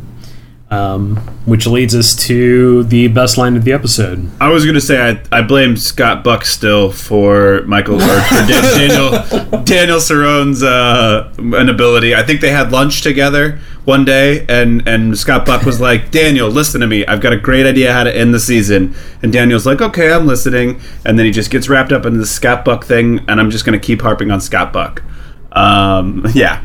Um, 0.72 1.18
which 1.46 1.68
leads 1.68 1.94
us 1.94 2.16
to 2.28 2.84
the 2.86 3.10
best 3.10 3.38
line 3.38 3.58
of 3.58 3.66
the 3.66 3.74
episode. 3.74 4.32
I 4.40 4.48
was 4.48 4.66
gonna 4.66 4.80
say 4.80 5.02
I, 5.02 5.22
I 5.38 5.42
blame 5.42 5.76
Scott 5.76 6.24
Buck 6.24 6.46
still 6.46 6.94
for 6.94 7.64
Michael 7.64 7.96
or 7.96 8.22
for 8.22 8.36
Dan- 8.48 8.48
Daniel 8.90 9.64
Daniel 9.64 10.00
Cerrone's 10.00 10.64
uh, 10.64 11.30
inability. 11.38 12.16
I 12.16 12.24
think 12.24 12.40
they 12.40 12.52
had 12.52 12.72
lunch 12.72 13.02
together 13.02 13.60
one 13.84 14.06
day, 14.06 14.46
and 14.48 14.88
and 14.88 15.18
Scott 15.18 15.46
Buck 15.46 15.66
was 15.66 15.82
like, 15.82 16.10
"Daniel, 16.10 16.50
listen 16.50 16.80
to 16.80 16.88
me. 16.88 17.06
I've 17.06 17.20
got 17.20 17.34
a 17.34 17.38
great 17.38 17.66
idea 17.66 17.92
how 17.92 18.06
to 18.06 18.16
end 18.16 18.34
the 18.34 18.40
season." 18.40 18.96
And 19.22 19.34
Daniel's 19.34 19.66
like, 19.66 19.82
"Okay, 19.82 20.14
I'm 20.14 20.26
listening." 20.26 20.80
And 21.04 21.20
then 21.20 21.26
he 21.26 21.34
just 21.34 21.52
gets 21.52 21.68
wrapped 21.68 21.92
up 21.92 22.06
in 22.06 22.18
the 22.18 22.26
Scott 22.26 22.64
Buck 22.64 22.86
thing, 22.86 23.20
and 23.28 23.42
I'm 23.42 23.52
just 23.52 23.66
gonna 23.66 23.78
keep 23.80 24.02
harping 24.02 24.32
on 24.32 24.40
Scott 24.40 24.72
Buck. 24.72 25.04
Um, 25.52 26.26
yeah, 26.34 26.64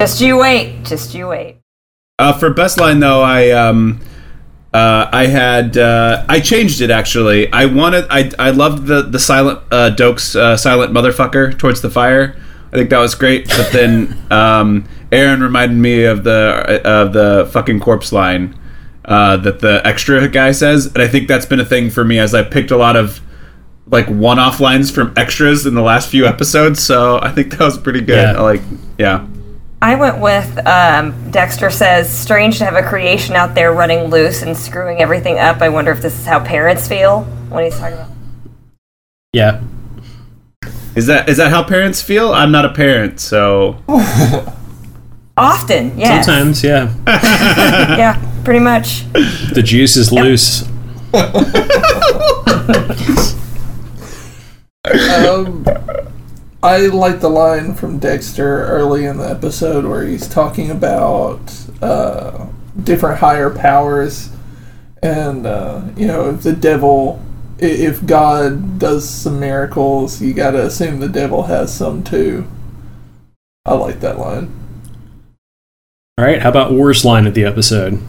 Just 0.00 0.20
you 0.20 0.38
wait. 0.38 0.82
Just 0.82 1.14
you 1.14 1.28
wait. 1.28 1.61
Uh, 2.18 2.32
for 2.32 2.50
best 2.50 2.78
line 2.78 3.00
though, 3.00 3.22
I 3.22 3.50
um, 3.50 4.00
uh, 4.72 5.08
I 5.12 5.26
had 5.26 5.76
uh, 5.76 6.24
I 6.28 6.40
changed 6.40 6.80
it 6.80 6.90
actually. 6.90 7.52
I 7.52 7.66
wanted 7.66 8.06
I 8.10 8.30
I 8.38 8.50
loved 8.50 8.86
the 8.86 9.02
the 9.02 9.18
silent 9.18 9.60
uh, 9.70 9.90
Doakes 9.94 10.36
uh, 10.36 10.56
silent 10.56 10.92
motherfucker 10.92 11.58
towards 11.58 11.80
the 11.80 11.90
fire. 11.90 12.36
I 12.72 12.76
think 12.76 12.90
that 12.90 12.98
was 12.98 13.14
great. 13.14 13.48
But 13.48 13.70
then 13.72 14.16
um, 14.30 14.88
Aaron 15.10 15.40
reminded 15.42 15.76
me 15.76 16.04
of 16.04 16.24
the 16.24 16.80
of 16.84 17.12
the 17.12 17.48
fucking 17.52 17.80
corpse 17.80 18.12
line 18.12 18.58
uh, 19.04 19.36
that 19.38 19.60
the 19.60 19.80
extra 19.84 20.28
guy 20.28 20.52
says, 20.52 20.86
and 20.86 20.98
I 21.02 21.08
think 21.08 21.28
that's 21.28 21.46
been 21.46 21.60
a 21.60 21.64
thing 21.64 21.90
for 21.90 22.04
me 22.04 22.18
as 22.18 22.34
I 22.34 22.42
picked 22.42 22.70
a 22.70 22.76
lot 22.76 22.96
of 22.96 23.20
like 23.86 24.06
one 24.06 24.38
off 24.38 24.60
lines 24.60 24.90
from 24.90 25.12
extras 25.16 25.66
in 25.66 25.74
the 25.74 25.82
last 25.82 26.08
few 26.08 26.26
episodes. 26.26 26.82
So 26.82 27.18
I 27.20 27.32
think 27.32 27.50
that 27.52 27.60
was 27.60 27.78
pretty 27.78 28.00
good. 28.00 28.16
Yeah. 28.16 28.38
I 28.38 28.42
like 28.42 28.62
yeah. 28.98 29.26
I 29.82 29.96
went 29.96 30.20
with 30.20 30.64
um, 30.64 31.12
Dexter 31.32 31.68
says, 31.68 32.08
strange 32.08 32.58
to 32.58 32.64
have 32.64 32.76
a 32.76 32.88
creation 32.88 33.34
out 33.34 33.56
there 33.56 33.72
running 33.72 34.10
loose 34.10 34.42
and 34.42 34.56
screwing 34.56 35.00
everything 35.00 35.40
up. 35.40 35.60
I 35.60 35.70
wonder 35.70 35.90
if 35.90 36.00
this 36.00 36.16
is 36.16 36.24
how 36.24 36.38
parents 36.38 36.86
feel 36.86 37.22
when 37.50 37.64
he's 37.64 37.76
talking 37.76 37.94
about. 37.98 38.10
Yeah, 39.32 39.60
Is 40.94 41.06
that 41.06 41.28
is 41.28 41.38
that 41.38 41.50
how 41.50 41.64
parents 41.64 42.00
feel? 42.00 42.32
I'm 42.32 42.52
not 42.52 42.64
a 42.64 42.72
parent, 42.72 43.18
so 43.18 43.82
Often, 45.36 45.98
yeah. 45.98 46.20
sometimes, 46.20 46.62
yeah, 46.62 46.94
Yeah, 47.96 48.42
pretty 48.44 48.60
much. 48.60 49.10
the 49.12 49.62
juice 49.64 49.96
is 49.96 50.12
loose. 50.12 50.62
Um, 54.84 55.64
I 56.62 56.86
like 56.86 57.18
the 57.20 57.28
line 57.28 57.74
from 57.74 57.98
Dexter 57.98 58.64
early 58.66 59.04
in 59.04 59.16
the 59.16 59.28
episode 59.28 59.84
where 59.84 60.06
he's 60.06 60.28
talking 60.28 60.70
about 60.70 61.40
uh, 61.82 62.46
different 62.84 63.18
higher 63.18 63.50
powers, 63.50 64.30
and 65.02 65.44
uh, 65.44 65.82
you 65.96 66.06
know, 66.06 66.30
if 66.30 66.42
the 66.42 66.52
devil, 66.52 67.20
if 67.58 68.06
God 68.06 68.78
does 68.78 69.08
some 69.10 69.40
miracles, 69.40 70.22
you 70.22 70.32
got 70.34 70.52
to 70.52 70.64
assume 70.64 71.00
the 71.00 71.08
devil 71.08 71.44
has 71.44 71.74
some 71.74 72.04
too. 72.04 72.46
I 73.64 73.74
like 73.74 73.98
that 74.00 74.18
line. 74.20 74.52
All 76.16 76.24
right, 76.24 76.42
how 76.42 76.50
about 76.50 76.72
worst 76.72 77.04
line 77.04 77.26
of 77.26 77.34
the 77.34 77.44
episode? 77.44 78.00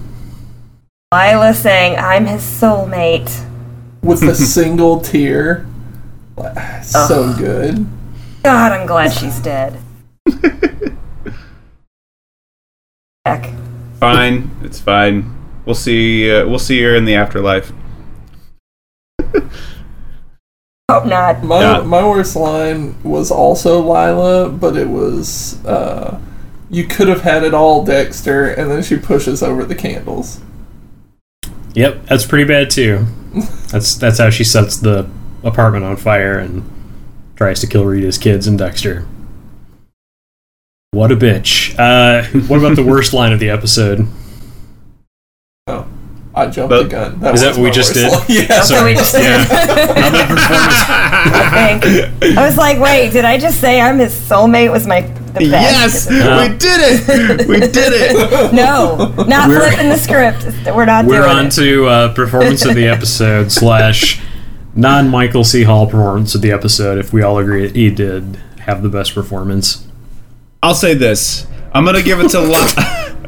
Lila 1.11 1.55
saying, 1.55 1.97
I'm 1.97 2.27
his 2.27 2.43
soulmate. 2.43 3.45
with 4.03 4.21
a 4.21 4.35
single 4.35 4.99
tear. 4.99 5.65
So 6.83 7.33
good. 7.35 7.87
God, 8.43 8.71
I'm 8.73 8.85
glad 8.85 9.09
she's 9.11 9.39
dead. 9.39 9.79
Heck. 13.25 13.49
fine. 13.99 14.51
It's 14.63 14.79
fine. 14.81 15.33
We'll 15.65 15.75
see. 15.75 16.29
Uh, 16.29 16.45
we'll 16.47 16.59
see 16.59 16.81
her 16.81 16.93
in 16.95 17.05
the 17.05 17.15
afterlife. 17.15 17.71
Hope 20.91 21.05
not. 21.05 21.41
My 21.43 21.61
Yeah. 21.61 21.81
my 21.83 22.05
worst 22.05 22.35
line 22.35 23.01
was 23.03 23.31
also 23.31 23.79
Lila, 23.79 24.49
but 24.49 24.75
it 24.75 24.89
was 24.89 25.63
uh, 25.65 26.19
you 26.69 26.83
could 26.83 27.07
have 27.07 27.21
had 27.21 27.43
it 27.43 27.53
all, 27.53 27.85
Dexter, 27.85 28.47
and 28.47 28.69
then 28.69 28.83
she 28.83 28.97
pushes 28.97 29.41
over 29.41 29.63
the 29.63 29.75
candles. 29.75 30.41
Yep, 31.75 32.05
that's 32.07 32.25
pretty 32.25 32.43
bad 32.45 32.69
too. 32.69 33.05
That's 33.69 33.95
that's 33.95 34.19
how 34.19 34.29
she 34.29 34.43
sets 34.43 34.77
the 34.77 35.09
apartment 35.43 35.83
on 35.85 35.95
fire 35.97 36.37
and 36.37 36.69
tries 37.43 37.59
to 37.59 37.67
kill 37.67 37.83
Rita's 37.83 38.17
kids 38.17 38.47
and 38.47 38.57
Dexter. 38.57 39.05
What 40.91 41.11
a 41.11 41.15
bitch. 41.17 41.77
Uh, 41.77 42.23
what 42.47 42.57
about 42.59 42.77
the 42.77 42.83
worst 42.85 43.11
line 43.11 43.33
of 43.33 43.39
the 43.41 43.49
episode? 43.49 44.07
Oh, 45.67 45.85
I 46.33 46.45
jumped 46.47 46.69
But- 46.69 46.83
the 46.83 46.89
gun. 46.89 47.13
Is 47.35 47.41
that 47.41 47.49
was 47.49 47.57
what 47.57 47.63
we 47.65 47.71
just 47.71 47.93
did? 47.93 48.09
line. 48.13 48.21
Yeah. 48.29 48.61
So 48.61 48.85
we 48.85 48.93
just 48.93 49.13
Yeah. 49.13 49.41
Another. 49.41 50.35
I 50.39 51.79
think. 52.21 52.37
I 52.37 52.45
was 52.45 52.55
like, 52.55 52.79
wait, 52.79 53.11
did 53.11 53.25
I 53.25 53.37
just 53.37 53.59
say 53.59 53.81
I'm 53.81 53.99
his 53.99 54.13
soulmate? 54.13 54.71
Was 54.71 54.87
my 54.87 55.01
the 55.01 55.43
Yes, 55.43 56.07
best? 56.07 56.09
we 56.09 56.57
did 56.57 56.79
it. 57.41 57.47
We 57.49 57.59
did 57.59 57.75
it. 57.75 58.53
No, 58.53 59.13
not 59.27 59.49
We're- 59.49 59.67
flipping 59.69 59.89
the 59.89 59.97
script. 59.97 60.45
We're 60.73 60.85
not 60.85 61.03
doing 61.03 61.17
it. 61.17 61.19
We're 61.19 61.25
doing 61.25 61.37
on 61.39 61.45
it. 61.47 61.51
to 61.55 61.87
uh, 61.87 62.13
performance 62.13 62.63
of 62.63 62.75
the 62.75 62.87
episode 62.87 63.51
slash 63.51 64.21
non 64.75 65.09
Michael 65.09 65.43
C. 65.43 65.63
Hall 65.63 65.85
performance 65.85 66.35
of 66.35 66.41
the 66.41 66.51
episode. 66.51 66.97
If 66.97 67.13
we 67.13 67.21
all 67.21 67.37
agree 67.37 67.65
that 67.65 67.75
he 67.75 67.89
did 67.89 68.37
have 68.59 68.83
the 68.83 68.89
best 68.89 69.13
performance, 69.13 69.87
I'll 70.61 70.75
say 70.75 70.93
this. 70.93 71.47
I'm 71.73 71.85
gonna 71.85 72.01
give 72.01 72.19
it 72.19 72.29
to 72.29 72.39
Li- 72.39 72.73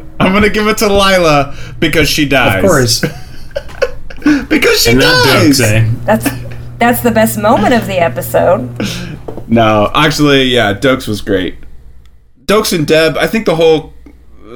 I'm 0.20 0.34
gonna 0.34 0.50
give 0.50 0.68
it 0.68 0.78
to 0.80 0.88
Lila 0.88 1.56
because 1.80 2.10
she 2.10 2.28
dies. 2.28 2.64
of 2.64 2.70
course, 2.70 3.02
because 4.50 4.84
she 4.84 4.92
and 4.92 5.02
that 5.02 5.26
dies. 5.26 5.60
Doakes, 5.60 5.64
eh? 5.64 5.92
That's 6.04 6.30
that's 6.78 7.02
the 7.02 7.12
best 7.12 7.38
moment 7.38 7.74
of 7.74 7.88
the 7.88 7.98
episode. 8.00 8.70
No, 9.48 9.92
actually, 9.94 10.44
yeah, 10.44 10.74
Doakes 10.74 11.08
was 11.08 11.22
great. 11.22 11.58
Doakes 12.46 12.78
and 12.78 12.86
Deb. 12.86 13.18
I 13.18 13.28
think 13.28 13.46
the 13.46 13.56
whole 13.56 13.94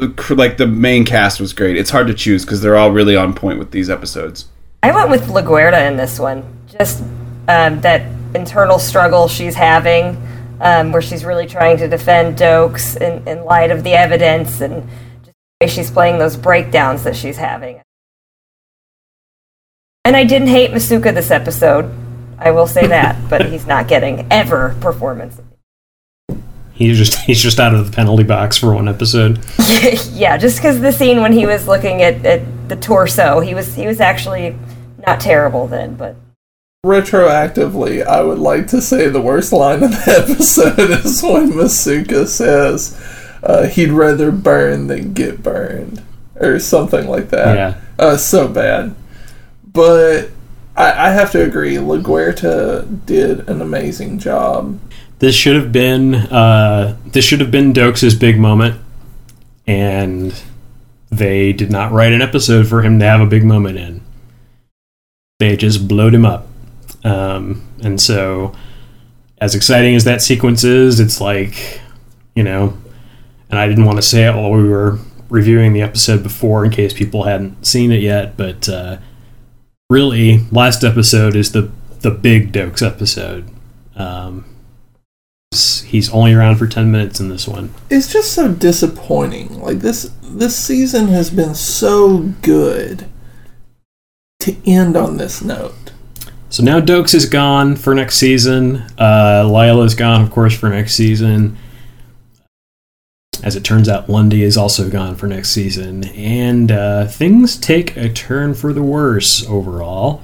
uh, 0.01 0.09
like 0.29 0.57
the 0.57 0.67
main 0.67 1.05
cast 1.05 1.39
was 1.39 1.53
great. 1.53 1.77
It's 1.77 1.89
hard 1.89 2.07
to 2.07 2.13
choose 2.13 2.45
because 2.45 2.61
they're 2.61 2.77
all 2.77 2.91
really 2.91 3.15
on 3.15 3.33
point 3.33 3.59
with 3.59 3.71
these 3.71 3.89
episodes. 3.89 4.47
I 4.81 4.93
went 4.93 5.09
with 5.09 5.27
LaGuerta 5.27 5.87
in 5.87 5.97
this 5.97 6.19
one. 6.19 6.58
Just 6.79 7.01
um, 7.47 7.81
that 7.81 8.01
internal 8.35 8.79
struggle 8.79 9.27
she's 9.27 9.55
having, 9.55 10.21
um, 10.61 10.91
where 10.91 11.01
she's 11.01 11.25
really 11.25 11.47
trying 11.47 11.77
to 11.77 11.87
defend 11.87 12.37
Doakes 12.37 12.99
in, 12.99 13.27
in 13.27 13.43
light 13.43 13.71
of 13.71 13.83
the 13.83 13.93
evidence 13.93 14.61
and 14.61 14.87
just 15.23 15.35
the 15.59 15.65
way 15.65 15.69
she's 15.69 15.91
playing 15.91 16.19
those 16.19 16.37
breakdowns 16.37 17.03
that 17.03 17.15
she's 17.15 17.37
having. 17.37 17.81
And 20.05 20.15
I 20.15 20.23
didn't 20.23 20.47
hate 20.47 20.71
Masuka 20.71 21.13
this 21.13 21.31
episode. 21.31 21.93
I 22.37 22.51
will 22.51 22.67
say 22.67 22.87
that, 22.87 23.17
but 23.29 23.45
he's 23.47 23.67
not 23.67 23.87
getting 23.87 24.25
ever 24.31 24.75
performance. 24.79 25.39
He's 26.73 26.97
just 26.97 27.19
he's 27.25 27.41
just 27.41 27.59
out 27.59 27.75
of 27.75 27.85
the 27.85 27.95
penalty 27.95 28.23
box 28.23 28.57
for 28.57 28.73
one 28.73 28.87
episode. 28.87 29.39
yeah, 30.11 30.37
just 30.37 30.57
because 30.57 30.79
the 30.79 30.91
scene 30.91 31.21
when 31.21 31.33
he 31.33 31.45
was 31.45 31.67
looking 31.67 32.01
at, 32.01 32.25
at 32.25 32.69
the 32.69 32.75
torso, 32.75 33.39
he 33.39 33.53
was 33.53 33.75
he 33.75 33.85
was 33.85 33.99
actually 33.99 34.55
not 35.05 35.19
terrible 35.19 35.67
then, 35.67 35.95
but 35.95 36.15
Retroactively, 36.85 38.05
I 38.05 38.21
would 38.21 38.39
like 38.39 38.67
to 38.67 38.81
say 38.81 39.09
the 39.09 39.21
worst 39.21 39.51
line 39.51 39.83
of 39.83 39.91
the 39.91 40.25
episode 40.29 40.79
is 40.79 41.21
when 41.21 41.51
Masuka 41.51 42.25
says 42.25 42.97
uh, 43.43 43.67
he'd 43.67 43.91
rather 43.91 44.31
burn 44.31 44.87
than 44.87 45.13
get 45.13 45.43
burned, 45.43 46.01
or 46.37 46.57
something 46.59 47.07
like 47.07 47.31
that. 47.31 47.55
Yeah. 47.55 47.81
Uh, 47.97 48.15
so 48.15 48.47
bad. 48.47 48.95
But 49.65 50.29
I, 50.75 51.07
I 51.07 51.11
have 51.11 51.31
to 51.33 51.43
agree, 51.43 51.75
LaGuerta 51.75 53.05
did 53.05 53.47
an 53.49 53.61
amazing 53.61 54.17
job. 54.17 54.79
This 55.19 55.35
should 55.35 55.57
have 55.57 55.73
been 55.73 56.15
uh, 56.15 56.97
this 57.05 57.25
should 57.25 57.41
have 57.41 57.51
been 57.51 57.73
Doakes' 57.73 58.17
big 58.17 58.39
moment, 58.39 58.79
and 59.67 60.33
they 61.09 61.51
did 61.51 61.71
not 61.71 61.91
write 61.91 62.13
an 62.13 62.21
episode 62.21 62.67
for 62.67 62.83
him 62.83 62.99
to 62.99 63.05
have 63.05 63.19
a 63.19 63.25
big 63.25 63.43
moment 63.43 63.77
in. 63.77 64.01
They 65.39 65.57
just 65.57 65.87
blowed 65.89 66.13
him 66.13 66.25
up, 66.25 66.47
um, 67.03 67.67
and 67.83 68.01
so 68.01 68.53
as 69.39 69.55
exciting 69.55 69.95
as 69.95 70.03
that 70.03 70.21
sequence 70.21 70.63
is, 70.63 70.99
it's 70.99 71.21
like 71.21 71.81
you 72.35 72.43
know, 72.43 72.77
and 73.49 73.59
I 73.59 73.67
didn't 73.67 73.85
want 73.85 73.97
to 73.97 74.01
say 74.01 74.25
it 74.25 74.35
while 74.35 74.51
we 74.51 74.67
were 74.67 74.99
reviewing 75.29 75.73
the 75.73 75.81
episode 75.81 76.23
before 76.23 76.65
in 76.65 76.71
case 76.71 76.93
people 76.93 77.23
hadn't 77.23 77.65
seen 77.65 77.91
it 77.91 78.01
yet, 78.01 78.35
but 78.37 78.67
uh, 78.67 78.97
really, 79.89 80.45
last 80.51 80.83
episode 80.83 81.35
is 81.35 81.51
the 81.51 81.71
the 82.01 82.11
big 82.11 82.53
Doakes 82.53 82.85
episode. 82.85 83.49
Um, 83.95 84.45
he's 85.51 86.11
only 86.13 86.33
around 86.33 86.57
for 86.57 86.67
10 86.67 86.91
minutes 86.91 87.19
in 87.19 87.29
this 87.29 87.47
one 87.47 87.73
It's 87.89 88.13
just 88.13 88.33
so 88.33 88.53
disappointing. 88.53 89.59
Like 89.59 89.79
this 89.79 90.11
this 90.21 90.55
season 90.55 91.07
has 91.07 91.31
been 91.31 91.55
so 91.55 92.19
good 92.41 93.07
to 94.41 94.55
end 94.65 94.95
on 94.95 95.17
this 95.17 95.41
note. 95.41 95.91
So 96.51 96.63
now 96.63 96.79
doakes 96.79 97.13
is 97.13 97.27
gone 97.27 97.75
for 97.75 97.93
next 97.93 98.17
season. 98.17 98.83
Uh, 98.97 99.47
lila's 99.47 99.93
gone 99.93 100.21
of 100.21 100.31
course 100.31 100.57
for 100.57 100.67
next 100.67 100.95
season. 100.95 101.57
As 103.43 103.55
it 103.55 103.63
turns 103.63 103.87
out 103.87 104.09
lundy 104.09 104.41
is 104.41 104.57
also 104.57 104.89
gone 104.89 105.15
for 105.15 105.27
next 105.27 105.51
season. 105.51 106.05
And 106.05 106.71
uh, 106.71 107.05
things 107.05 107.55
take 107.55 107.95
a 107.95 108.09
turn 108.09 108.55
for 108.55 108.73
the 108.73 108.81
worse 108.81 109.47
overall. 109.47 110.23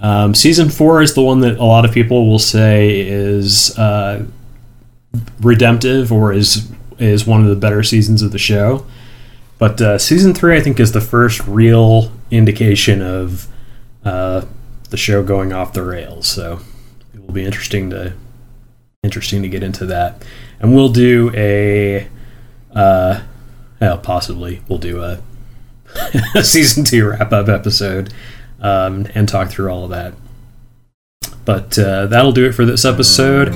Um, 0.00 0.34
season 0.34 0.70
four 0.70 1.02
is 1.02 1.14
the 1.14 1.22
one 1.22 1.40
that 1.40 1.58
a 1.58 1.64
lot 1.64 1.84
of 1.84 1.92
people 1.92 2.26
will 2.26 2.38
say 2.38 3.00
is 3.00 3.78
uh, 3.78 4.24
redemptive 5.40 6.10
or 6.10 6.32
is 6.32 6.70
is 6.98 7.26
one 7.26 7.42
of 7.42 7.48
the 7.48 7.56
better 7.56 7.82
seasons 7.82 8.22
of 8.22 8.32
the 8.32 8.38
show. 8.38 8.86
But 9.58 9.80
uh, 9.80 9.98
season 9.98 10.34
three, 10.34 10.56
I 10.56 10.60
think, 10.60 10.80
is 10.80 10.92
the 10.92 11.00
first 11.00 11.46
real 11.46 12.12
indication 12.30 13.02
of 13.02 13.48
uh, 14.04 14.46
the 14.90 14.96
show 14.96 15.22
going 15.22 15.52
off 15.52 15.72
the 15.72 15.82
rails. 15.82 16.26
So 16.26 16.60
it 17.14 17.20
will 17.20 17.34
be 17.34 17.44
interesting 17.44 17.90
to 17.90 18.14
interesting 19.02 19.42
to 19.42 19.48
get 19.48 19.62
into 19.62 19.86
that, 19.86 20.24
and 20.60 20.74
we'll 20.74 20.90
do 20.90 21.30
a 21.34 22.08
uh, 22.74 23.22
well, 23.80 23.98
possibly 23.98 24.62
we'll 24.68 24.78
do 24.78 25.02
a, 25.02 25.20
a 26.34 26.44
season 26.44 26.84
two 26.84 27.08
wrap 27.08 27.32
up 27.32 27.48
episode 27.48 28.12
um, 28.60 29.06
and 29.14 29.28
talk 29.28 29.50
through 29.50 29.70
all 29.70 29.84
of 29.84 29.90
that. 29.90 30.14
But 31.44 31.78
uh, 31.78 32.06
that'll 32.06 32.32
do 32.32 32.46
it 32.46 32.52
for 32.52 32.64
this 32.64 32.84
episode. 32.84 33.48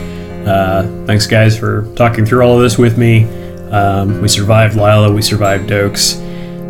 Uh, 0.47 0.83
thanks, 1.07 1.27
guys, 1.27 1.59
for 1.59 1.93
talking 1.95 2.25
through 2.25 2.43
all 2.43 2.57
of 2.57 2.63
this 2.63 2.79
with 2.79 2.97
me. 2.97 3.25
Um, 3.71 4.21
we 4.21 4.29
survived 4.29 4.77
Lila, 4.77 5.13
we 5.13 5.23
survived 5.23 5.69
Doakes. 5.69 6.21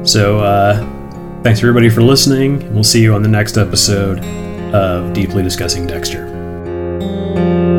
So, 0.06 0.40
uh, 0.40 0.78
thanks 1.42 1.60
everybody 1.60 1.88
for 1.88 2.02
listening, 2.02 2.72
we'll 2.74 2.84
see 2.84 3.02
you 3.02 3.14
on 3.14 3.22
the 3.22 3.28
next 3.28 3.56
episode 3.56 4.41
of 4.72 5.12
Deeply 5.12 5.42
Discussing 5.42 5.86
Dexter. 5.86 7.71